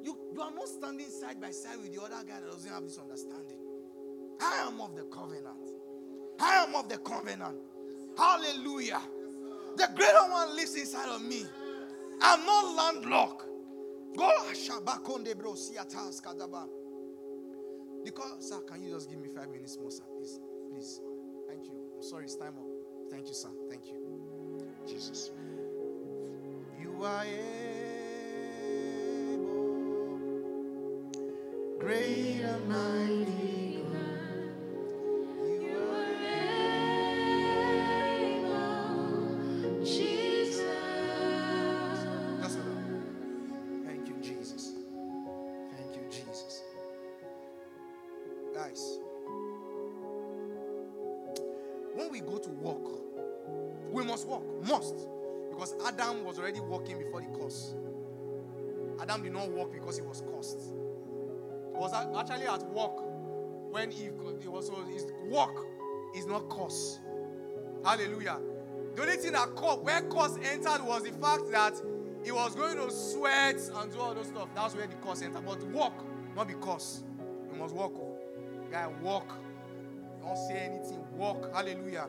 you, 0.04 0.18
you 0.34 0.41
are 0.41 0.52
not 0.52 0.68
standing 0.68 1.10
side 1.10 1.41
by 1.41 1.52
side 1.52 1.78
with 1.82 1.93
the 1.93 2.02
other 2.02 2.24
guy 2.26 2.39
that 2.39 2.50
doesn't 2.50 2.72
have 2.72 2.84
this 2.84 2.98
understanding. 2.98 3.58
I 4.41 4.68
am 4.68 4.80
of 4.80 4.95
the 4.95 5.04
covenant. 5.04 5.70
I 6.39 6.64
am 6.64 6.76
of 6.76 6.88
the 6.89 6.98
covenant. 7.00 7.58
Hallelujah. 8.18 9.02
The 9.76 9.89
greater 9.95 10.32
one 10.32 10.56
lives 10.56 10.76
inside 10.76 11.10
of 11.10 11.22
me. 11.24 11.45
I'm 12.22 12.45
not 12.45 12.76
landlocked. 12.76 13.45
Because 18.04 18.50
sir, 18.50 18.60
can 18.62 18.82
you 18.84 18.91
just 18.93 19.10
give 19.10 19.20
me 19.20 19.28
five 19.28 19.50
minutes 19.50 19.78
more, 19.80 19.91
sir? 19.91 20.04
Please. 20.18 20.39
Please. 20.72 21.02
Thank 21.48 21.66
you. 21.66 21.74
I'm 21.95 22.04
sorry, 22.04 22.26
it's 22.26 22.36
time 22.36 22.54
up. 22.58 22.66
Thank 23.12 23.28
you, 23.28 23.34
sir. 23.34 23.50
Thank 23.70 23.86
you. 23.88 24.26
Jesus. 24.88 25.31
You 26.81 27.03
are 27.03 27.25
able, 29.33 29.49
great 31.79 32.41
and 32.41 32.69
mighty 32.69 33.83
Must. 54.78 55.07
Because 55.49 55.73
Adam 55.88 56.23
was 56.23 56.38
already 56.38 56.59
walking 56.59 56.99
before 56.99 57.21
the 57.21 57.28
curse. 57.39 57.73
Adam 59.01 59.23
did 59.23 59.34
not 59.34 59.49
walk 59.49 59.73
because 59.73 59.97
he 59.97 60.03
was 60.03 60.21
cursed. 60.32 60.59
He 61.73 61.80
was 61.80 61.93
actually 61.93 62.45
at 62.45 62.63
work 62.71 63.01
when 63.71 63.91
Eve, 63.91 64.13
was 64.45 64.67
so 64.67 64.84
his 64.84 65.05
walk 65.25 65.65
is 66.15 66.28
not 66.28 66.47
curse. 66.49 66.99
Hallelujah. 67.84 68.38
The 68.95 69.01
only 69.01 69.15
thing 69.15 69.32
that 69.32 69.55
caught 69.55 69.84
where 69.84 70.01
curse 70.01 70.38
entered 70.43 70.86
was 70.86 71.03
the 71.03 71.11
fact 71.13 71.51
that 71.51 71.73
he 72.23 72.32
was 72.32 72.53
going 72.55 72.78
to 72.78 72.91
sweat 72.91 73.59
and 73.78 73.91
do 73.91 73.99
all 73.99 74.13
those 74.13 74.28
stuff. 74.28 74.49
That's 74.53 74.75
where 74.75 74.86
the 74.86 74.95
curse 74.95 75.23
entered. 75.23 75.45
But 75.45 75.63
walk, 75.67 76.05
not 76.36 76.47
because. 76.47 77.03
You 77.51 77.57
must 77.57 77.73
walk. 77.73 77.93
oh. 77.95 78.15
Guy, 78.71 78.88
walk. 79.01 79.32
Don't 80.21 80.38
say 80.38 80.69
anything. 80.71 81.03
Walk. 81.15 81.51
Hallelujah. 81.55 82.07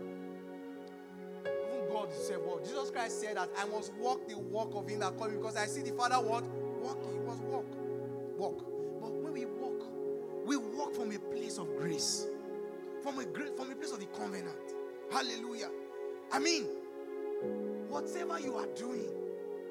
God 1.99 2.15
said, 2.15 2.37
well, 2.47 2.61
Jesus 2.61 2.91
Christ 2.91 3.21
said 3.21 3.37
that 3.37 3.51
I 3.59 3.65
must 3.67 3.93
walk 3.95 4.29
the 4.29 4.39
walk 4.39 4.73
of 4.77 4.89
him 4.89 5.01
that 5.01 5.17
called 5.17 5.33
me 5.33 5.39
because 5.39 5.57
I 5.57 5.67
see 5.67 5.83
the 5.83 5.93
Father 5.93 6.15
what? 6.17 6.45
Walking. 6.81 7.13
He 7.13 7.27
must 7.27 7.43
walk. 7.43 7.67
Walk. 8.37 8.65
But 9.01 9.13
when 9.15 9.33
we 9.33 9.45
walk, 9.47 9.83
we 10.47 10.57
walk 10.57 10.95
from 10.95 11.11
a 11.11 11.19
place 11.19 11.59
of 11.59 11.77
grace. 11.77 12.27
From 13.03 13.19
a 13.19 13.23
from 13.57 13.73
a 13.73 13.75
place 13.75 13.91
of 13.91 13.99
the 13.99 14.07
covenant. 14.07 14.75
Hallelujah. 15.11 15.71
I 16.31 16.39
mean, 16.39 16.67
whatever 17.89 18.39
you 18.39 18.55
are 18.55 18.69
doing, 18.77 19.11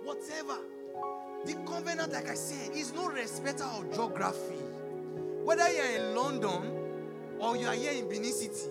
whatever, 0.04 0.58
the 1.46 1.54
covenant, 1.66 2.12
like 2.12 2.28
I 2.28 2.34
said, 2.34 2.76
is 2.76 2.94
no 2.94 3.08
respecter 3.08 3.64
of 3.64 3.94
geography. 3.94 4.60
Whether 5.46 5.72
you're 5.72 6.10
in 6.10 6.16
London 6.16 6.74
or 7.40 7.56
you 7.56 7.68
are 7.68 7.76
here 7.76 7.94
in 7.94 8.10
Benin 8.10 8.34
City 8.34 8.70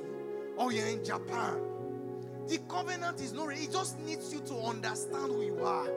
or 0.58 0.72
you're 0.72 0.88
in 0.88 1.02
Japan, 1.02 1.58
the 2.48 2.58
covenant 2.68 3.20
is 3.20 3.32
no, 3.32 3.48
it 3.48 3.72
just 3.72 3.98
needs 4.00 4.32
you 4.32 4.40
to 4.40 4.54
understand 4.56 5.32
who 5.32 5.42
you 5.42 5.64
are. 5.64 5.88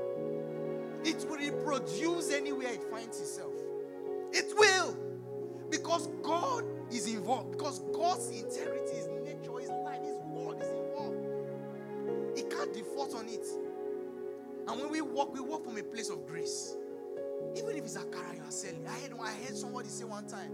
It 1.04 1.26
will 1.30 1.38
reproduce 1.38 2.32
anywhere 2.32 2.74
it 2.74 2.84
finds 2.84 3.20
itself. 3.20 3.54
It 4.32 4.54
will. 4.58 4.98
Because 5.70 6.08
God 6.24 6.64
is 6.92 7.08
involved. 7.14 7.52
Because 7.52 7.80
God's 7.94 8.30
integrity, 8.30 8.96
His 8.96 9.08
nature, 9.24 9.60
His 9.60 9.70
life, 9.70 10.02
His 10.04 10.18
word 10.26 10.62
is 10.62 10.70
involved. 10.70 12.36
He 12.36 12.44
can't 12.44 12.74
default 12.74 13.16
on 13.16 13.28
it. 13.30 13.46
And 14.68 14.82
when 14.82 14.92
we 14.92 15.02
walk, 15.02 15.34
we 15.34 15.40
walk 15.40 15.66
from 15.66 15.78
a 15.78 15.84
place 15.84 16.10
of 16.10 16.28
grace. 16.28 16.76
Even 17.56 17.76
if 17.76 17.84
it's 17.86 17.98
akara 17.98 18.36
you 18.36 18.44
are 18.44 18.52
selling. 18.52 18.86
I 18.88 19.00
heard, 19.00 19.14
I 19.22 19.32
heard 19.32 19.56
somebody 19.56 19.90
say 19.90 20.04
one 20.04 20.28
time, 20.28 20.52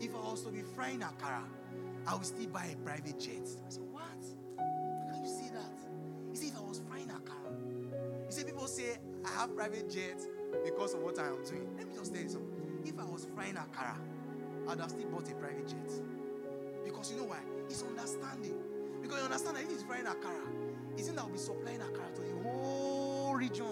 if 0.00 0.14
I 0.14 0.30
was 0.30 0.42
to 0.42 0.50
be 0.50 0.62
frying 0.62 1.00
akara, 1.00 1.44
I 2.06 2.14
would 2.14 2.26
still 2.26 2.46
buy 2.48 2.66
a 2.72 2.76
private 2.84 3.18
jet. 3.18 3.42
I 3.66 3.70
said, 3.70 3.82
what? 3.90 4.02
Have 9.38 9.54
private 9.54 9.88
jets 9.88 10.26
because 10.64 10.94
of 10.94 11.00
what 11.02 11.16
I 11.20 11.28
am 11.28 11.44
doing. 11.44 11.68
Let 11.76 11.86
me 11.86 11.94
just 11.94 12.12
tell 12.12 12.20
you 12.20 12.28
something. 12.28 12.82
If 12.84 12.98
I 12.98 13.04
was 13.04 13.28
frying 13.36 13.54
akara, 13.54 13.94
I'd 14.68 14.80
have 14.80 14.90
still 14.90 15.06
bought 15.10 15.30
a 15.30 15.34
private 15.36 15.68
jet. 15.68 15.92
Because 16.84 17.12
you 17.12 17.18
know 17.18 17.24
why? 17.26 17.38
It's 17.70 17.84
understanding. 17.84 18.58
Because 19.00 19.18
you 19.18 19.24
understand 19.26 19.56
that 19.56 19.62
if 19.62 19.70
it's 19.70 19.84
frying 19.84 20.06
akara, 20.06 20.98
isn't 20.98 21.14
that 21.14 21.24
will 21.24 21.30
be 21.30 21.38
supplying 21.38 21.78
akara 21.78 22.12
to 22.16 22.20
the 22.20 22.48
whole 22.48 23.32
region. 23.36 23.64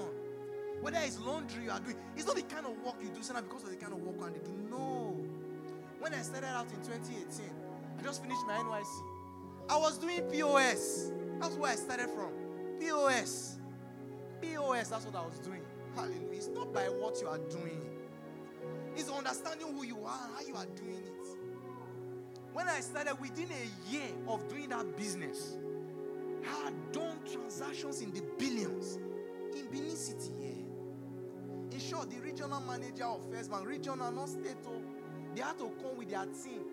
Whether 0.83 0.99
it's 1.03 1.19
laundry 1.19 1.64
you 1.64 1.73
are 1.73 1.81
doing, 1.81 1.97
it's 2.17 2.29
not 2.29 2.37
the 2.37 2.43
kind 2.43 2.67
of 2.67 2.81
work 2.85 2.95
you 3.03 3.09
do, 3.09 3.19
it's 3.19 3.33
because 3.33 3.64
of 3.64 3.71
the 3.71 3.77
kind 3.77 3.93
of 3.93 3.99
work 4.03 4.33
they 4.35 4.39
do. 4.39 4.57
No. 4.71 5.17
When 5.99 6.14
I 6.14 6.23
started 6.23 6.47
out 6.47 6.71
in 6.71 6.77
2018, 6.77 7.45
I 7.99 8.03
just 8.05 8.23
finished 8.23 8.43
my 8.47 8.55
NYSC. 8.55 9.03
I 9.69 9.79
was 9.79 9.99
doing 9.99 10.21
POS. 10.31 11.11
That's 11.41 11.57
where 11.57 11.73
I 11.73 11.75
started 11.75 12.11
from. 12.11 12.31
POS. 12.79 13.55
POS, 14.41 14.89
that's 14.89 15.05
what 15.05 15.14
I 15.14 15.24
was 15.24 15.39
doing. 15.39 15.62
Hallelujah. 15.95 16.32
It's 16.32 16.49
not 16.49 16.72
by 16.72 16.84
what 16.84 17.20
you 17.20 17.28
are 17.28 17.39
doing, 17.39 17.80
it's 18.97 19.11
understanding 19.11 19.68
who 19.74 19.84
you 19.84 19.99
are 20.05 20.18
and 20.24 20.34
how 20.34 20.41
you 20.47 20.55
are 20.57 20.66
doing 20.76 21.03
it. 21.05 21.28
When 22.53 22.68
I 22.68 22.80
started 22.80 23.20
within 23.20 23.49
a 23.51 23.93
year 23.93 24.09
of 24.28 24.49
doing 24.49 24.70
that 24.70 24.97
business, 24.97 25.57
I 26.43 26.64
had 26.64 26.93
done 26.93 27.18
transactions 27.30 28.01
in 28.01 28.12
the 28.12 28.22
billions 28.39 28.99
in 29.55 29.66
Benin 29.70 29.97
City 29.97 30.32
here. 30.41 30.64
In 31.72 31.78
short, 31.78 32.11
the 32.11 32.18
regional 32.20 32.61
manager 32.61 33.05
of 33.05 33.30
First 33.30 33.51
Bank, 33.51 33.66
regional, 33.66 34.11
not 34.11 34.28
state, 34.28 34.57
oh, 34.66 34.80
they 35.34 35.43
had 35.43 35.59
to 35.59 35.70
come 35.82 35.99
with 35.99 36.09
their 36.09 36.24
team. 36.24 36.64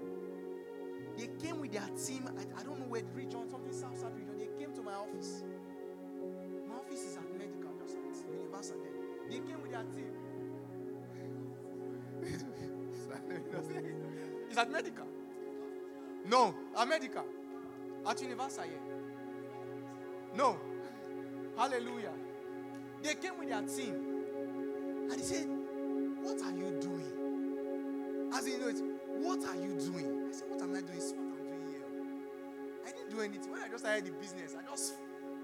They 1.18 1.28
came 1.46 1.60
with 1.60 1.74
their 1.74 1.88
team. 1.98 2.30
I, 2.38 2.62
I 2.62 2.64
don't 2.64 2.80
know 2.80 2.86
where 2.88 3.02
the 3.02 3.08
region, 3.14 3.50
something 3.50 3.74
South 3.74 3.98
South 4.00 4.14
region. 4.16 4.38
They 4.38 4.50
came 4.64 4.74
to 4.76 4.82
my 4.82 4.94
office. 4.94 5.44
My 6.68 6.76
office 6.76 7.02
is. 7.02 7.18
There. 8.62 9.30
They 9.30 9.36
came 9.36 9.62
with 9.62 9.72
their 9.72 9.84
team. 9.84 10.12
it's 14.50 14.58
at 14.58 14.72
medical. 14.72 15.06
No, 16.26 16.56
at 16.78 16.88
medical. 16.88 17.26
At 18.08 18.22
Universal 18.22 18.64
here. 18.64 18.80
No. 20.36 20.58
Hallelujah. 21.58 22.12
They 23.02 23.16
came 23.16 23.38
with 23.38 23.50
their 23.50 23.62
team. 23.62 23.96
And 25.12 25.14
he 25.14 25.24
said, 25.24 25.48
What 26.22 26.42
are 26.42 26.52
you 26.52 26.78
doing? 26.82 28.30
As 28.34 28.48
you 28.48 28.60
know, 28.60 28.68
it's, 28.68 28.82
what 29.20 29.44
are 29.46 29.56
you 29.56 29.76
doing? 29.80 30.28
I 30.30 30.34
said, 30.34 30.50
What 30.50 30.62
am 30.62 30.76
I 30.76 30.82
doing? 30.82 30.98
It's 30.98 31.12
what 31.12 31.20
I'm 31.20 31.44
doing 31.44 31.68
here. 31.68 31.86
I 32.88 32.92
didn't 32.92 33.10
do 33.10 33.22
anything. 33.22 33.52
When 33.52 33.62
I 33.62 33.68
just 33.68 33.84
started 33.84 34.06
the 34.06 34.12
business, 34.12 34.56
I 34.58 34.70
just 34.70 34.94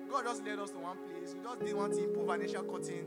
God 0.09 0.25
just 0.25 0.43
led 0.43 0.59
us 0.59 0.71
to 0.71 0.79
one 0.79 0.97
place. 0.97 1.35
We 1.37 1.43
just 1.43 1.59
did 1.59 1.73
one 1.75 1.91
thing, 1.91 2.07
put 2.09 2.25
financial 2.25 2.63
cutting, 2.63 3.05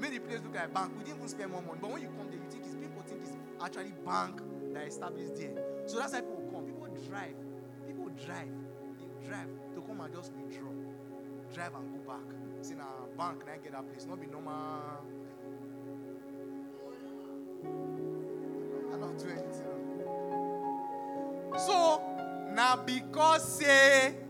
made 0.00 0.12
the 0.12 0.18
place 0.18 0.40
look 0.42 0.54
like 0.54 0.66
a 0.66 0.68
bank. 0.68 0.92
We 0.98 1.04
didn't 1.04 1.18
even 1.18 1.28
spend 1.28 1.52
more 1.52 1.62
money. 1.62 1.78
But 1.80 1.90
when 1.92 2.02
you 2.02 2.08
come 2.08 2.26
there, 2.30 2.40
you 2.40 2.50
think 2.50 2.64
it's 2.66 2.74
people 2.74 3.02
think 3.06 3.22
it's 3.22 3.36
actually 3.62 3.92
bank 4.04 4.40
that 4.74 4.86
established 4.86 5.36
there. 5.36 5.54
So 5.86 5.98
that's 5.98 6.12
why 6.12 6.20
people 6.20 6.48
come. 6.50 6.66
People 6.66 6.88
drive. 7.08 7.36
People 7.86 8.10
drive. 8.26 8.50
They 8.98 9.28
drive 9.28 9.48
to 9.74 9.80
come 9.80 10.00
and 10.00 10.14
just 10.14 10.32
withdraw. 10.34 10.72
Drive 11.54 11.74
and 11.74 11.92
go 11.92 12.12
back. 12.12 12.26
See 12.60 12.74
now 12.74 13.06
bank, 13.16 13.46
now 13.46 13.52
get 13.62 13.72
that 13.72 13.88
place. 13.88 14.06
Not 14.06 14.20
be 14.20 14.26
normal. 14.26 14.52
I 18.92 18.98
don't 18.98 19.18
do 19.18 19.28
anything. 19.28 19.62
So 21.56 22.02
now 22.52 22.76
because 22.84 23.58
say 23.58 24.25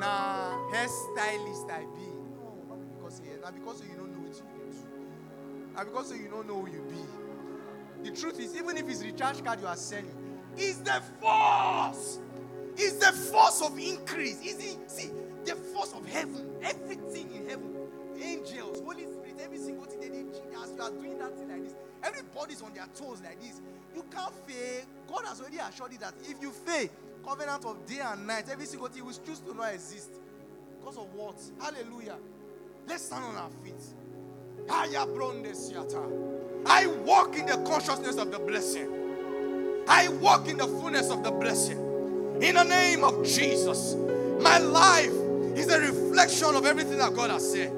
na 0.00 0.56
hairstylist 0.72 1.70
I 1.70 1.84
be. 1.94 2.08
No, 2.34 2.64
not 2.68 2.80
because 2.96 3.16
say 3.18 3.24
now 3.42 3.50
because 3.50 3.82
you 3.82 3.94
don't 3.96 4.12
know 4.12 4.26
what 4.26 4.34
you 4.34 4.42
do. 4.56 5.74
Now 5.76 5.84
because 5.84 6.12
you 6.12 6.28
don't 6.28 6.48
know 6.48 6.62
who 6.62 6.72
you 6.72 6.82
be. 6.88 8.08
The 8.10 8.16
truth 8.16 8.40
is, 8.40 8.56
even 8.56 8.78
if 8.78 8.88
it's 8.88 9.04
recharge 9.04 9.44
card 9.44 9.60
you 9.60 9.66
are 9.66 9.76
selling, 9.76 10.16
it's 10.56 10.78
the 10.78 11.02
force. 11.20 12.18
It's 12.76 12.94
the 12.94 13.12
force 13.12 13.60
of 13.60 13.78
increase. 13.78 14.40
Is 14.40 14.72
it? 14.72 14.90
See, 14.90 15.10
the 15.44 15.54
force 15.54 15.92
of 15.92 16.06
heaven. 16.08 16.48
Everything 16.62 17.30
in 17.34 17.46
heaven. 17.46 17.76
Angels, 18.18 18.80
Holy 18.80 19.04
Spirit, 19.04 19.36
every 19.42 19.58
single 19.58 19.84
thing 19.84 20.00
they 20.00 20.08
did. 20.08 20.26
As 20.62 20.72
you 20.74 20.82
are 20.82 20.90
doing 20.90 21.18
that 21.18 21.36
thing 21.36 21.48
like 21.48 21.62
this, 21.64 21.74
everybody's 22.02 22.62
on 22.62 22.72
their 22.72 22.86
toes 22.94 23.20
like 23.22 23.38
this. 23.40 23.60
You 23.94 24.04
can't 24.10 24.34
fail. 24.48 24.82
God 25.08 25.26
has 25.26 25.40
already 25.40 25.58
assured 25.58 25.92
you 25.92 25.98
that 25.98 26.14
if 26.22 26.40
you 26.40 26.52
fail, 26.52 26.88
covenant 27.24 27.64
of 27.64 27.86
day 27.86 28.00
and 28.02 28.26
night, 28.26 28.46
every 28.50 28.66
single 28.66 28.88
thing 28.88 29.04
will 29.04 29.12
choose 29.12 29.40
to 29.40 29.54
not 29.54 29.72
exist. 29.72 30.10
Because 30.78 30.96
of 30.96 31.12
what? 31.14 31.36
Hallelujah. 31.60 32.16
Let's 32.86 33.04
stand 33.04 33.24
on 33.24 33.36
our 33.36 33.50
feet. 33.64 33.74
I 36.66 36.86
walk 37.04 37.36
in 37.36 37.46
the 37.46 37.56
consciousness 37.66 38.16
of 38.16 38.30
the 38.30 38.38
blessing. 38.38 39.84
I 39.88 40.08
walk 40.08 40.48
in 40.48 40.56
the 40.58 40.66
fullness 40.66 41.10
of 41.10 41.22
the 41.24 41.30
blessing. 41.30 41.78
In 42.40 42.54
the 42.54 42.64
name 42.64 43.04
of 43.04 43.24
Jesus. 43.24 43.94
My 44.40 44.58
life 44.58 45.12
is 45.56 45.68
a 45.68 45.80
reflection 45.80 46.54
of 46.54 46.64
everything 46.64 46.98
that 46.98 47.14
God 47.14 47.30
has 47.30 47.52
said. 47.52 47.72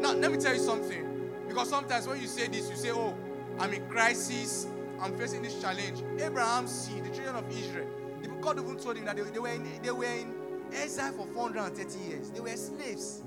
Now, 0.00 0.12
let 0.14 0.32
me 0.32 0.38
tell 0.38 0.54
you 0.54 0.60
something. 0.60 1.06
Because 1.46 1.68
sometimes 1.68 2.06
when 2.08 2.20
you 2.20 2.26
say 2.26 2.48
this, 2.48 2.68
you 2.70 2.76
say, 2.76 2.90
Oh, 2.90 3.14
I'm 3.58 3.72
in 3.72 3.86
crisis. 3.88 4.66
I'm 5.00 5.16
facing 5.18 5.42
this 5.42 5.60
challenge. 5.60 6.02
Abraham's 6.20 6.70
seed, 6.70 7.04
the 7.04 7.10
children 7.10 7.36
of 7.36 7.50
Israel, 7.50 7.88
God 8.42 8.58
even 8.58 8.76
told 8.76 8.96
him 8.96 9.04
that 9.04 9.16
they, 9.16 9.22
they 9.22 9.38
were 9.38 9.48
in, 9.48 9.82
they 9.82 9.90
were 9.90 10.04
in 10.04 10.34
exile 10.74 11.12
for 11.12 11.26
430 11.28 11.98
years. 12.10 12.30
They 12.30 12.40
were 12.40 12.56
slaves. 12.56 13.22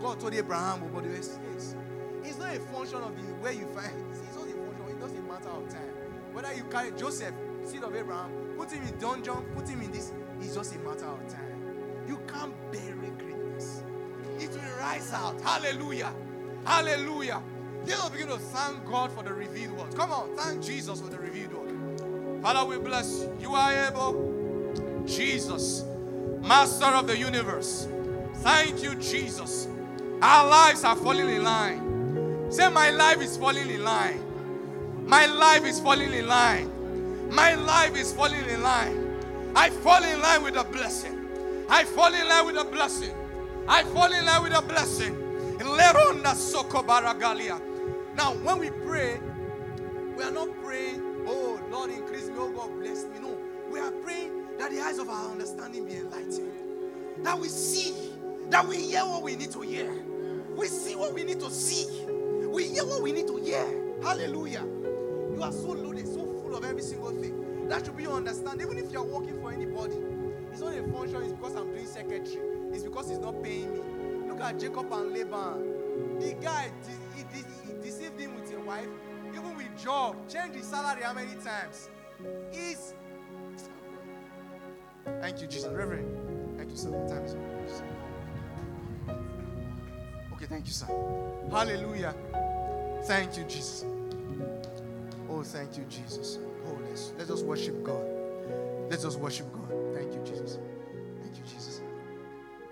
God 0.00 0.20
told 0.20 0.34
Abraham, 0.34 0.82
oh, 0.84 0.90
but 0.94 1.04
they 1.04 1.10
were 1.10 1.22
slaves. 1.22 1.74
It's 2.22 2.38
not 2.38 2.54
a 2.54 2.60
function 2.60 2.98
of 2.98 3.16
the 3.16 3.22
where 3.34 3.52
you 3.52 3.66
find. 3.66 3.92
It's 4.12 4.36
not 4.36 4.44
a 4.44 4.52
function. 4.52 4.88
It 4.88 5.00
doesn't 5.00 5.28
matter 5.28 5.48
of 5.48 5.68
time. 5.68 5.92
Whether 6.32 6.54
you 6.54 6.64
carry 6.64 6.92
Joseph, 6.92 7.34
seed 7.64 7.82
of 7.82 7.94
Abraham, 7.94 8.30
put 8.56 8.70
him 8.70 8.86
in 8.86 8.98
dungeon, 8.98 9.44
put 9.54 9.68
him 9.68 9.82
in 9.82 9.90
this. 9.90 10.12
It's 10.40 10.54
just 10.54 10.74
a 10.74 10.78
matter 10.78 11.06
of 11.06 11.26
time. 11.28 12.04
You 12.06 12.18
can't 12.28 12.54
bury 12.70 13.10
greatness. 13.18 13.82
It 14.38 14.50
will 14.50 14.78
rise 14.78 15.12
out. 15.12 15.40
Hallelujah. 15.40 16.12
Hallelujah. 16.64 17.42
Us 17.88 18.08
begin 18.10 18.28
to 18.28 18.38
thank 18.38 18.84
God 18.84 19.12
for 19.12 19.22
the 19.22 19.32
revealed 19.32 19.78
word. 19.78 19.94
Come 19.94 20.10
on, 20.10 20.36
thank 20.36 20.62
Jesus 20.62 21.00
for 21.00 21.08
the 21.08 21.18
revealed 21.18 21.52
word. 21.52 21.65
Father, 22.46 22.64
we 22.64 22.78
bless 22.78 23.22
you. 23.22 23.36
You 23.40 23.54
are 23.56 23.88
able. 23.88 25.02
Jesus, 25.04 25.84
Master 26.42 26.84
of 26.84 27.08
the 27.08 27.18
universe. 27.18 27.88
Thank 28.34 28.84
you, 28.84 28.94
Jesus. 28.94 29.66
Our 30.22 30.48
lives 30.48 30.84
are 30.84 30.94
falling 30.94 31.28
in 31.28 31.42
line. 31.42 32.46
Say, 32.52 32.68
My 32.70 32.90
life 32.90 33.20
is 33.20 33.36
falling 33.36 33.68
in 33.68 33.82
line. 33.82 34.22
My 35.08 35.26
life 35.26 35.66
is 35.66 35.80
falling 35.80 36.12
in 36.12 36.28
line. 36.28 36.70
My 37.34 37.56
life 37.56 37.96
is 37.96 38.12
falling 38.12 38.48
in 38.48 38.62
line. 38.62 39.52
I 39.56 39.70
fall 39.70 40.04
in 40.04 40.20
line 40.20 40.44
with 40.44 40.54
a 40.54 40.62
blessing. 40.62 41.18
I 41.68 41.82
fall 41.82 42.14
in 42.14 42.28
line 42.28 42.46
with 42.46 42.58
a 42.58 42.64
blessing. 42.64 43.12
I 43.66 43.82
fall 43.82 44.12
in 44.12 44.24
line 44.24 44.44
with 44.44 44.56
a 44.56 44.62
blessing. 44.62 45.16
Now, 48.16 48.34
when 48.44 48.58
we 48.60 48.70
pray, 48.70 49.18
we 50.16 50.22
are 50.22 50.30
not 50.30 50.48
praying, 50.62 51.15
Lord, 51.76 51.90
increase 51.90 52.28
me, 52.28 52.34
oh 52.38 52.50
God, 52.52 52.70
bless 52.80 53.04
me. 53.04 53.18
No, 53.20 53.36
we 53.70 53.78
are 53.80 53.90
praying 53.90 54.56
that 54.58 54.70
the 54.70 54.80
eyes 54.80 54.98
of 54.98 55.10
our 55.10 55.30
understanding 55.30 55.84
be 55.84 55.96
enlightened. 55.96 56.50
That 57.22 57.38
we 57.38 57.48
see, 57.48 58.12
that 58.48 58.66
we 58.66 58.78
hear 58.78 59.02
what 59.02 59.22
we 59.22 59.36
need 59.36 59.50
to 59.50 59.60
hear. 59.60 59.92
We 60.56 60.68
see 60.68 60.96
what 60.96 61.12
we 61.12 61.22
need 61.22 61.38
to 61.40 61.50
see. 61.50 62.06
We 62.06 62.68
hear 62.68 62.86
what 62.86 63.02
we 63.02 63.12
need 63.12 63.26
to 63.26 63.36
hear. 63.36 63.66
Hallelujah. 64.02 64.64
You 65.34 65.42
are 65.42 65.52
so 65.52 65.72
loaded, 65.72 66.06
so 66.06 66.24
full 66.42 66.56
of 66.56 66.64
every 66.64 66.80
single 66.80 67.10
thing. 67.10 67.68
That 67.68 67.84
should 67.84 67.96
be 67.96 68.04
your 68.04 68.14
understanding. 68.14 68.66
Even 68.66 68.82
if 68.82 68.90
you 68.90 68.98
are 69.00 69.04
working 69.04 69.38
for 69.42 69.52
anybody, 69.52 69.96
it's 70.52 70.60
not 70.62 70.74
a 70.74 70.82
function, 70.90 71.22
it's 71.24 71.32
because 71.34 71.56
I'm 71.56 71.70
doing 71.72 71.86
secretary. 71.86 72.38
It's 72.72 72.84
because 72.84 73.10
he's 73.10 73.18
not 73.18 73.42
paying 73.42 73.70
me. 73.74 74.28
Look 74.28 74.40
at 74.40 74.58
Jacob 74.58 74.90
and 74.92 75.12
Laban. 75.12 76.20
The 76.20 76.34
guy, 76.40 76.70
de- 76.86 77.16
he, 77.36 77.44
he 77.66 77.82
deceived 77.82 78.18
him 78.18 78.34
with 78.40 78.50
a 78.54 78.60
wife, 78.60 78.88
even 79.36 79.56
with 79.56 79.82
job, 79.82 80.16
changed 80.28 80.56
his 80.56 80.66
salary 80.66 81.02
how 81.02 81.12
many 81.12 81.34
times? 81.36 81.88
He's. 82.50 82.94
Thank 85.20 85.40
you, 85.40 85.46
Jesus. 85.46 85.72
Reverend. 85.72 86.56
Thank 86.56 86.70
you, 86.70 86.76
sir. 86.76 86.90
Time 87.08 87.24
is 87.24 87.34
up. 87.34 87.56
Okay, 90.32 90.46
thank 90.46 90.66
you, 90.66 90.72
sir. 90.72 90.86
Hallelujah. 91.50 92.14
Thank 93.04 93.36
you, 93.36 93.44
Jesus. 93.44 93.84
Oh, 95.28 95.42
thank 95.42 95.76
you, 95.78 95.84
Jesus. 95.88 96.38
Oh, 96.66 96.78
let's, 96.88 97.12
let's 97.18 97.42
worship 97.42 97.84
God. 97.84 98.02
Let's 98.90 99.04
worship 99.16 99.52
God. 99.52 99.72
Thank 99.94 100.12
you, 100.14 100.22
Jesus. 100.24 100.58
Thank 101.22 101.36
you, 101.36 101.42
Jesus. 101.44 101.80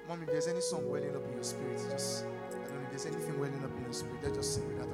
Mom, 0.09 0.23
if 0.23 0.29
there's 0.29 0.49
any 0.49 0.61
song 0.61 0.91
welling 0.91 1.15
up 1.15 1.25
in 1.27 1.35
your 1.35 1.43
spirit, 1.43 1.81
just, 1.91 2.25
I 2.25 2.53
don't 2.53 2.75
know 2.75 2.83
if 2.85 2.91
there's 2.91 3.07
anything 3.07 3.39
welling 3.39 3.65
up 3.65 3.71
in 3.77 3.85
your 3.85 3.93
spirit, 3.93 4.17
let's 4.23 4.37
just 4.37 4.55
sing 4.55 4.67
with 4.69 4.79
that 4.79 4.85
and 4.87 4.93
pray. 4.93 4.94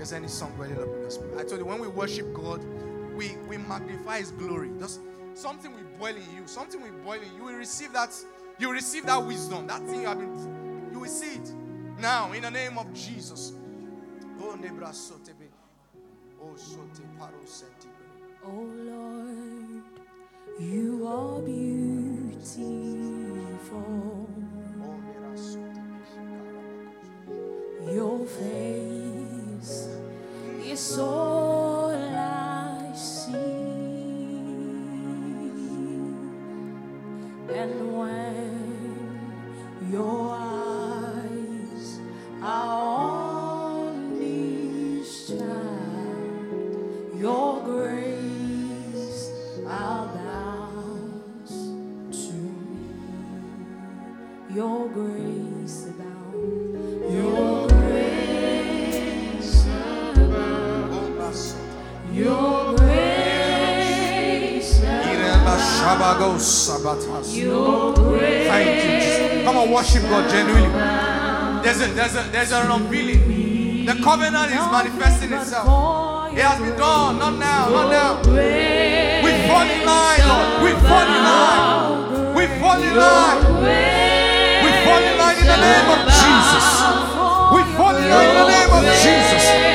there's 0.00 0.14
any 0.14 0.28
song 0.28 0.56
welling 0.56 0.78
up 0.78 0.88
in 0.88 1.10
spirit. 1.10 1.34
I 1.36 1.44
told 1.44 1.60
you, 1.60 1.66
when 1.66 1.78
we 1.78 1.86
worship 1.86 2.32
God, 2.32 2.64
we, 3.14 3.36
we 3.46 3.58
magnify 3.58 4.20
His 4.20 4.30
glory. 4.30 4.70
Just 4.78 4.98
something 5.34 5.70
will 5.70 5.84
boil 5.98 6.16
in 6.16 6.22
you. 6.34 6.46
Something 6.46 6.80
will 6.80 6.90
boil 7.04 7.20
in 7.20 7.30
you. 7.34 7.36
You 7.36 7.44
will 7.44 7.56
receive 7.56 7.92
that. 7.92 8.08
You 8.58 8.68
will 8.68 8.74
receive 8.76 9.04
that 9.04 9.22
wisdom. 9.22 9.66
That 9.66 9.82
thing 9.82 10.00
you 10.00 10.06
have 10.06 10.18
been. 10.18 10.88
You 10.90 11.00
will 11.00 11.06
see 11.06 11.34
it 11.34 11.52
now 11.98 12.32
in 12.32 12.40
the 12.40 12.50
name 12.50 12.78
of 12.78 12.90
Jesus. 12.94 13.52
Oh, 14.40 14.56
nebra 14.58 14.94
sotebe. 14.94 15.50
Oh, 16.42 16.56
sote 16.56 17.02
paro. 17.18 17.34
Oh 18.46 18.70
Lord, 18.88 19.82
you 20.58 21.06
are 21.06 21.42
beautiful. 21.42 22.70
Oh. 24.82 24.96
Your 27.92 28.24
face 28.24 29.09
And 37.52 37.98
when 37.98 38.49
Thank 68.48 68.84
you, 68.84 69.44
Come 69.44 69.56
on, 69.56 69.70
worship 69.70 70.02
God 70.04 70.28
genuinely. 70.30 70.70
There's 71.62 71.80
a 71.82 71.86
there's 71.94 72.14
a 72.16 72.22
there's 72.32 72.52
an 72.52 72.70
unveiling. 72.70 73.84
The 73.86 73.94
covenant 74.02 74.50
is 74.52 74.64
manifesting 74.72 75.32
itself. 75.32 76.32
It 76.32 76.42
has 76.42 76.60
been 76.60 76.76
done, 76.78 77.18
not 77.18 77.38
now, 77.38 77.68
not 77.68 77.90
now. 77.90 78.22
We 79.24 79.30
fall 79.48 79.66
in 79.66 79.84
line, 79.84 80.22
Lord. 80.28 80.62
We 80.64 80.70
fall 80.88 81.08
in 81.08 81.22
line. 81.28 82.34
We 82.36 82.46
fall 82.60 82.80
in 82.80 82.94
line. 82.96 83.40
We 84.64 84.70
fall 84.84 85.02
in 85.02 85.18
line 85.18 85.38
in 85.38 85.46
the 85.46 85.56
name 85.60 85.88
of 85.90 86.00
Jesus. 86.08 86.66
We 87.52 87.60
fall 87.76 87.96
in 87.96 88.08
line 88.08 88.28
in 88.28 88.36
the 88.36 88.48
name 88.48 88.70
of 88.72 88.84
Jesus. 89.02 89.69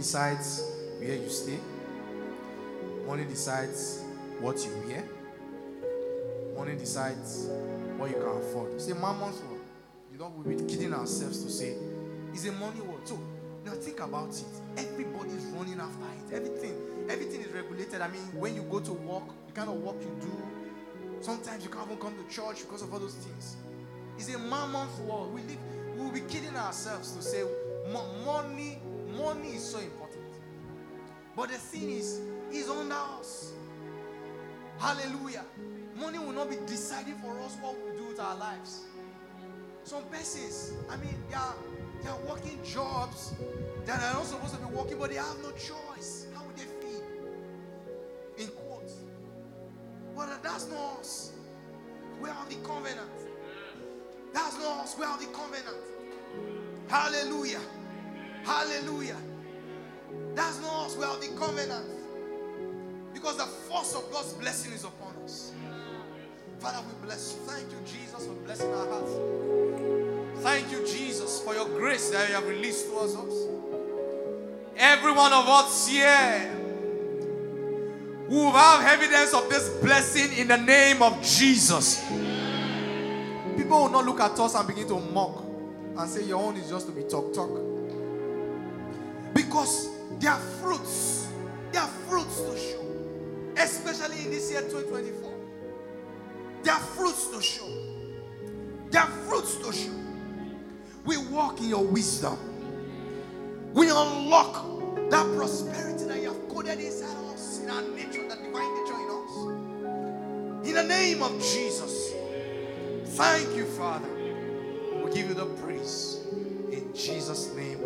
Decides 0.00 0.62
where 0.98 1.14
you 1.14 1.28
stay. 1.28 1.58
Money 3.06 3.24
decides 3.26 4.02
what 4.40 4.56
you 4.64 4.72
wear. 4.86 5.04
Money 6.56 6.74
decides 6.74 7.48
what 7.98 8.08
you 8.08 8.16
can 8.16 8.28
afford. 8.28 8.72
It's 8.72 8.88
a 8.88 8.94
mammon 8.94 9.20
world. 9.20 9.60
You 10.10 10.18
know, 10.18 10.32
we've 10.38 10.56
been 10.56 10.66
kidding 10.66 10.94
ourselves 10.94 11.44
to 11.44 11.50
say 11.50 11.74
it's 12.32 12.46
a 12.46 12.52
money 12.52 12.80
world. 12.80 13.02
So 13.04 13.18
now 13.66 13.72
think 13.72 14.00
about 14.00 14.30
it. 14.30 14.46
Everybody's 14.78 15.44
running 15.52 15.78
after 15.78 16.06
it. 16.16 16.34
Everything, 16.34 16.74
everything 17.10 17.42
is 17.42 17.52
regulated. 17.52 18.00
I 18.00 18.08
mean, 18.08 18.22
when 18.40 18.54
you 18.54 18.62
go 18.62 18.80
to 18.80 18.92
work, 18.94 19.24
the 19.48 19.52
kind 19.52 19.68
of 19.68 19.74
work 19.82 19.96
you 20.00 20.16
do, 20.18 20.32
sometimes 21.20 21.62
you 21.62 21.68
can't 21.68 21.84
even 21.84 21.98
come 21.98 22.14
to 22.16 22.34
church 22.34 22.62
because 22.62 22.80
of 22.80 22.90
all 22.90 23.00
those 23.00 23.16
things. 23.16 23.56
It's 24.16 24.34
a 24.34 24.38
mammon 24.38 24.88
world. 25.06 25.34
We 25.34 25.42
live, 25.42 25.58
we 25.94 26.04
will 26.04 26.10
be 26.10 26.20
kidding 26.22 26.56
ourselves 26.56 27.12
to 27.16 27.20
say 27.20 27.44
mo- 27.92 28.06
money, 28.24 28.59
so 29.70 29.78
important. 29.78 30.24
But 31.36 31.50
the 31.50 31.58
thing 31.58 31.90
is, 31.90 32.20
is 32.50 32.68
under 32.68 32.94
us. 32.94 33.52
Hallelujah. 34.78 35.44
Money 35.96 36.18
will 36.18 36.32
not 36.32 36.50
be 36.50 36.56
deciding 36.66 37.14
for 37.16 37.38
us 37.40 37.56
what 37.60 37.76
we 37.84 37.96
do 37.96 38.08
with 38.08 38.18
our 38.18 38.36
lives. 38.36 38.86
Some 39.84 40.02
persons, 40.04 40.72
I 40.90 40.96
mean, 40.96 41.14
they 41.28 41.36
are, 41.36 41.54
they 42.02 42.08
are 42.08 42.18
working 42.28 42.58
jobs 42.64 43.34
that 43.86 44.02
are 44.02 44.14
not 44.14 44.26
supposed 44.26 44.54
to 44.54 44.60
be 44.60 44.74
working, 44.74 44.98
but 44.98 45.10
they 45.10 45.16
have 45.16 45.38
no 45.42 45.52
choice. 45.52 46.26
How 46.34 46.44
would 46.44 46.56
they 46.56 46.64
feed? 46.64 47.02
In 48.38 48.48
quotes. 48.48 48.94
But 50.16 50.42
that's 50.42 50.68
not 50.68 50.98
us. 50.98 51.32
We 52.20 52.28
are 52.28 52.46
the 52.48 52.56
covenant. 52.66 53.08
That's 54.32 54.58
not 54.58 54.84
us. 54.84 54.96
We 54.98 55.04
are 55.04 55.18
the 55.18 55.26
covenant. 55.26 55.76
Hallelujah. 56.88 57.60
Hallelujah. 58.44 59.16
That's 60.34 60.60
not 60.60 60.86
us. 60.86 60.96
We 60.96 61.04
are 61.04 61.18
the 61.18 61.28
covenant. 61.38 61.86
Because 63.12 63.36
the 63.36 63.44
force 63.44 63.94
of 63.94 64.10
God's 64.12 64.32
blessing 64.34 64.72
is 64.72 64.84
upon 64.84 65.14
us. 65.24 65.52
Father, 66.58 66.78
we 66.86 67.06
bless 67.06 67.34
you. 67.34 67.46
Thank 67.46 67.70
you, 67.70 67.78
Jesus, 67.86 68.26
for 68.26 68.34
blessing 68.44 68.72
our 68.72 68.86
hearts. 68.86 69.12
Thank 70.42 70.70
you, 70.72 70.86
Jesus, 70.86 71.40
for 71.40 71.54
your 71.54 71.68
grace 71.68 72.10
that 72.10 72.28
you 72.28 72.34
have 72.34 72.46
released 72.46 72.88
towards 72.88 73.14
us. 73.14 73.46
Every 74.76 75.12
one 75.12 75.32
of 75.32 75.46
us 75.46 75.88
here 75.88 76.56
who 78.28 78.50
have 78.52 78.86
evidence 78.86 79.34
of 79.34 79.48
this 79.50 79.68
blessing 79.82 80.38
in 80.38 80.48
the 80.48 80.56
name 80.56 81.02
of 81.02 81.20
Jesus. 81.22 82.02
People 83.56 83.82
will 83.82 83.90
not 83.90 84.06
look 84.06 84.20
at 84.20 84.38
us 84.38 84.54
and 84.54 84.66
begin 84.66 84.86
to 84.88 85.00
mock 85.00 85.44
and 85.98 86.08
say, 86.08 86.24
Your 86.24 86.42
own 86.42 86.56
is 86.56 86.70
just 86.70 86.86
to 86.86 86.92
be 86.92 87.02
talk 87.02 87.34
talk. 87.34 87.50
Because 89.34 89.89
there 90.20 90.32
are 90.32 90.38
fruits, 90.38 91.28
there 91.72 91.82
are 91.82 91.88
fruits 91.88 92.40
to 92.42 92.58
show, 92.58 92.84
especially 93.56 94.24
in 94.24 94.30
this 94.30 94.50
year 94.50 94.60
2024. 94.60 95.34
There 96.62 96.74
are 96.74 96.80
fruits 96.80 97.28
to 97.28 97.40
show, 97.40 97.66
there 98.90 99.02
are 99.02 99.10
fruits 99.26 99.56
to 99.56 99.72
show. 99.72 99.94
We 101.06 101.16
walk 101.16 101.60
in 101.60 101.70
your 101.70 101.84
wisdom, 101.84 102.38
we 103.72 103.88
unlock 103.88 105.10
that 105.10 105.26
prosperity 105.34 106.04
that 106.04 106.20
you 106.20 106.28
have 106.28 106.48
coded 106.50 106.78
inside 106.78 107.16
us, 107.32 107.60
in 107.60 107.70
our 107.70 107.80
nature, 107.82 108.28
that 108.28 108.42
divine 108.42 108.74
nature 108.84 108.94
in 108.94 109.10
us. 109.10 110.68
In 110.68 110.74
the 110.74 110.84
name 110.84 111.22
of 111.22 111.32
Jesus. 111.40 112.12
Thank 113.16 113.56
you, 113.56 113.64
Father. 113.64 114.08
We 115.02 115.10
give 115.12 115.28
you 115.28 115.34
the 115.34 115.46
praise. 115.46 116.20
In 116.70 116.92
Jesus' 116.94 117.54
name 117.54 117.78